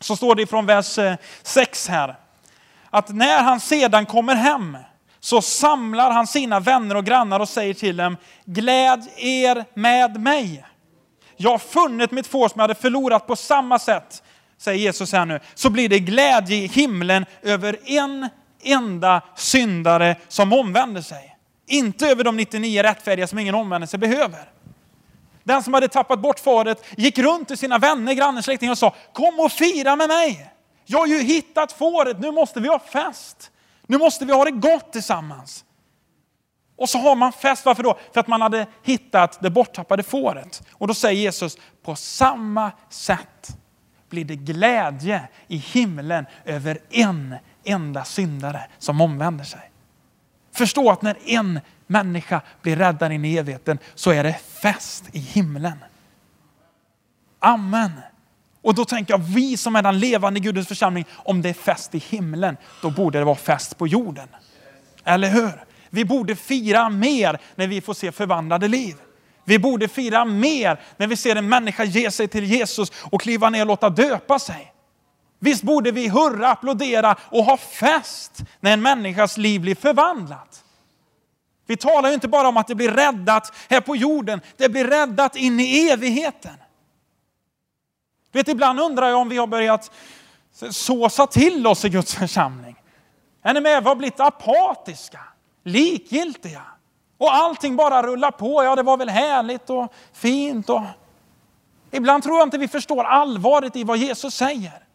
Så 0.00 0.16
står 0.16 0.34
det 0.34 0.42
ifrån 0.42 0.66
vers 0.66 0.98
eh, 0.98 1.16
6 1.42 1.88
här. 1.88 2.16
Att 2.90 3.08
när 3.08 3.42
han 3.42 3.60
sedan 3.60 4.06
kommer 4.06 4.34
hem 4.34 4.78
så 5.20 5.42
samlar 5.42 6.10
han 6.10 6.26
sina 6.26 6.60
vänner 6.60 6.94
och 6.94 7.04
grannar 7.04 7.40
och 7.40 7.48
säger 7.48 7.74
till 7.74 7.96
dem, 7.96 8.16
gläd 8.44 9.08
er 9.16 9.64
med 9.74 10.20
mig. 10.20 10.64
Jag 11.36 11.50
har 11.50 11.58
funnit 11.58 12.10
mitt 12.10 12.26
får 12.26 12.48
som 12.48 12.58
jag 12.58 12.62
hade 12.62 12.74
förlorat 12.74 13.26
på 13.26 13.36
samma 13.36 13.78
sätt, 13.78 14.22
säger 14.58 14.78
Jesus 14.78 15.12
här 15.12 15.24
nu. 15.24 15.40
Så 15.54 15.70
blir 15.70 15.88
det 15.88 15.98
glädje 15.98 16.56
i 16.56 16.66
himlen 16.66 17.26
över 17.42 17.78
en 17.84 18.28
enda 18.72 19.22
syndare 19.36 20.16
som 20.28 20.52
omvänder 20.52 21.02
sig. 21.02 21.36
Inte 21.66 22.06
över 22.06 22.24
de 22.24 22.36
99 22.36 22.82
rättfärdiga 22.82 23.26
som 23.26 23.38
ingen 23.38 23.54
omvändelse 23.54 23.98
behöver. 23.98 24.50
Den 25.44 25.62
som 25.62 25.74
hade 25.74 25.88
tappat 25.88 26.20
bort 26.20 26.38
fåret 26.38 26.84
gick 26.96 27.18
runt 27.18 27.48
till 27.48 27.58
sina 27.58 27.78
vänner, 27.78 28.12
grannar, 28.12 28.42
släktingar 28.42 28.72
och 28.72 28.78
sa, 28.78 28.94
kom 29.12 29.40
och 29.40 29.52
fira 29.52 29.96
med 29.96 30.08
mig. 30.08 30.50
Jag 30.84 30.98
har 30.98 31.06
ju 31.06 31.18
hittat 31.18 31.72
fåret, 31.72 32.20
nu 32.20 32.30
måste 32.30 32.60
vi 32.60 32.68
ha 32.68 32.78
fest. 32.78 33.50
Nu 33.86 33.98
måste 33.98 34.24
vi 34.24 34.32
ha 34.32 34.44
det 34.44 34.50
gott 34.50 34.92
tillsammans. 34.92 35.64
Och 36.76 36.88
så 36.88 36.98
har 36.98 37.16
man 37.16 37.32
fest, 37.32 37.64
varför 37.64 37.82
då? 37.82 37.98
För 38.12 38.20
att 38.20 38.28
man 38.28 38.42
hade 38.42 38.66
hittat 38.82 39.38
det 39.40 39.50
borttappade 39.50 40.02
fåret. 40.02 40.62
Och 40.72 40.88
då 40.88 40.94
säger 40.94 41.20
Jesus, 41.20 41.58
på 41.82 41.96
samma 41.96 42.72
sätt 42.90 43.56
blir 44.08 44.24
det 44.24 44.36
glädje 44.36 45.28
i 45.48 45.56
himlen 45.56 46.26
över 46.44 46.78
en 46.90 47.36
enda 47.66 48.04
syndare 48.04 48.66
som 48.78 49.00
omvänder 49.00 49.44
sig. 49.44 49.70
Förstå 50.52 50.90
att 50.90 51.02
när 51.02 51.16
en 51.26 51.60
människa 51.86 52.40
blir 52.62 52.76
räddad 52.76 53.12
in 53.12 53.24
i 53.24 53.36
evigheten 53.36 53.78
så 53.94 54.10
är 54.10 54.24
det 54.24 54.36
fest 54.62 55.04
i 55.12 55.18
himlen. 55.18 55.84
Amen. 57.38 57.92
Och 58.62 58.74
då 58.74 58.84
tänker 58.84 59.14
jag, 59.14 59.18
vi 59.18 59.56
som 59.56 59.76
är 59.76 59.82
den 59.82 59.98
levande 59.98 60.40
Gudens 60.40 60.68
församling, 60.68 61.04
om 61.12 61.42
det 61.42 61.48
är 61.48 61.54
fest 61.54 61.94
i 61.94 61.98
himlen, 61.98 62.56
då 62.82 62.90
borde 62.90 63.18
det 63.18 63.24
vara 63.24 63.36
fest 63.36 63.78
på 63.78 63.86
jorden. 63.86 64.28
Eller 65.04 65.30
hur? 65.30 65.64
Vi 65.90 66.04
borde 66.04 66.36
fira 66.36 66.90
mer 66.90 67.38
när 67.54 67.66
vi 67.66 67.80
får 67.80 67.94
se 67.94 68.12
förvandlade 68.12 68.68
liv. 68.68 68.94
Vi 69.44 69.58
borde 69.58 69.88
fira 69.88 70.24
mer 70.24 70.80
när 70.96 71.06
vi 71.06 71.16
ser 71.16 71.36
en 71.36 71.48
människa 71.48 71.84
ge 71.84 72.10
sig 72.10 72.28
till 72.28 72.44
Jesus 72.44 72.92
och 73.10 73.20
kliva 73.20 73.50
ner 73.50 73.60
och 73.60 73.66
låta 73.66 73.90
döpa 73.90 74.38
sig. 74.38 74.72
Visst 75.38 75.62
borde 75.62 75.90
vi 75.90 76.08
hurra, 76.08 76.48
applådera 76.48 77.16
och 77.20 77.44
ha 77.44 77.56
fest 77.56 78.42
när 78.60 78.72
en 78.72 78.82
människas 78.82 79.36
liv 79.36 79.60
blir 79.60 79.74
förvandlat. 79.74 80.64
Vi 81.66 81.76
talar 81.76 82.08
ju 82.08 82.14
inte 82.14 82.28
bara 82.28 82.48
om 82.48 82.56
att 82.56 82.66
det 82.66 82.74
blir 82.74 82.90
räddat 82.90 83.52
här 83.68 83.80
på 83.80 83.96
jorden, 83.96 84.40
det 84.56 84.68
blir 84.68 84.84
räddat 84.84 85.36
in 85.36 85.60
i 85.60 85.88
evigheten. 85.88 86.54
Vet, 88.32 88.48
ibland 88.48 88.80
undrar 88.80 89.08
jag 89.08 89.20
om 89.20 89.28
vi 89.28 89.36
har 89.36 89.46
börjat 89.46 89.90
såsa 90.70 91.26
till 91.26 91.66
oss 91.66 91.84
i 91.84 91.88
Guds 91.88 92.14
församling. 92.14 92.76
Är 93.42 93.54
ni 93.54 93.60
med? 93.60 93.82
Vi 93.82 93.88
har 93.88 93.96
blivit 93.96 94.20
apatiska, 94.20 95.20
likgiltiga. 95.64 96.62
Och 97.18 97.34
allting 97.34 97.76
bara 97.76 98.02
rullar 98.02 98.30
på. 98.30 98.64
Ja, 98.64 98.76
det 98.76 98.82
var 98.82 98.96
väl 98.96 99.08
härligt 99.08 99.70
och 99.70 99.92
fint. 100.12 100.70
Och... 100.70 100.82
Ibland 101.90 102.22
tror 102.22 102.38
jag 102.38 102.46
inte 102.46 102.58
vi 102.58 102.68
förstår 102.68 103.04
allvaret 103.04 103.76
i 103.76 103.84
vad 103.84 103.98
Jesus 103.98 104.34
säger. 104.34 104.85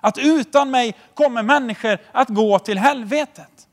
Att 0.00 0.18
utan 0.18 0.70
mig 0.70 0.94
kommer 1.14 1.42
människor 1.42 1.98
att 2.12 2.28
gå 2.28 2.58
till 2.58 2.78
helvetet. 2.78 3.68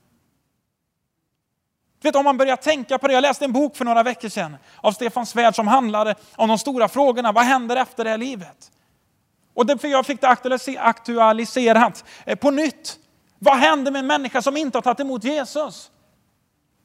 Vet, 2.02 2.16
om 2.16 2.24
man 2.24 2.38
börjar 2.38 2.56
tänka 2.56 2.98
på 2.98 3.08
det, 3.08 3.14
jag 3.14 3.22
läste 3.22 3.46
en 3.46 3.54
bok 3.54 3.78
för 3.78 3.86
några 3.86 4.04
veckor 4.04 4.30
sedan 4.30 4.58
av 4.78 4.92
Stefan 4.92 5.26
Svärd 5.26 5.56
som 5.56 5.68
handlade 5.68 6.16
om 6.36 6.48
de 6.50 6.58
stora 6.58 6.88
frågorna. 6.88 7.32
Vad 7.32 7.44
händer 7.44 7.76
efter 7.76 8.04
det 8.04 8.10
här 8.10 8.18
livet? 8.18 8.72
Och 9.54 9.66
det, 9.66 9.84
jag 9.84 10.06
fick 10.06 10.22
det 10.22 10.38
aktualiserat 10.80 12.06
eh, 12.26 12.36
på 12.36 12.52
nytt. 12.52 13.00
Vad 13.40 13.58
händer 13.58 13.92
med 13.92 14.00
en 14.00 14.08
människa 14.08 14.42
som 14.42 14.58
inte 14.58 14.78
har 14.78 14.82
tagit 14.82 15.00
emot 15.00 15.24
Jesus? 15.24 15.92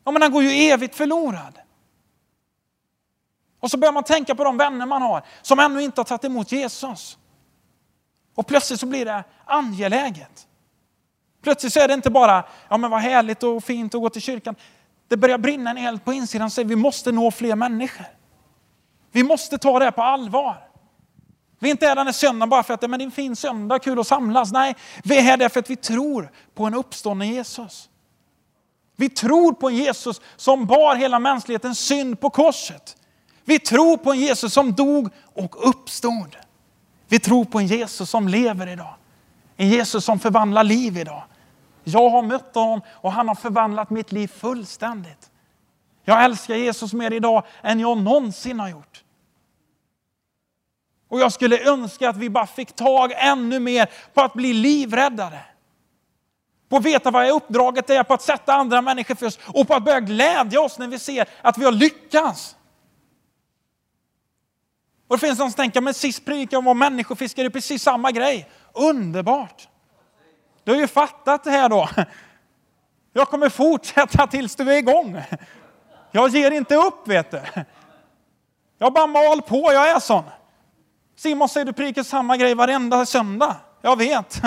Ja, 0.04 0.10
men 0.10 0.22
han 0.22 0.32
går 0.32 0.42
ju 0.42 0.50
evigt 0.50 0.94
förlorad. 0.94 1.58
Och 3.60 3.70
så 3.70 3.78
börjar 3.78 3.92
man 3.92 4.04
tänka 4.04 4.34
på 4.34 4.44
de 4.44 4.56
vänner 4.56 4.86
man 4.86 5.02
har 5.02 5.22
som 5.42 5.58
ännu 5.58 5.82
inte 5.82 6.00
har 6.00 6.04
tagit 6.04 6.24
emot 6.24 6.52
Jesus. 6.52 7.18
Och 8.34 8.46
plötsligt 8.46 8.80
så 8.80 8.86
blir 8.86 9.04
det 9.04 9.24
angeläget. 9.44 10.46
Plötsligt 11.42 11.72
så 11.72 11.80
är 11.80 11.88
det 11.88 11.94
inte 11.94 12.10
bara, 12.10 12.44
ja 12.68 12.76
men 12.76 12.90
vad 12.90 13.00
härligt 13.00 13.42
och 13.42 13.64
fint 13.64 13.94
att 13.94 14.00
gå 14.00 14.10
till 14.10 14.22
kyrkan. 14.22 14.54
Det 15.08 15.16
börjar 15.16 15.38
brinna 15.38 15.70
en 15.70 15.78
eld 15.78 16.04
på 16.04 16.12
insidan 16.12 16.46
och 16.46 16.52
säger 16.52 16.68
vi 16.68 16.76
måste 16.76 17.12
nå 17.12 17.30
fler 17.30 17.54
människor. 17.54 18.06
Vi 19.12 19.22
måste 19.22 19.58
ta 19.58 19.78
det 19.78 19.92
på 19.92 20.02
allvar. 20.02 20.70
Vi 21.58 21.68
är 21.68 21.70
inte 21.70 21.86
här 21.86 21.96
den 21.96 22.06
här 22.06 22.12
söndagen 22.12 22.48
bara 22.48 22.62
för 22.62 22.74
att 22.74 22.82
men 22.82 22.98
det 22.98 23.02
är 23.02 23.06
en 23.06 23.10
fin 23.10 23.36
söndag, 23.36 23.78
kul 23.78 23.98
att 24.00 24.06
samlas. 24.06 24.52
Nej, 24.52 24.76
vi 25.04 25.18
är 25.18 25.22
här 25.22 25.36
därför 25.36 25.60
att 25.60 25.70
vi 25.70 25.76
tror 25.76 26.30
på 26.54 26.64
en 26.64 26.74
uppstånden 26.74 27.28
Jesus. 27.28 27.88
Vi 28.96 29.08
tror 29.08 29.52
på 29.52 29.68
en 29.68 29.76
Jesus 29.76 30.20
som 30.36 30.66
bar 30.66 30.94
hela 30.94 31.18
mänsklighetens 31.18 31.78
synd 31.78 32.20
på 32.20 32.30
korset. 32.30 32.96
Vi 33.44 33.58
tror 33.58 33.96
på 33.96 34.12
en 34.12 34.20
Jesus 34.20 34.52
som 34.52 34.72
dog 34.72 35.08
och 35.34 35.68
uppstod. 35.68 36.36
Vi 37.10 37.18
tror 37.18 37.44
på 37.44 37.58
en 37.58 37.66
Jesus 37.66 38.10
som 38.10 38.28
lever 38.28 38.66
idag. 38.66 38.94
En 39.56 39.68
Jesus 39.68 40.04
som 40.04 40.18
förvandlar 40.18 40.64
liv 40.64 40.96
idag. 40.98 41.22
Jag 41.84 42.10
har 42.10 42.22
mött 42.22 42.54
honom 42.54 42.80
och 42.88 43.12
han 43.12 43.28
har 43.28 43.34
förvandlat 43.34 43.90
mitt 43.90 44.12
liv 44.12 44.28
fullständigt. 44.28 45.30
Jag 46.04 46.24
älskar 46.24 46.54
Jesus 46.54 46.92
mer 46.92 47.12
idag 47.12 47.44
än 47.62 47.80
jag 47.80 47.98
någonsin 47.98 48.60
har 48.60 48.68
gjort. 48.68 49.04
Och 51.08 51.20
jag 51.20 51.32
skulle 51.32 51.70
önska 51.70 52.08
att 52.08 52.16
vi 52.16 52.30
bara 52.30 52.46
fick 52.46 52.72
tag 52.72 53.12
ännu 53.16 53.60
mer 53.60 53.90
på 54.14 54.20
att 54.20 54.32
bli 54.32 54.52
livräddare. 54.52 55.40
på 56.68 56.76
att 56.76 56.84
veta 56.84 57.10
vad 57.10 57.30
uppdraget 57.30 57.90
är, 57.90 58.02
på 58.02 58.14
att 58.14 58.22
sätta 58.22 58.54
andra 58.54 58.82
människor 58.82 59.14
först 59.14 59.40
och 59.46 59.68
på 59.68 59.74
att 59.74 59.84
börja 59.84 60.00
glädja 60.00 60.60
oss 60.60 60.78
när 60.78 60.88
vi 60.88 60.98
ser 60.98 61.28
att 61.42 61.58
vi 61.58 61.64
har 61.64 61.72
lyckats. 61.72 62.56
Och 65.10 65.16
det 65.16 65.26
finns 65.26 65.38
någon 65.38 65.50
som 65.50 65.56
tänker, 65.56 65.80
men 65.80 65.94
sist 65.94 66.24
predikade 66.24 66.56
jag 66.56 66.66
om 66.66 66.78
människofiskare, 66.78 67.44
det 67.44 67.48
är 67.48 67.50
precis 67.50 67.82
samma 67.82 68.10
grej. 68.10 68.50
Underbart! 68.72 69.68
Du 70.64 70.72
har 70.72 70.78
ju 70.80 70.86
fattat 70.86 71.44
det 71.44 71.50
här 71.50 71.68
då. 71.68 71.88
Jag 73.12 73.28
kommer 73.28 73.48
fortsätta 73.48 74.26
tills 74.26 74.56
du 74.56 74.72
är 74.72 74.78
igång. 74.78 75.22
Jag 76.10 76.28
ger 76.28 76.50
inte 76.50 76.76
upp 76.76 77.08
vet 77.08 77.30
du. 77.30 77.42
Jag 78.78 78.92
bara 78.92 79.06
mal 79.06 79.42
på, 79.42 79.72
jag 79.72 79.90
är 79.90 80.00
sån. 80.00 80.24
Simon 81.16 81.48
säger 81.48 81.66
du 81.66 81.72
predikar 81.72 82.02
samma 82.02 82.36
grej 82.36 82.54
varenda 82.54 83.06
söndag. 83.06 83.56
Jag 83.82 83.98
vet. 83.98 84.40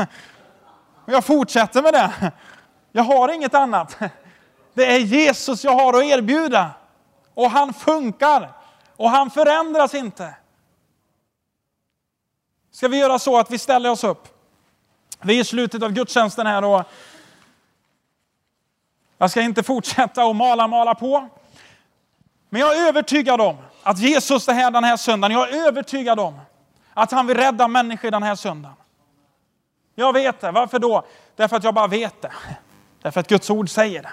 Och 1.05 1.13
Jag 1.13 1.25
fortsätter 1.25 1.81
med 1.81 1.93
det. 1.93 2.31
Jag 2.91 3.03
har 3.03 3.33
inget 3.33 3.53
annat. 3.53 3.97
Det 4.73 4.85
är 4.95 4.99
Jesus 4.99 5.63
jag 5.63 5.71
har 5.71 5.97
att 5.97 6.03
erbjuda. 6.03 6.71
Och 7.33 7.51
han 7.51 7.73
funkar. 7.73 8.51
Och 8.95 9.09
han 9.09 9.29
förändras 9.29 9.93
inte. 9.93 10.33
Ska 12.73 12.87
vi 12.87 12.97
göra 12.97 13.19
så 13.19 13.37
att 13.37 13.51
vi 13.51 13.57
ställer 13.57 13.89
oss 13.89 14.03
upp? 14.03 14.27
Vi 15.21 15.35
är 15.35 15.41
i 15.41 15.43
slutet 15.43 15.83
av 15.83 15.91
gudstjänsten 15.91 16.47
här 16.47 16.63
och 16.63 16.83
jag 19.17 19.31
ska 19.31 19.41
inte 19.41 19.63
fortsätta 19.63 20.23
att 20.23 20.35
mala, 20.35 20.67
mala 20.67 20.95
på. 20.95 21.29
Men 22.49 22.61
jag 22.61 22.77
är 22.77 22.87
övertygad 22.87 23.41
om 23.41 23.57
att 23.83 23.99
Jesus 23.99 24.47
är 24.47 24.53
här 24.53 24.71
den 24.71 24.83
här 24.83 24.97
söndagen. 24.97 25.37
Jag 25.37 25.49
är 25.53 25.67
övertygad 25.67 26.19
om 26.19 26.39
att 26.93 27.11
han 27.11 27.27
vill 27.27 27.37
rädda 27.37 27.67
människor 27.67 28.11
den 28.11 28.23
här 28.23 28.35
söndagen. 28.35 28.77
Jag 29.95 30.13
vet 30.13 30.41
det. 30.41 30.51
Varför 30.51 30.79
då? 30.79 31.05
Därför 31.35 31.55
att 31.55 31.63
jag 31.63 31.73
bara 31.73 31.87
vet 31.87 32.21
det. 32.21 32.33
Därför 33.01 33.19
att 33.19 33.27
Guds 33.27 33.49
ord 33.49 33.69
säger 33.69 34.01
det. 34.01 34.11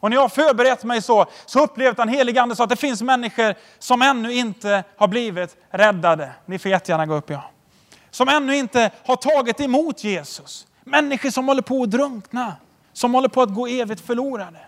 Och 0.00 0.10
när 0.10 0.16
jag 0.16 0.22
har 0.22 0.28
förberett 0.28 0.84
mig 0.84 1.02
så, 1.02 1.26
så 1.46 1.60
upplevde 1.64 2.02
den 2.02 2.08
helige 2.08 2.42
Ande 2.42 2.56
så 2.56 2.62
att 2.62 2.68
det 2.68 2.76
finns 2.76 3.02
människor 3.02 3.54
som 3.78 4.02
ännu 4.02 4.32
inte 4.32 4.84
har 4.96 5.08
blivit 5.08 5.56
räddade. 5.70 6.32
Ni 6.46 6.58
får 6.58 6.70
jättegärna 6.70 7.06
gå 7.06 7.14
upp 7.14 7.30
ja. 7.30 7.50
Som 8.10 8.28
ännu 8.28 8.56
inte 8.56 8.90
har 9.06 9.16
tagit 9.16 9.60
emot 9.60 10.04
Jesus. 10.04 10.66
Människor 10.84 11.30
som 11.30 11.48
håller 11.48 11.62
på 11.62 11.82
att 11.82 11.90
drunkna. 11.90 12.56
Som 12.92 13.14
håller 13.14 13.28
på 13.28 13.42
att 13.42 13.54
gå 13.54 13.66
evigt 13.66 14.06
förlorade. 14.06 14.60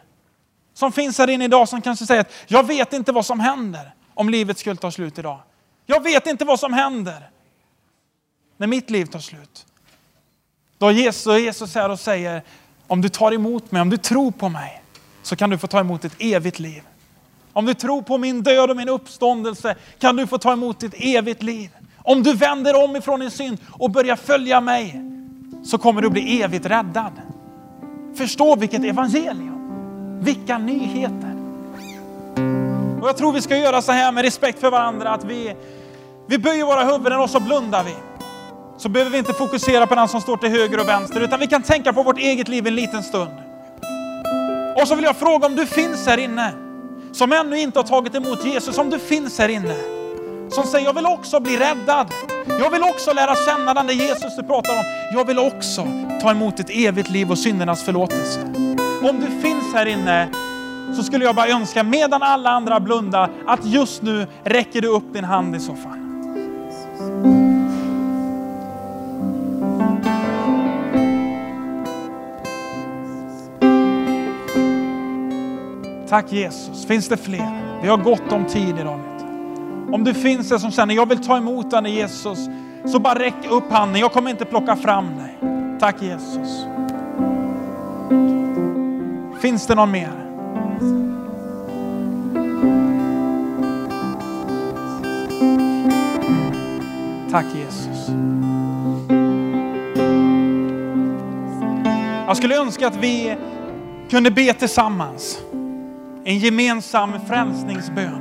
Som 0.75 0.93
finns 0.93 1.19
här 1.19 1.31
inne 1.31 1.45
idag 1.45 1.69
som 1.69 1.83
kanske 1.83 2.07
säger 2.07 2.21
att 2.21 2.33
jag 2.47 2.67
vet 2.67 2.93
inte 2.93 3.13
vad 3.13 3.27
som 3.27 3.41
händer 3.41 3.95
om 4.15 4.29
livet 4.29 4.59
skulle 4.59 4.77
ta 4.77 4.91
slut 4.91 5.19
idag. 5.19 5.39
Jag 5.87 6.03
vet 6.03 6.27
inte 6.27 6.45
vad 6.45 6.61
som 6.61 6.73
händer 6.73 7.31
när 8.57 8.67
mitt 8.67 8.91
liv 8.91 9.07
tar 9.07 9.19
slut. 9.19 9.67
Då 10.79 10.89
är 10.89 10.93
Jesus, 10.93 11.41
Jesus 11.41 11.75
här 11.75 11.89
och 11.89 12.01
säger, 12.01 12.43
om 12.87 13.01
du 13.01 13.09
tar 13.09 13.33
emot 13.33 13.71
mig, 13.71 13.83
om 13.83 13.91
du 13.91 13.97
tror 13.97 14.31
på 14.31 14.49
mig, 14.49 14.82
så 15.23 15.37
kan 15.37 15.51
du 15.51 15.59
få 15.59 15.67
ta 15.67 15.81
emot 15.81 16.05
ett 16.05 16.17
evigt 16.19 16.59
liv. 16.59 16.83
Om 17.53 17.67
du 17.67 17.75
tror 17.75 18.03
på 18.03 18.19
min 18.19 18.43
död 18.43 18.71
och 18.71 18.77
min 18.77 18.89
uppståndelse 18.89 19.75
kan 19.99 20.17
du 20.17 20.27
få 20.27 20.39
ta 20.39 20.53
emot 20.53 20.83
ett 20.83 20.95
evigt 20.97 21.43
liv. 21.43 21.71
Om 21.99 22.23
du 22.23 22.35
vänder 22.35 22.85
om 22.85 22.97
ifrån 22.97 23.21
din 23.21 23.31
synd 23.31 23.59
och 23.71 23.91
börjar 23.91 24.17
följa 24.17 24.61
mig 24.61 25.03
så 25.65 25.79
kommer 25.79 26.03
du 26.03 26.11
bli 26.11 26.43
evigt 26.43 26.67
räddad. 26.67 27.13
Förstå 28.15 28.57
vilket 28.57 28.85
evangelium. 28.85 29.59
Vilka 30.21 30.59
nyheter. 30.59 31.37
Och 33.01 33.09
jag 33.09 33.17
tror 33.17 33.33
vi 33.33 33.41
ska 33.41 33.57
göra 33.57 33.83
så 33.83 33.93
här 33.93 34.13
med 34.13 34.25
respekt 34.25 34.61
för 34.61 34.71
varandra 34.71 35.11
att 35.11 35.25
vi, 35.25 35.55
vi 36.29 36.39
böjer 36.39 36.65
våra 36.65 36.85
huvuden 36.85 37.21
och 37.21 37.31
så 37.31 37.41
blundar 37.41 37.85
vi. 37.85 37.95
Så 38.79 38.89
behöver 38.89 39.11
vi 39.11 39.19
inte 39.19 39.33
fokusera 39.33 39.87
på 39.87 39.95
den 39.95 40.09
som 40.09 40.21
står 40.21 40.37
till 40.37 40.51
höger 40.51 40.81
och 40.81 40.89
vänster 40.89 41.21
utan 41.21 41.41
vi 41.41 41.47
kan 41.47 41.63
tänka 41.63 41.93
på 41.93 42.03
vårt 42.03 42.19
eget 42.19 42.49
liv 42.49 42.67
en 42.67 42.75
liten 42.75 43.03
stund. 43.03 43.31
Och 44.81 44.89
så 44.89 44.95
vill 44.95 45.05
jag 45.05 45.17
fråga 45.17 45.47
om 45.47 45.57
du 45.57 45.67
finns 45.67 46.07
här 46.07 46.19
inne 46.19 46.53
som 47.13 47.33
ännu 47.33 47.59
inte 47.59 47.79
har 47.79 47.85
tagit 47.85 48.15
emot 48.15 48.45
Jesus, 48.45 48.79
om 48.79 48.91
du 48.91 48.99
finns 48.99 49.39
här 49.39 49.49
inne 49.49 49.75
som 50.51 50.67
säger 50.67 50.87
jag 50.87 50.95
vill 50.95 51.07
också 51.07 51.41
bli 51.41 51.57
räddad. 51.57 52.07
Jag 52.61 52.71
vill 52.71 52.83
också 52.83 53.13
lära 53.13 53.35
känna 53.35 53.75
den 53.75 53.87
där 53.87 53.95
Jesus 53.95 54.37
du 54.37 54.43
pratar 54.43 54.73
om. 54.73 54.85
Jag 55.13 55.25
vill 55.27 55.39
också 55.39 55.87
ta 56.23 56.31
emot 56.31 56.61
ett 56.61 56.71
evigt 56.71 57.11
liv 57.11 57.31
och 57.31 57.39
syndernas 57.39 57.83
förlåtelse. 57.83 58.41
Om 59.03 59.21
du 59.21 59.41
finns 59.43 59.75
här 59.75 59.87
inne 59.87 60.29
så 60.97 61.03
skulle 61.03 61.25
jag 61.25 61.35
bara 61.35 61.49
önska 61.49 61.83
medan 61.83 62.23
alla 62.23 62.51
andra 62.51 62.81
blundar 62.81 63.31
att 63.47 63.65
just 63.65 64.03
nu 64.03 64.27
räcker 64.45 64.81
du 64.81 64.89
upp 64.89 65.13
din 65.13 65.25
hand 65.25 65.57
i 65.57 65.61
så 65.61 65.75
fall. 65.75 66.02
Tack 76.13 76.33
Jesus. 76.33 76.87
Finns 76.87 77.09
det 77.09 77.17
fler? 77.17 77.79
Vi 77.83 77.89
har 77.89 77.97
gott 77.97 78.33
om 78.33 78.45
tid 78.45 78.79
idag. 78.79 79.01
Om 79.93 80.05
du 80.05 80.15
finns 80.15 80.49
där 80.49 80.59
som 80.59 80.71
känner, 80.71 80.95
jag 80.95 81.09
vill 81.09 81.25
ta 81.25 81.37
emot 81.37 81.71
den 81.71 81.87
Jesus, 81.87 82.39
så 82.85 82.99
bara 82.99 83.19
räck 83.19 83.51
upp 83.51 83.71
handen. 83.71 84.01
Jag 84.01 84.13
kommer 84.13 84.31
inte 84.31 84.45
plocka 84.45 84.77
fram 84.77 85.07
dig. 85.17 85.39
Tack 85.81 86.03
Jesus. 86.03 86.65
Finns 89.41 89.67
det 89.67 89.75
någon 89.75 89.91
mer? 89.91 90.13
Tack 97.31 97.47
Jesus. 97.55 98.09
Jag 102.27 102.37
skulle 102.37 102.61
önska 102.61 102.87
att 102.87 102.97
vi 102.97 103.37
kunde 104.11 104.31
be 104.31 104.53
tillsammans. 104.53 105.39
En 106.25 106.39
gemensam 106.39 107.27
frälsningsbön. 107.27 108.21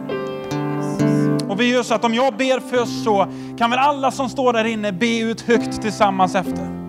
Och 1.49 1.59
vi 1.59 1.65
gör 1.65 1.83
så 1.83 1.93
att 1.93 2.03
om 2.03 2.13
jag 2.13 2.37
ber 2.37 2.59
först 2.59 3.03
så 3.03 3.27
kan 3.57 3.69
väl 3.69 3.79
alla 3.79 4.11
som 4.11 4.29
står 4.29 4.53
där 4.53 4.65
inne 4.65 4.91
be 4.91 5.19
ut 5.19 5.41
högt 5.41 5.81
tillsammans 5.81 6.35
efter. 6.35 6.81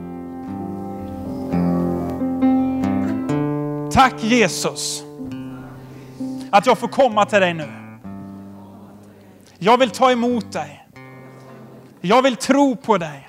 Tack 3.92 4.14
Jesus 4.22 5.02
att 6.50 6.66
jag 6.66 6.78
får 6.78 6.88
komma 6.88 7.26
till 7.26 7.40
dig 7.40 7.54
nu. 7.54 7.68
Jag 9.58 9.78
vill 9.78 9.90
ta 9.90 10.12
emot 10.12 10.52
dig. 10.52 10.86
Jag 12.00 12.22
vill 12.22 12.36
tro 12.36 12.76
på 12.76 12.98
dig. 12.98 13.28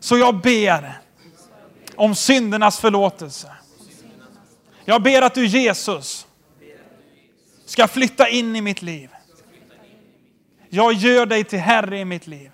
Så 0.00 0.18
jag 0.18 0.40
ber 0.40 1.00
om 1.96 2.14
syndernas 2.14 2.78
förlåtelse. 2.78 3.48
Jag 4.84 5.02
ber 5.02 5.22
att 5.22 5.34
du 5.34 5.46
Jesus 5.46 6.26
ska 7.72 7.88
flytta 7.88 8.28
in 8.28 8.56
i 8.56 8.60
mitt 8.60 8.82
liv. 8.82 9.10
Jag 10.68 10.92
gör 10.92 11.26
dig 11.26 11.44
till 11.44 11.58
Herre 11.58 11.98
i 11.98 12.04
mitt 12.04 12.26
liv. 12.26 12.50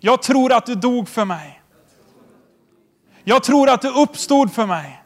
Jag 0.00 0.22
tror 0.22 0.52
att 0.52 0.66
du 0.66 0.74
dog 0.74 1.08
för 1.08 1.24
mig. 1.24 1.62
Jag 3.24 3.42
tror 3.42 3.68
att 3.68 3.82
du 3.82 3.88
uppstod 3.88 4.52
för 4.52 4.66
mig. 4.66 5.02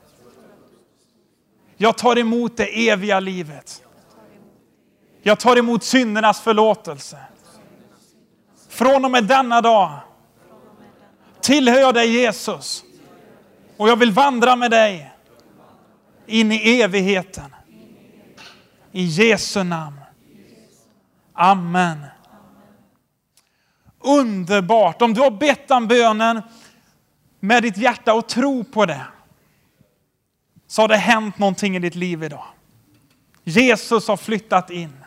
Jag 1.76 1.98
tar 1.98 2.18
emot 2.18 2.56
det 2.56 2.88
eviga 2.88 3.20
livet. 3.20 3.82
Jag 5.22 5.38
tar 5.38 5.56
emot 5.56 5.84
syndernas 5.84 6.40
förlåtelse. 6.40 7.18
Från 8.68 9.04
och 9.04 9.10
med 9.10 9.24
denna 9.24 9.60
dag 9.60 9.98
tillhör 11.40 11.80
jag 11.80 11.94
dig 11.94 12.12
Jesus. 12.12 12.84
Och 13.76 13.88
jag 13.88 13.96
vill 13.96 14.12
vandra 14.12 14.56
med 14.56 14.70
dig 14.70 15.12
in 16.26 16.52
i 16.52 16.80
evigheten. 16.80 17.54
I 18.92 19.04
Jesu 19.04 19.62
namn. 19.62 20.00
Amen. 21.32 22.04
Underbart! 23.98 25.02
Om 25.02 25.14
du 25.14 25.20
har 25.20 25.30
bett 25.30 25.68
den 25.68 25.88
bönen 25.88 26.42
med 27.40 27.62
ditt 27.62 27.76
hjärta 27.76 28.14
och 28.14 28.28
tro 28.28 28.64
på 28.64 28.86
det 28.86 29.06
så 30.66 30.82
har 30.82 30.88
det 30.88 30.96
hänt 30.96 31.38
någonting 31.38 31.76
i 31.76 31.78
ditt 31.78 31.94
liv 31.94 32.22
idag. 32.22 32.44
Jesus 33.44 34.08
har 34.08 34.16
flyttat 34.16 34.70
in. 34.70 35.04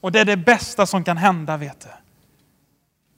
Och 0.00 0.12
det 0.12 0.20
är 0.20 0.24
det 0.24 0.36
bästa 0.36 0.86
som 0.86 1.04
kan 1.04 1.16
hända, 1.16 1.56
vet 1.56 1.80
du. 1.80 1.88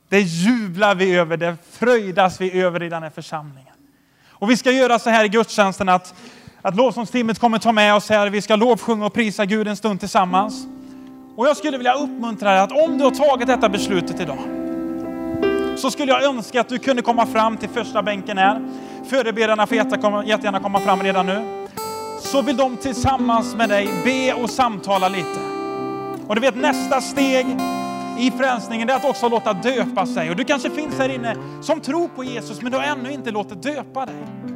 Det 0.08 0.20
jublar 0.20 0.94
vi 0.94 1.14
över, 1.14 1.36
det 1.36 1.56
fröjdas 1.70 2.40
vi 2.40 2.60
över 2.60 2.82
i 2.82 2.88
den 2.88 3.02
här 3.02 3.10
församlingen. 3.10 3.74
Och 4.28 4.50
vi 4.50 4.56
ska 4.56 4.70
göra 4.70 4.98
så 4.98 5.10
här 5.10 5.24
i 5.24 5.28
gudstjänsten 5.28 5.88
att, 5.88 6.14
att 6.62 6.76
lovsångsteamet 6.76 7.38
kommer 7.38 7.58
ta 7.58 7.72
med 7.72 7.94
oss 7.94 8.08
här. 8.08 8.30
Vi 8.30 8.42
ska 8.42 8.56
lovsjunga 8.56 9.06
och 9.06 9.12
prisa 9.12 9.44
Gud 9.44 9.68
en 9.68 9.76
stund 9.76 10.00
tillsammans. 10.00 10.66
Och 11.36 11.46
jag 11.46 11.56
skulle 11.56 11.76
vilja 11.76 11.94
uppmuntra 11.94 12.50
dig 12.50 12.60
att 12.60 12.72
om 12.72 12.98
du 12.98 13.04
har 13.04 13.10
tagit 13.10 13.46
detta 13.46 13.68
beslutet 13.68 14.20
idag 14.20 14.38
så 15.76 15.90
skulle 15.90 16.12
jag 16.12 16.22
önska 16.22 16.60
att 16.60 16.68
du 16.68 16.78
kunde 16.78 17.02
komma 17.02 17.26
fram 17.26 17.56
till 17.56 17.68
första 17.68 18.02
bänken 18.02 18.38
här. 18.38 18.60
Förebedjarna 19.10 19.66
får 19.66 19.76
jättegärna 19.76 20.60
komma 20.60 20.80
fram 20.80 21.02
redan 21.02 21.26
nu. 21.26 21.66
Så 22.20 22.42
vill 22.42 22.56
de 22.56 22.76
tillsammans 22.76 23.54
med 23.54 23.68
dig 23.68 23.88
be 24.04 24.42
och 24.42 24.50
samtala 24.50 25.08
lite. 25.08 25.40
Och 26.26 26.34
du 26.34 26.40
vet 26.40 26.56
nästa 26.56 27.00
steg 27.00 27.46
i 28.18 28.30
frälsningen 28.30 28.90
är 28.90 28.94
att 28.94 29.04
också 29.04 29.28
låta 29.28 29.52
döpa 29.52 30.06
sig. 30.06 30.30
Och 30.30 30.36
du 30.36 30.44
kanske 30.44 30.70
finns 30.70 30.98
här 30.98 31.08
inne 31.08 31.36
som 31.62 31.80
tror 31.80 32.08
på 32.08 32.24
Jesus 32.24 32.62
men 32.62 32.72
du 32.72 32.78
har 32.78 32.84
ännu 32.84 33.12
inte 33.12 33.30
låtit 33.30 33.62
döpa 33.62 34.06
dig. 34.06 34.51